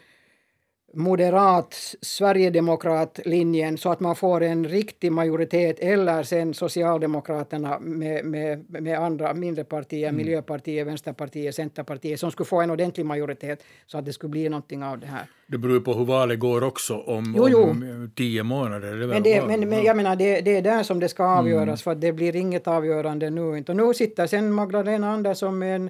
moderat 0.93 1.95
Sverigedemokrat-linjen 2.01 3.77
så 3.77 3.91
att 3.91 3.99
man 3.99 4.15
får 4.15 4.43
en 4.43 4.67
riktig 4.67 5.11
majoritet 5.11 5.79
eller 5.79 6.23
sen 6.23 6.53
Socialdemokraterna 6.53 7.79
med, 7.79 8.25
med, 8.25 8.65
med 8.69 8.99
andra 8.99 9.33
mindre 9.33 9.63
partier, 9.63 10.09
mm. 10.09 10.17
Miljöpartiet, 10.17 10.87
Vänsterpartiet, 10.87 11.55
Centerpartiet 11.55 12.19
som 12.19 12.31
skulle 12.31 12.47
få 12.47 12.61
en 12.61 12.71
ordentlig 12.71 13.05
majoritet 13.05 13.63
så 13.87 13.97
att 13.97 14.05
det 14.05 14.13
skulle 14.13 14.31
bli 14.31 14.49
någonting 14.49 14.83
av 14.83 14.99
det 14.99 15.07
här. 15.07 15.25
Det 15.47 15.57
beror 15.57 15.79
på 15.79 15.93
hur 15.93 16.05
valet 16.05 16.39
går 16.39 16.63
också 16.63 16.97
om, 16.97 17.33
jo, 17.37 17.49
jo. 17.49 17.63
om 17.63 18.11
tio 18.15 18.43
månader. 18.43 18.95
Det 18.95 19.07
men, 19.07 19.23
det, 19.23 19.47
men, 19.47 19.69
men 19.69 19.83
jag 19.83 19.97
menar 19.97 20.15
det, 20.15 20.41
det 20.41 20.55
är 20.55 20.61
där 20.61 20.83
som 20.83 20.99
det 20.99 21.09
ska 21.09 21.25
avgöras 21.25 21.67
mm. 21.67 21.77
för 21.77 21.95
det 21.95 22.13
blir 22.13 22.35
inget 22.35 22.67
avgörande 22.67 23.29
nu 23.29 23.57
inte. 23.57 23.71
Och 23.71 23.75
nu 23.75 23.93
sitter 23.93 24.27
sen 24.27 24.53
Magdalena 24.53 25.11
Andersson 25.11 25.59
med 25.59 25.75
en, 25.75 25.89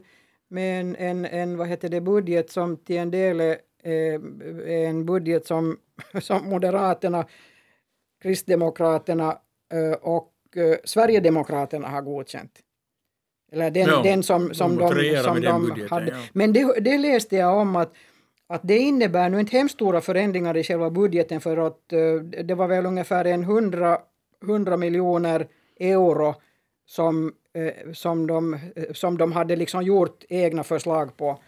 med 0.49 0.81
en, 0.81 0.95
en, 0.95 1.25
en 1.25 1.57
vad 1.57 1.67
heter 1.67 1.89
det, 1.89 2.01
budget 2.01 2.51
som 2.51 2.77
till 2.77 2.97
en 2.97 3.11
del 3.11 3.41
är 3.41 3.57
en 4.67 5.05
budget 5.05 5.47
som, 5.47 5.77
som 6.21 6.49
Moderaterna, 6.49 7.25
Kristdemokraterna 8.21 9.37
eh, 9.73 9.93
och 10.01 10.33
eh, 10.55 10.77
Sverigedemokraterna 10.83 11.87
har 11.87 12.01
godkänt. 12.01 12.51
Eller 13.51 13.71
den, 13.71 13.87
ja, 13.87 14.01
den 14.03 14.23
som, 14.23 14.53
som 14.53 14.77
de, 14.77 15.17
som 15.23 15.41
de 15.41 15.61
budgeten, 15.61 15.89
hade. 15.89 16.11
Ja. 16.11 16.17
Men 16.33 16.53
det, 16.53 16.79
det 16.79 16.97
läste 16.97 17.35
jag 17.35 17.57
om 17.57 17.75
att, 17.75 17.93
att 18.47 18.61
det 18.63 18.77
innebär 18.77 19.29
nu 19.29 19.39
inte 19.39 19.57
hemskt 19.57 19.75
stora 19.75 20.01
förändringar 20.01 20.57
i 20.57 20.63
själva 20.63 20.89
budgeten 20.89 21.41
för 21.41 21.67
att 21.67 21.79
det 22.43 22.55
var 22.55 22.67
väl 22.67 22.85
ungefär 22.85 23.25
en 23.25 23.43
100, 23.43 23.99
100 24.43 24.77
miljoner 24.77 25.47
euro 25.79 26.35
som, 26.85 27.33
som, 27.93 28.27
de, 28.27 28.59
som 28.93 29.17
de 29.17 29.31
hade 29.31 29.55
liksom 29.55 29.83
gjort 29.83 30.23
egna 30.29 30.63
förslag 30.63 31.17
på. 31.17 31.39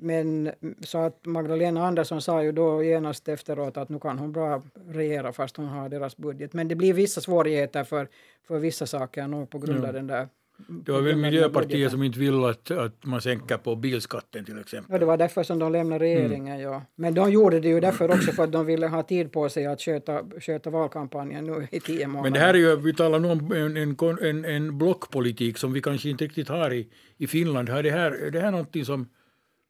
Men 0.00 0.50
så 0.80 0.98
att 0.98 1.26
Magdalena 1.26 1.86
Andersson 1.86 2.22
sa 2.22 2.42
ju 2.42 2.52
då 2.52 2.82
genast 2.82 3.28
efteråt 3.28 3.76
att 3.76 3.88
nu 3.88 3.98
kan 3.98 4.18
hon 4.18 4.32
bra 4.32 4.62
regera 4.88 5.32
fast 5.32 5.56
hon 5.56 5.66
har 5.66 5.88
deras 5.88 6.16
budget. 6.16 6.52
Men 6.52 6.68
det 6.68 6.74
blir 6.74 6.92
vissa 6.92 7.20
svårigheter 7.20 7.84
för, 7.84 8.08
för 8.48 8.58
vissa 8.58 8.86
saker 8.86 9.26
nu 9.26 9.46
på 9.46 9.58
grund 9.58 9.84
av 9.84 9.92
den 9.92 10.06
där 10.06 10.28
det 10.68 10.92
var 10.92 11.00
väl 11.00 11.16
Miljöpartiet 11.16 11.90
som 11.90 12.02
inte 12.02 12.18
vill 12.18 12.44
att, 12.44 12.70
att 12.70 13.04
man 13.04 13.20
sänker 13.20 13.56
på 13.56 13.76
bilskatten 13.76 14.44
till 14.44 14.58
exempel. 14.58 14.92
Ja, 14.92 14.98
det 14.98 15.06
var 15.06 15.16
därför 15.16 15.42
som 15.42 15.58
de 15.58 15.72
lämnade 15.72 16.04
regeringen, 16.04 16.60
mm. 16.60 16.72
ja. 16.72 16.82
Men 16.94 17.14
de 17.14 17.30
gjorde 17.30 17.60
det 17.60 17.68
ju 17.68 17.80
därför 17.80 18.10
också 18.10 18.32
för 18.32 18.44
att 18.44 18.52
de 18.52 18.66
ville 18.66 18.86
ha 18.86 19.02
tid 19.02 19.32
på 19.32 19.48
sig 19.48 19.66
att 19.66 19.80
sköta, 19.80 20.22
sköta 20.40 20.70
valkampanjen 20.70 21.44
nu 21.44 21.68
i 21.70 21.80
tio 21.80 22.06
månader. 22.06 22.22
Men 22.22 22.32
det 22.32 22.38
här 22.38 22.54
är 22.54 22.58
ju, 22.58 22.76
vi 22.76 22.94
talar 22.94 23.18
nu 23.18 23.30
om 23.30 23.52
en, 23.52 23.76
en, 23.76 23.96
en, 24.22 24.44
en 24.44 24.78
blockpolitik 24.78 25.58
som 25.58 25.72
vi 25.72 25.82
kanske 25.82 26.08
inte 26.08 26.24
riktigt 26.24 26.48
har 26.48 26.72
i, 26.72 26.88
i 27.16 27.26
Finland. 27.26 27.68
Är 27.68 27.82
det 27.82 27.90
här, 27.90 28.10
är 28.10 28.30
det 28.30 28.40
här 28.40 28.50
någonting 28.50 28.84
som 28.84 29.08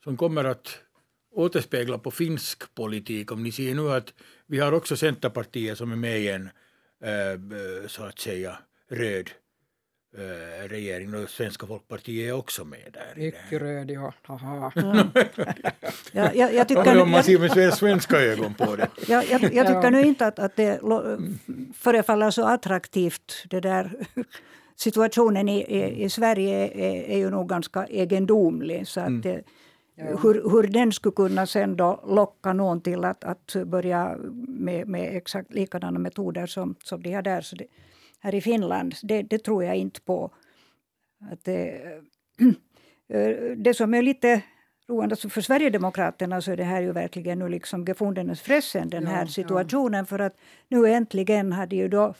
som 0.04 0.16
kommer 0.16 0.44
att 0.44 0.78
återspegla 1.32 1.98
på 1.98 2.10
finsk 2.10 2.74
politik. 2.74 3.32
Om 3.32 3.42
ni 3.42 3.52
ser 3.52 3.74
nu 3.74 3.92
att 3.92 4.14
vi 4.46 4.58
har 4.58 4.72
också 4.72 4.96
Centerpartiet 4.96 5.78
som 5.78 5.92
är 5.92 5.96
med 5.96 6.20
i 6.20 6.28
en 6.28 6.50
äh, 7.04 7.86
så 7.88 8.04
att 8.04 8.18
säga 8.18 8.58
röd 8.90 9.30
äh, 10.16 10.68
regering 10.68 11.14
och 11.14 11.30
Svenska 11.30 11.66
folkpartiet 11.66 12.28
är 12.28 12.32
också 12.32 12.64
med 12.64 12.92
där. 12.92 13.12
Mycket 13.16 13.62
röd, 13.62 13.90
ja. 13.90 14.14
Haha. 14.22 14.72
ja, 16.12 16.32
jag, 16.34 16.54
jag 16.54 16.68
tycker, 16.68 17.02
om 17.02 17.10
man 17.10 17.24
ser 17.24 17.38
med 17.38 17.74
svenska 17.74 18.20
ögon 18.20 18.54
på 18.54 18.76
det. 18.76 18.88
Ja, 19.08 19.22
jag, 19.30 19.42
jag 19.42 19.66
tycker 19.66 19.84
ja. 19.84 19.90
nu 19.90 20.02
inte 20.02 20.26
att, 20.26 20.38
att 20.38 20.56
det 20.56 20.80
förefaller 21.74 22.30
så 22.30 22.44
attraktivt 22.44 23.44
det 23.50 23.60
där 23.60 23.92
situationen 24.76 25.48
i, 25.48 25.60
i, 25.60 26.04
i 26.04 26.10
Sverige 26.10 26.68
är, 26.68 27.10
är 27.10 27.18
ju 27.18 27.30
nog 27.30 27.48
ganska 27.48 27.86
egendomlig. 27.86 28.88
Så 28.88 29.00
att 29.00 29.06
mm. 29.06 29.42
Hur, 30.00 30.50
hur 30.50 30.62
den 30.62 30.92
skulle 30.92 31.12
kunna 31.12 31.46
sen 31.46 31.76
då 31.76 32.04
locka 32.06 32.52
någon 32.52 32.80
till 32.80 33.04
att, 33.04 33.24
att 33.24 33.56
börja 33.66 34.16
med, 34.48 34.88
med 34.88 35.16
exakt 35.16 35.54
likadana 35.54 35.98
metoder 35.98 36.46
som, 36.46 36.74
som 36.84 37.02
de 37.02 37.12
har 37.12 37.22
där. 37.22 37.40
Så 37.40 37.56
det, 37.56 37.66
här 38.20 38.34
i 38.34 38.40
Finland, 38.40 38.94
det, 39.02 39.22
det, 39.22 39.38
tror 39.38 39.64
jag 39.64 39.76
inte 39.76 40.00
på. 40.00 40.30
Att 41.32 41.44
det, 41.44 41.80
det 43.56 43.74
som 43.74 43.94
är 43.94 44.02
lite 44.02 44.42
roande 44.88 45.16
för 45.16 45.40
Sverigedemokraterna 45.40 46.40
så 46.40 46.52
är 46.52 46.56
det 46.56 46.64
här 46.64 46.80
ju 46.80 46.92
verkligen 46.92 47.38
nu 47.38 47.48
liksom 47.48 47.84
gefundenes 47.84 48.40
fressen, 48.40 48.90
den 48.90 49.06
här 49.06 49.24
ja, 49.24 49.26
situationen. 49.26 49.98
Ja. 49.98 50.04
För 50.04 50.18
att 50.18 50.36
nu 50.68 50.86
äntligen 50.86 51.52
hade 51.52 51.76
ju 51.76 51.88
då 51.88 52.14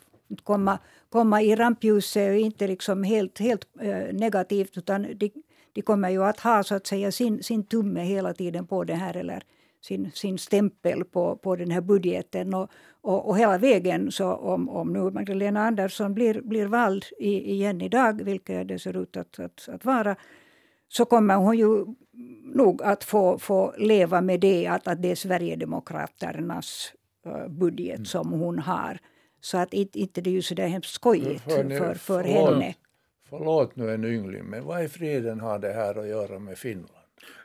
komma, 0.45 0.79
komma 1.09 1.43
i 1.43 1.57
rampljuset 1.57 2.29
och 2.29 2.37
inte 2.37 2.67
liksom 2.67 3.05
helt, 3.05 3.39
helt 3.39 3.67
äh, 3.81 4.13
negativt 4.13 4.79
utan 4.79 5.07
de, 5.17 5.33
de 5.73 5.83
kommer 5.83 6.11
ju 6.11 6.25
att 6.25 6.41
ha 6.41 6.63
så 6.63 6.75
att 6.75 6.87
säga 6.87 7.13
sin, 7.13 7.43
sin 7.43 7.65
tumme 7.65 8.01
hela 8.01 8.35
tiden 8.35 8.67
på 8.67 8.85
det 8.85 8.95
här 8.95 9.17
eller 9.17 9.43
sin, 9.81 10.11
sin 10.15 10.39
stämpel 10.39 11.05
på, 11.05 11.37
på 11.37 11.57
den 11.57 11.71
här 11.71 11.81
budgeten. 11.81 12.55
Och, 12.55 12.71
och, 13.01 13.29
och 13.29 13.39
hela 13.39 13.59
vägen, 13.59 14.13
så 14.13 14.33
om, 14.33 14.69
om 14.69 14.93
nu 14.93 15.11
Magdalena 15.11 15.67
Andersson 15.67 16.15
blir, 16.15 16.41
blir 16.41 16.67
vald 16.67 17.05
i, 17.19 17.53
igen 17.53 17.81
idag, 17.81 18.23
vilket 18.25 18.69
det 18.69 18.79
ser 18.79 19.03
ut 19.03 19.17
att, 19.17 19.39
att, 19.39 19.69
att 19.69 19.85
vara, 19.85 20.17
så 20.89 21.05
kommer 21.05 21.37
hon 21.37 21.59
ju 21.59 21.87
nog 22.55 22.83
att 22.83 23.05
få, 23.05 23.39
få 23.39 23.75
leva 23.79 24.21
med 24.21 24.41
det 24.41 24.67
att, 24.67 24.89
att 24.89 25.03
det 25.03 25.11
är 25.11 25.15
Sverigedemokraternas 25.15 26.93
uh, 27.27 27.49
budget 27.49 27.97
mm. 27.97 28.05
som 28.05 28.33
hon 28.33 28.59
har. 28.59 28.99
Så 29.41 29.59
att 29.59 29.75
inte, 29.75 30.21
det 30.21 30.31
är 30.31 30.35
ju 30.35 30.43
så 30.43 30.55
där 30.55 30.67
hemskt 30.67 30.93
skojigt 30.93 31.43
för, 31.43 31.95
för 31.95 32.25
henne. 32.25 32.75
Förlåt 33.31 33.77
nu 33.77 33.95
en 33.95 34.05
yngling, 34.05 34.45
men 34.45 34.65
vad 34.65 34.85
i 34.85 34.89
friden 34.89 35.41
har 35.41 35.59
det 35.59 35.73
här 35.73 35.99
att 35.99 36.09
göra 36.09 36.39
med 36.39 36.59
Finland? 36.59 37.00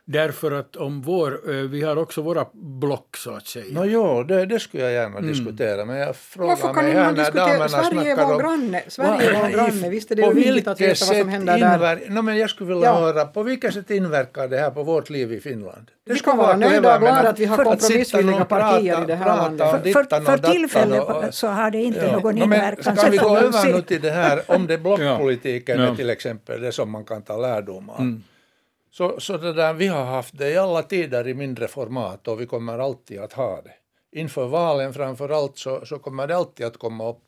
Därför 0.08 0.52
att 0.52 0.76
om 0.76 1.02
vår, 1.02 1.50
eh, 1.50 1.56
vi 1.56 1.82
har 1.82 1.96
också 1.96 2.22
våra 2.22 2.46
block 2.52 3.16
så 3.16 3.30
att 3.30 3.46
säga. 3.46 3.80
No, 3.80 3.84
jo, 3.84 4.22
det, 4.22 4.46
det 4.46 4.60
skulle 4.60 4.82
jag 4.82 4.92
gärna 4.92 5.18
mm. 5.18 5.32
diskutera 5.32 5.84
men 5.84 5.96
jag 5.96 6.16
frågar 6.16 6.48
Varför 6.48 6.74
kan 6.74 6.84
mig 6.84 6.94
här 6.94 7.12
när 7.12 7.30
damerna 7.30 7.68
Sverige 7.68 8.12
är 8.12 8.26
vår 8.26 8.40
granne, 8.40 8.82
Sverige 8.88 9.30
är 9.30 9.42
vår 9.42 9.48
granne, 9.48 9.88
visst 9.88 10.10
är 10.10 10.14
det 10.14 10.34
viktigt 10.34 10.68
att 10.68 10.80
veta 10.80 11.06
vad 11.08 11.16
som 11.16 11.28
händer 11.28 11.58
där. 11.58 12.10
No, 12.10 12.22
men 12.22 12.38
jag 12.38 12.50
skulle 12.50 12.74
vilja 12.74 12.88
ja. 12.88 12.98
höra, 12.98 13.24
på 13.24 13.42
vilket 13.42 13.74
sätt 13.74 13.90
inverkar 13.90 14.48
det 14.48 14.58
här 14.58 14.70
på 14.70 14.82
vårt 14.82 15.10
liv 15.10 15.32
i 15.32 15.40
Finland? 15.40 15.90
Det 16.06 16.12
vi 16.12 16.18
ska 16.18 16.34
vara 16.34 16.56
nöjda 16.56 16.94
och 16.94 17.00
glada 17.00 17.28
att 17.28 17.38
vi 17.38 17.44
har 17.44 17.64
kompromissvilliga 17.64 18.44
partier 18.44 19.02
i 19.02 19.06
det 19.06 19.14
här 19.14 19.26
landet. 19.26 19.70
För, 19.70 19.92
för, 19.92 20.20
för 20.20 20.38
tillfället 20.38 21.34
så 21.34 21.46
har 21.46 21.70
det 21.70 21.82
inte 21.82 22.06
ja. 22.06 22.12
någon 22.12 22.38
inverkan. 22.38 22.96
Ska 22.96 23.10
vi 23.10 23.16
gå 23.16 23.36
över 23.36 23.72
nu 23.72 23.82
till 23.82 24.00
det 24.00 24.10
här, 24.10 24.42
om 24.46 24.66
det 24.66 24.78
blockpolitiken 24.78 25.80
är 25.80 25.94
till 25.94 26.10
exempel 26.10 26.60
det 26.60 26.72
som 26.72 26.90
man 26.90 27.04
kan 27.04 27.22
ta 27.22 27.36
lärdom 27.36 27.90
av. 27.90 28.20
Så, 28.96 29.20
så 29.20 29.36
det 29.36 29.52
där, 29.52 29.74
vi 29.74 29.86
har 29.86 30.04
haft 30.04 30.38
det 30.38 30.50
i 30.50 30.56
alla 30.56 30.82
tider 30.82 31.28
i 31.28 31.34
mindre 31.34 31.68
format 31.68 32.28
och 32.28 32.40
vi 32.40 32.46
kommer 32.46 32.78
alltid 32.78 33.20
att 33.20 33.32
ha 33.32 33.62
det. 33.62 33.74
Inför 34.12 34.46
valen 34.46 34.94
framför 34.94 35.28
allt 35.28 35.58
så, 35.58 35.86
så 35.86 35.98
kommer 35.98 36.26
det 36.26 36.36
alltid 36.36 36.66
att 36.66 36.76
komma 36.76 37.08
upp 37.08 37.22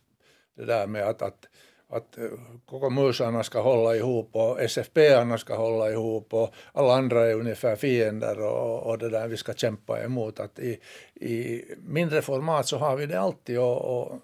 det 0.56 0.64
där 0.64 0.86
med 0.86 1.08
att, 1.08 1.22
att 1.22 1.48
att 1.90 2.18
eh, 2.18 2.24
KK 2.66 3.42
ska 3.42 3.60
hålla 3.60 3.96
ihop 3.96 4.30
och 4.32 4.62
SFP 4.62 5.00
ska 5.38 5.56
hålla 5.56 5.90
ihop 5.90 6.34
och 6.34 6.54
alla 6.72 6.94
andra 6.94 7.26
är 7.26 7.34
ungefär 7.34 7.76
fiender 7.76 8.40
och, 8.40 8.86
och 8.86 8.98
det 8.98 9.08
där 9.08 9.28
vi 9.28 9.36
ska 9.36 9.52
kämpa 9.52 10.02
emot. 10.02 10.40
Att 10.40 10.58
i, 10.58 10.80
I 11.14 11.64
mindre 11.78 12.22
format 12.22 12.66
så 12.66 12.78
har 12.78 12.96
vi 12.96 13.06
det 13.06 13.20
alltid 13.20 13.58
och, 13.58 14.00
och 14.00 14.18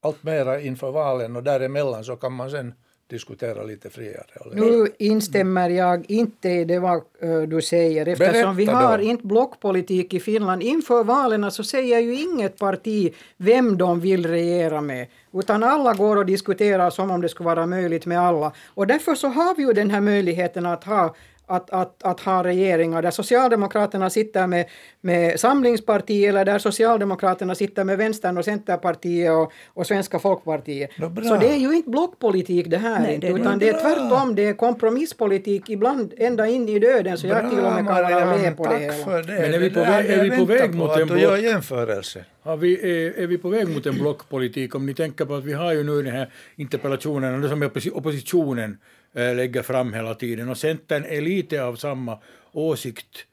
allt 0.00 0.22
mera 0.22 0.60
inför 0.60 0.90
valen 0.90 1.36
och 1.36 1.42
däremellan 1.42 2.04
så 2.04 2.16
kan 2.16 2.32
man 2.32 2.50
sen 2.50 2.74
diskutera 3.08 3.62
lite 3.62 3.90
friare. 3.90 4.26
Nu 4.52 4.86
instämmer 4.98 5.70
jag 5.70 6.10
inte 6.10 6.48
i 6.48 6.64
det 6.64 6.78
vad 6.78 7.02
du 7.48 7.62
säger 7.62 8.08
eftersom 8.08 8.32
Berätta 8.32 8.52
vi 8.52 8.64
har 8.64 8.98
då. 8.98 9.04
inte 9.04 9.26
blockpolitik 9.26 10.14
i 10.14 10.20
Finland. 10.20 10.62
Inför 10.62 11.04
valen 11.04 11.50
så 11.50 11.64
säger 11.64 12.00
ju 12.00 12.14
inget 12.14 12.58
parti 12.58 13.14
vem 13.36 13.78
de 13.78 14.00
vill 14.00 14.26
regera 14.26 14.80
med 14.80 15.06
utan 15.32 15.62
alla 15.62 15.94
går 15.94 16.16
och 16.16 16.26
diskuterar 16.26 16.90
som 16.90 17.10
om 17.10 17.20
det 17.20 17.28
skulle 17.28 17.46
vara 17.46 17.66
möjligt 17.66 18.06
med 18.06 18.20
alla. 18.20 18.52
Och 18.74 18.86
därför 18.86 19.14
så 19.14 19.28
har 19.28 19.56
vi 19.56 19.62
ju 19.62 19.72
den 19.72 19.90
här 19.90 20.00
möjligheten 20.00 20.66
att 20.66 20.84
ha 20.84 21.14
att, 21.46 21.70
att, 21.70 22.02
att 22.02 22.20
ha 22.20 22.44
regeringar 22.44 23.02
där 23.02 23.10
Socialdemokraterna 23.10 24.10
sitter 24.10 24.46
med, 24.46 24.66
med 25.00 25.40
Samlingspartiet 25.40 26.28
eller 26.28 26.44
där 26.44 26.58
Socialdemokraterna 26.58 27.54
sitter 27.54 27.84
med 27.84 27.98
Vänstern 27.98 28.38
och 28.38 28.44
Centerpartiet 28.44 29.30
och, 29.32 29.52
och 29.66 29.86
Svenska 29.86 30.18
Folkpartiet. 30.18 30.90
Så 31.28 31.36
det 31.36 31.48
är 31.48 31.56
ju 31.56 31.76
inte 31.76 31.90
blockpolitik 31.90 32.66
det 32.70 32.78
här, 32.78 33.00
Nej, 33.00 33.14
inte, 33.14 33.26
det 33.26 33.40
utan 33.40 33.58
det 33.58 33.68
är 33.68 33.80
tvärtom, 33.80 34.34
det 34.34 34.44
är 34.44 34.54
kompromisspolitik 34.54 35.70
ibland 35.70 36.14
ända 36.16 36.46
in 36.46 36.68
i 36.68 36.78
döden 36.78 37.18
så 37.18 37.26
bra, 37.26 37.42
jag 37.42 37.50
till 37.50 37.58
och 37.58 37.72
med 37.72 37.86
kan 37.86 37.86
vara 37.86 38.36
med 38.36 38.56
på 38.56 38.66
det 38.66 38.78
hela. 38.78 39.22
Det. 39.22 39.32
Men 39.32 39.54
är 39.54 39.58
vi 39.58 39.70
på, 39.70 39.80
väg, 39.80 40.10
är 40.10 40.22
vi 40.22 40.36
på 40.36 40.44
väg 40.44 40.74
mot 40.74 40.96
en 40.96 41.08
block... 41.08 41.38
jämförelse. 41.38 42.24
Har 42.42 42.56
vi, 42.56 43.06
är, 43.06 43.18
är 43.22 43.26
vi 43.26 43.38
på 43.38 43.48
väg 43.48 43.68
mot 43.68 43.86
en 43.86 43.94
blockpolitik 43.94 44.74
om 44.74 44.86
ni 44.86 44.94
tänker 44.94 45.24
på 45.24 45.34
att 45.34 45.44
vi 45.44 45.52
har 45.52 45.72
ju 45.72 45.82
nu 45.82 46.02
den 46.02 46.12
här 46.12 46.32
interpellationen 46.56 47.34
och 47.34 47.40
det 47.40 47.48
som 47.48 47.62
är 47.62 47.96
oppositionen 47.96 48.78
lägger 49.16 49.62
fram 49.62 49.92
hela 49.92 50.14
tiden. 50.14 50.48
Och 50.48 50.58
Centern 50.58 51.04
är 51.04 51.20
lite 51.20 51.64
av 51.64 51.74
samma 51.74 52.18
åsikt 52.52 53.26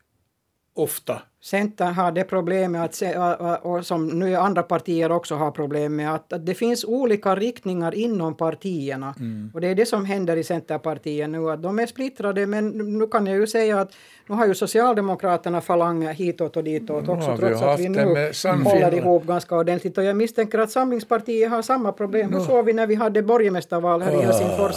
ofta. 0.75 1.21
Centern 1.43 1.93
har 1.93 2.11
det 2.11 2.23
problemet, 2.23 2.81
att 2.81 2.95
se, 2.95 3.17
och 3.61 3.85
som 3.85 4.07
nu 4.07 4.35
andra 4.35 4.63
partier 4.63 5.11
också 5.11 5.35
har 5.35 5.51
problem 5.51 5.95
med, 5.95 6.15
att, 6.15 6.33
att 6.33 6.45
det 6.45 6.53
finns 6.53 6.85
olika 6.85 7.35
riktningar 7.35 7.95
inom 7.95 8.37
partierna. 8.37 9.15
Mm. 9.19 9.51
Och 9.53 9.61
det 9.61 9.67
är 9.67 9.75
det 9.75 9.85
som 9.85 10.05
händer 10.05 10.37
i 10.37 10.43
Centerpartiet 10.43 11.29
nu, 11.29 11.51
att 11.51 11.63
de 11.63 11.79
är 11.79 11.85
splittrade, 11.85 12.47
men 12.47 12.69
nu 12.99 13.07
kan 13.07 13.27
jag 13.27 13.35
ju 13.37 13.47
säga 13.47 13.79
att 13.79 13.91
nu 14.27 14.35
har 14.35 14.47
ju 14.47 14.55
Socialdemokraterna 14.55 15.61
falanger 15.61 16.13
hitåt 16.13 16.57
och 16.57 16.63
ditåt 16.63 17.09
också, 17.09 17.29
ja, 17.29 17.37
trots 17.37 17.61
att 17.61 17.79
vi 17.79 17.89
nu 17.89 18.31
håller 18.63 18.93
ihop 18.93 19.25
ganska 19.25 19.57
ordentligt. 19.57 19.97
Och 19.97 20.03
jag 20.03 20.15
misstänker 20.15 20.59
att 20.59 20.71
Samlingspartiet 20.71 21.49
har 21.49 21.61
samma 21.61 21.91
problem. 21.91 22.29
Ja. 22.31 22.37
Hur 22.37 22.45
såg 22.45 22.65
vi 22.65 22.73
när 22.73 22.87
vi 22.87 22.95
hade 22.95 23.23
borgmästarval 23.23 24.01
här 24.01 24.21
i 24.21 24.25
Helsingfors? 24.25 24.75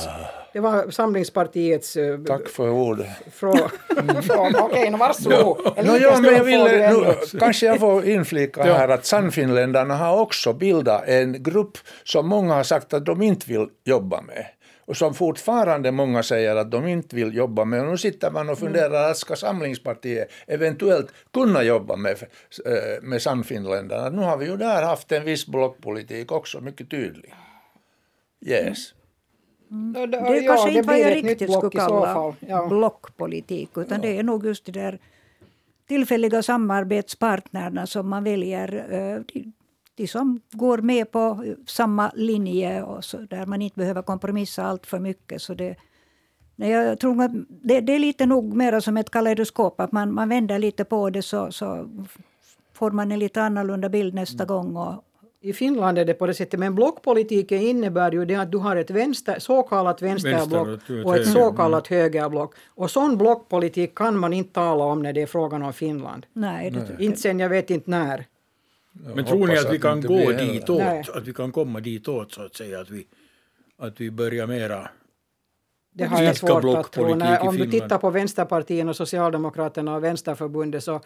Det 0.56 0.60
var 0.60 0.90
Samlingspartiets... 0.90 1.96
Uh, 1.96 2.24
Tack 2.24 2.48
för 2.48 2.70
ordet. 2.70 3.06
Fråga. 3.32 3.70
Okej, 3.88 4.62
okay, 4.62 4.90
no, 4.90 4.96
varsågod. 4.96 5.58
Ja. 5.76 5.82
No, 5.82 5.96
ja, 5.96 6.20
men 6.20 6.34
jag 6.34 6.44
ville, 6.44 6.92
nu, 6.92 7.38
kanske 7.38 7.66
jag 7.66 7.80
får 7.80 8.04
inflika 8.04 8.62
här 8.62 8.88
att 8.88 9.04
Sannfinländarna 9.04 9.96
har 9.96 10.20
också 10.20 10.52
bildat 10.52 11.04
en 11.06 11.42
grupp 11.42 11.78
som 12.04 12.28
många 12.28 12.54
har 12.54 12.62
sagt 12.62 12.94
att 12.94 13.06
de 13.06 13.22
inte 13.22 13.48
vill 13.48 13.66
jobba 13.84 14.20
med 14.20 14.46
och 14.84 14.96
som 14.96 15.14
fortfarande 15.14 15.92
många 15.92 16.22
säger 16.22 16.56
att 16.56 16.70
de 16.70 16.86
inte 16.86 17.16
vill 17.16 17.34
jobba 17.34 17.64
med. 17.64 17.80
Och 17.80 17.90
nu 17.90 17.98
sitter 17.98 18.30
man 18.30 18.48
och 18.48 18.58
funderar, 18.58 19.10
att 19.10 19.16
ska 19.16 19.36
Samlingspartiet 19.36 20.28
eventuellt 20.46 21.12
kunna 21.32 21.62
jobba 21.62 21.96
med, 21.96 22.12
eh, 22.66 23.02
med 23.02 23.22
Sannfinländarna? 23.22 24.10
Nu 24.10 24.22
har 24.22 24.36
vi 24.36 24.46
ju 24.46 24.56
där 24.56 24.82
haft 24.82 25.12
en 25.12 25.24
viss 25.24 25.46
blockpolitik 25.46 26.32
också, 26.32 26.60
mycket 26.60 26.90
tydlig. 26.90 27.34
Yes. 28.46 28.95
Mm. 29.70 29.92
Det, 29.92 30.06
det 30.06 30.40
ja, 30.40 30.54
kanske 30.54 30.70
inte 30.70 30.88
vad 30.88 30.98
jag 30.98 31.12
riktigt 31.12 31.52
skulle 31.52 31.70
kalla 31.70 32.34
ja. 32.40 32.66
blockpolitik, 32.66 33.70
utan 33.76 34.02
ja. 34.02 34.02
det 34.02 34.18
är 34.18 34.22
nog 34.22 34.46
just 34.46 34.64
de 34.64 34.72
där 34.72 34.98
tillfälliga 35.88 36.42
samarbetspartnerna 36.42 37.86
som 37.86 38.08
man 38.08 38.24
väljer. 38.24 38.86
Eh, 38.90 39.20
de, 39.32 39.52
de 39.94 40.08
som 40.08 40.40
går 40.50 40.78
med 40.78 41.10
på 41.12 41.44
samma 41.66 42.10
linje 42.14 42.82
och 42.82 43.04
så, 43.04 43.18
där 43.18 43.46
man 43.46 43.62
inte 43.62 43.78
behöver 43.78 44.02
kompromissa 44.02 44.64
allt 44.64 44.86
för 44.86 44.98
mycket. 44.98 45.42
Så 45.42 45.54
det, 45.54 45.76
nej, 46.56 46.70
jag 46.70 47.00
tror 47.00 47.22
att 47.22 47.32
det, 47.48 47.80
det 47.80 47.94
är 47.94 47.98
lite 47.98 48.26
nog 48.26 48.54
mer 48.54 48.80
som 48.80 48.96
ett 48.96 49.10
kaleidoskop, 49.10 49.80
att 49.80 49.92
man, 49.92 50.14
man 50.14 50.28
vänder 50.28 50.58
lite 50.58 50.84
på 50.84 51.10
det 51.10 51.22
så, 51.22 51.52
så 51.52 51.88
får 52.72 52.90
man 52.90 53.12
en 53.12 53.18
lite 53.18 53.42
annorlunda 53.42 53.88
bild 53.88 54.14
nästa 54.14 54.44
mm. 54.44 54.46
gång 54.46 54.76
och, 54.76 55.04
i 55.40 55.52
Finland 55.52 55.98
är 55.98 56.04
det 56.04 56.14
på 56.14 56.26
det 56.26 56.34
sättet, 56.34 56.60
men 56.60 56.74
blockpolitiken 56.74 57.58
innebär 57.58 58.12
ju 58.12 58.24
det 58.24 58.34
att 58.34 58.52
du 58.52 58.58
har 58.58 58.76
ett 58.76 58.90
vänster, 58.90 59.38
så 59.38 59.62
kallat 59.62 60.02
vänsterblock 60.02 60.68
Vänster, 60.68 61.06
och 61.06 61.16
ett 61.16 61.28
så 61.28 61.52
kallat 61.52 61.86
högerblock. 61.86 62.54
Och 62.66 62.90
sån 62.90 63.18
blockpolitik 63.18 63.94
kan 63.94 64.18
man 64.18 64.32
inte 64.32 64.52
tala 64.52 64.84
om 64.84 65.02
när 65.02 65.12
det 65.12 65.22
är 65.22 65.26
frågan 65.26 65.62
om 65.62 65.72
Finland. 65.72 66.26
Nej, 66.32 66.70
det 66.70 67.04
inte 67.04 67.20
sen 67.20 67.38
jag 67.38 67.48
vet 67.48 67.70
inte 67.70 67.90
när. 67.90 68.24
Men 69.14 69.24
tror 69.24 69.46
ni 69.46 69.56
att 69.56 69.72
vi 69.72 69.78
kan 69.78 70.00
gå 70.00 70.32
ditåt, 70.32 71.08
att 71.14 71.26
vi 71.26 71.32
kan 71.32 71.52
komma 71.52 71.80
ditåt 71.80 72.32
så 72.32 72.42
att 72.42 72.54
säga, 72.54 72.80
att 72.80 72.90
vi, 72.90 73.06
att 73.78 74.00
vi 74.00 74.10
börjar 74.10 74.46
mera 74.46 74.88
det 75.98 76.04
har 76.04 76.22
jag 76.22 76.36
svårt 76.36 76.64
att 76.64 76.92
tro. 76.92 77.14
När, 77.14 77.48
om 77.48 77.56
du 77.56 77.70
tittar 77.70 77.98
på 77.98 78.10
Vänsterpartiet 78.10 78.86
och 78.86 78.96
Socialdemokraterna 78.96 79.94
och 79.94 80.04
Vänsterförbundet 80.04 80.84
så 80.84 81.00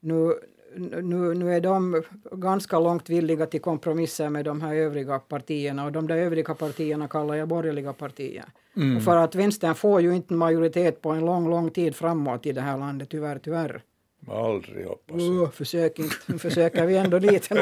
nu, 0.00 0.32
nu, 0.76 1.34
nu 1.34 1.54
är 1.54 1.60
de 1.60 2.02
ganska 2.32 2.78
långt 2.78 3.10
villiga 3.10 3.46
till 3.46 3.60
kompromisser 3.60 4.28
med 4.28 4.44
de 4.44 4.60
här 4.60 4.74
övriga 4.74 5.18
partierna 5.18 5.84
och 5.84 5.92
de 5.92 6.06
där 6.06 6.16
övriga 6.16 6.54
partierna 6.54 7.08
kallar 7.08 7.34
jag 7.34 7.48
borgerliga 7.48 7.92
partier. 7.92 8.44
Mm. 8.76 9.00
för 9.00 9.16
att 9.16 9.34
vänstern 9.34 9.74
får 9.74 10.00
ju 10.00 10.16
inte 10.16 10.34
majoritet 10.34 11.02
på 11.02 11.10
en 11.10 11.20
lång, 11.20 11.50
lång 11.50 11.70
tid 11.70 11.96
framåt 11.96 12.46
i 12.46 12.52
det 12.52 12.60
här 12.60 12.78
landet, 12.78 13.08
tyvärr, 13.10 13.38
tyvärr. 13.38 13.82
Aldrig 14.28 14.86
hoppas 14.86 15.22
jag. 15.22 15.42
Uh, 15.42 15.50
försök 15.50 15.98
inte, 15.98 16.14
nu 16.26 16.38
försöker 16.38 16.86
vi 16.86 16.96
ändå 16.96 17.18
dit. 17.18 17.48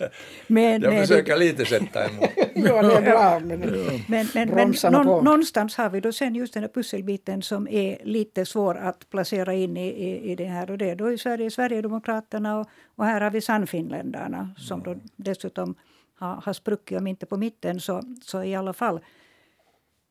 men, 0.46 0.82
jag 0.82 1.00
försöker 1.00 1.32
det, 1.32 1.38
lite 1.38 1.64
sätta 1.64 2.08
emot. 2.08 2.30
ja, 2.54 2.82
det 2.82 2.94
är 2.94 3.02
bra. 3.02 3.40
Men, 3.40 3.60
men, 4.06 4.26
men, 4.34 4.48
men 4.48 4.92
någon, 4.92 5.24
någonstans 5.24 5.76
har 5.76 5.90
vi 5.90 6.00
då 6.00 6.12
sen 6.12 6.34
just 6.34 6.54
den 6.54 6.62
här 6.62 6.70
pusselbiten 6.70 7.42
som 7.42 7.68
är 7.68 7.98
lite 8.04 8.46
svår 8.46 8.76
att 8.76 9.10
placera 9.10 9.54
in 9.54 9.76
i, 9.76 9.88
i, 9.88 10.32
i 10.32 10.34
det 10.34 10.44
här. 10.44 10.70
Och 10.70 10.78
det 10.78 10.94
då 10.94 11.12
är 11.12 11.16
Sverige, 11.16 11.50
Sverigedemokraterna 11.50 12.58
och, 12.58 12.66
och 12.96 13.04
här 13.04 13.20
har 13.20 13.30
vi 13.30 13.40
Sannfinländarna 13.40 14.50
som 14.56 14.82
då 14.82 14.96
dessutom 15.16 15.74
har, 16.18 16.34
har 16.44 16.52
spruckit, 16.52 16.98
om 16.98 17.06
inte 17.06 17.26
på 17.26 17.36
mitten 17.36 17.80
så, 17.80 18.02
så 18.22 18.42
i 18.42 18.54
alla 18.54 18.72
fall. 18.72 19.00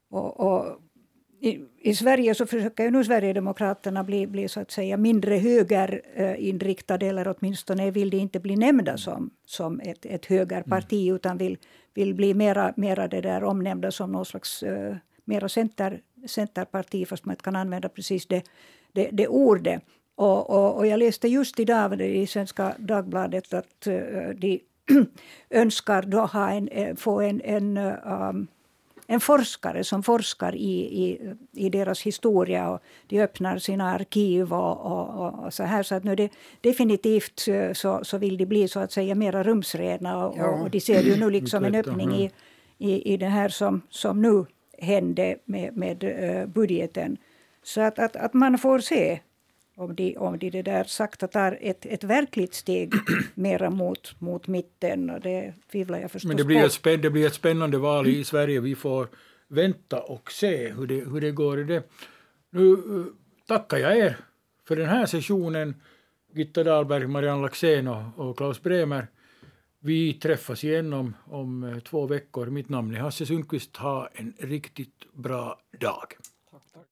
Och, 0.10 0.40
och 0.40 0.82
i, 1.40 1.60
i, 1.78 1.96
Sverige 1.96 2.36
så 2.36 2.46
försöker 2.46 2.84
ju 2.84 2.92
nu 2.92 3.04
Sverigedemokraterna 3.04 4.04
bli, 4.04 4.28
bli 4.28 4.48
så 4.48 4.60
att 4.60 4.72
säga 4.72 4.98
mindre 4.98 5.36
högerinriktade 5.36 7.06
eller 7.06 7.36
åtminstone 7.38 7.92
vill 7.92 8.10
de 8.10 8.18
inte 8.18 8.40
bli 8.40 8.56
nämnda 8.56 8.98
som, 8.98 9.30
som 9.46 9.80
ett, 9.80 10.06
ett 10.06 10.26
högerparti 10.26 11.08
mm. 11.08 11.16
utan 11.16 11.38
vill, 11.38 11.58
vill 11.94 12.14
bli 12.14 12.34
mera, 12.34 12.74
mera 12.78 13.08
det 13.08 13.22
där 13.22 13.44
omnämnda 13.44 13.92
som 13.92 14.12
någon 14.12 14.26
slags 14.26 14.64
uh, 14.64 14.96
mera 15.26 15.50
center, 15.50 16.02
centerparti 16.28 17.08
fast 17.08 17.26
man 17.26 17.34
inte 17.34 17.44
kan 17.44 17.56
använda 17.56 17.90
precis 17.90 18.26
det, 18.28 18.44
det, 18.92 19.10
det 19.12 19.28
ordet. 19.28 19.84
Och, 20.16 20.50
och, 20.50 20.78
och, 20.78 20.88
jag 20.88 21.00
läste 21.00 21.28
just 21.28 21.60
idag 21.60 22.02
i 22.02 22.28
Svenska 22.28 22.74
Dagbladet 22.78 23.54
att 23.54 23.88
uh, 23.88 24.30
de 24.36 24.62
önskar 25.50 26.02
då 26.02 26.20
ha 26.20 26.50
en, 26.50 26.96
få 26.96 27.22
en, 27.22 27.42
en 27.42 27.78
um, 27.78 28.48
en 29.08 29.20
forskare 29.20 29.84
som 29.84 30.04
forskar 30.04 30.56
i, 30.56 31.04
i, 31.04 31.34
i 31.54 31.70
deras 31.70 32.02
historia. 32.02 32.70
Och 32.70 32.82
de 33.08 33.22
öppnar 33.22 33.58
sina 33.58 33.92
arkiv 33.92 34.54
och, 34.54 34.86
och, 34.86 35.46
och 35.46 35.54
så 35.54 35.64
här. 35.64 35.84
Så 35.84 35.96
att 35.96 36.04
nu 36.04 36.16
det, 36.16 36.32
definitivt 36.62 37.46
så, 37.74 38.00
så 38.04 38.18
vill 38.18 38.38
de 38.38 38.46
bli 38.46 38.68
så 38.68 38.80
att 38.80 38.92
säga 38.92 39.16
mera 39.16 39.44
rumsrena. 39.44 40.26
Och, 40.26 40.38
ja. 40.38 40.48
och 40.48 40.70
de 40.70 40.80
ser 40.80 41.04
ju 41.04 41.16
nu 41.16 41.30
liksom 41.30 41.66
en 41.66 41.76
öppning 41.76 42.16
i, 42.16 42.32
i, 42.78 43.14
i 43.14 43.18
det 43.18 43.26
här 43.26 43.50
som, 43.50 43.82
som 43.90 44.22
nu 44.22 44.46
hände 44.78 45.38
med, 45.46 45.78
med 45.78 45.98
budgeten. 46.54 47.18
Så 47.64 47.82
att, 47.82 48.00
att, 48.00 48.16
att 48.16 48.34
man 48.34 48.58
får 48.58 48.80
se 48.80 49.20
om 49.78 49.96
de, 49.96 50.18
om 50.18 50.40
de 50.40 50.50
det 50.50 50.62
där 50.62 50.84
sakta 50.84 51.28
tar 51.28 51.58
ett, 51.62 51.86
ett 51.86 52.04
verkligt 52.04 52.54
steg 52.54 52.94
mera 53.34 53.70
mot, 53.70 54.22
mot 54.22 54.48
mitten. 54.48 55.10
Och 55.10 55.22
det 55.22 55.54
tvivlar 55.72 56.00
jag 56.00 56.12
förstås 56.12 56.28
Men 56.28 56.38
det 56.38 56.44
blir, 56.44 56.66
ett 56.66 56.72
spänn, 56.72 57.02
det 57.02 57.10
blir 57.10 57.28
ett 57.28 57.34
spännande 57.34 57.78
val 57.78 58.08
i 58.08 58.24
Sverige. 58.24 58.60
Vi 58.60 58.76
får 58.76 59.08
vänta 59.48 60.00
och 60.02 60.32
se 60.32 60.74
hur 60.74 60.88
det, 60.88 60.96
hur 60.96 61.22
det 61.22 61.32
går. 61.32 61.58
Det. 61.58 61.90
Nu 62.50 62.62
uh, 62.62 63.06
tackar 63.48 63.78
jag 63.78 63.98
er 63.98 64.18
för 64.68 64.76
den 64.76 64.90
här 64.90 65.06
sessionen. 65.06 65.76
Gitta 66.34 66.64
Dahlberg, 66.64 67.08
Marianne 67.08 67.42
Laxén 67.42 67.88
och, 67.88 68.04
och 68.16 68.38
Klaus 68.38 68.62
Bremer. 68.62 69.08
Vi 69.80 70.14
träffas 70.14 70.64
igen 70.64 70.94
om, 70.94 71.16
om 71.26 71.64
uh, 71.64 71.80
två 71.80 72.08
veckor. 72.08 72.48
Mitt 72.48 72.70
namn 72.70 72.96
är 72.96 73.00
Hasse 73.00 73.26
Sundqvist. 73.26 73.78
Ha 73.78 74.10
en 74.14 74.34
riktigt 74.40 75.14
bra 75.14 75.60
dag. 75.80 76.14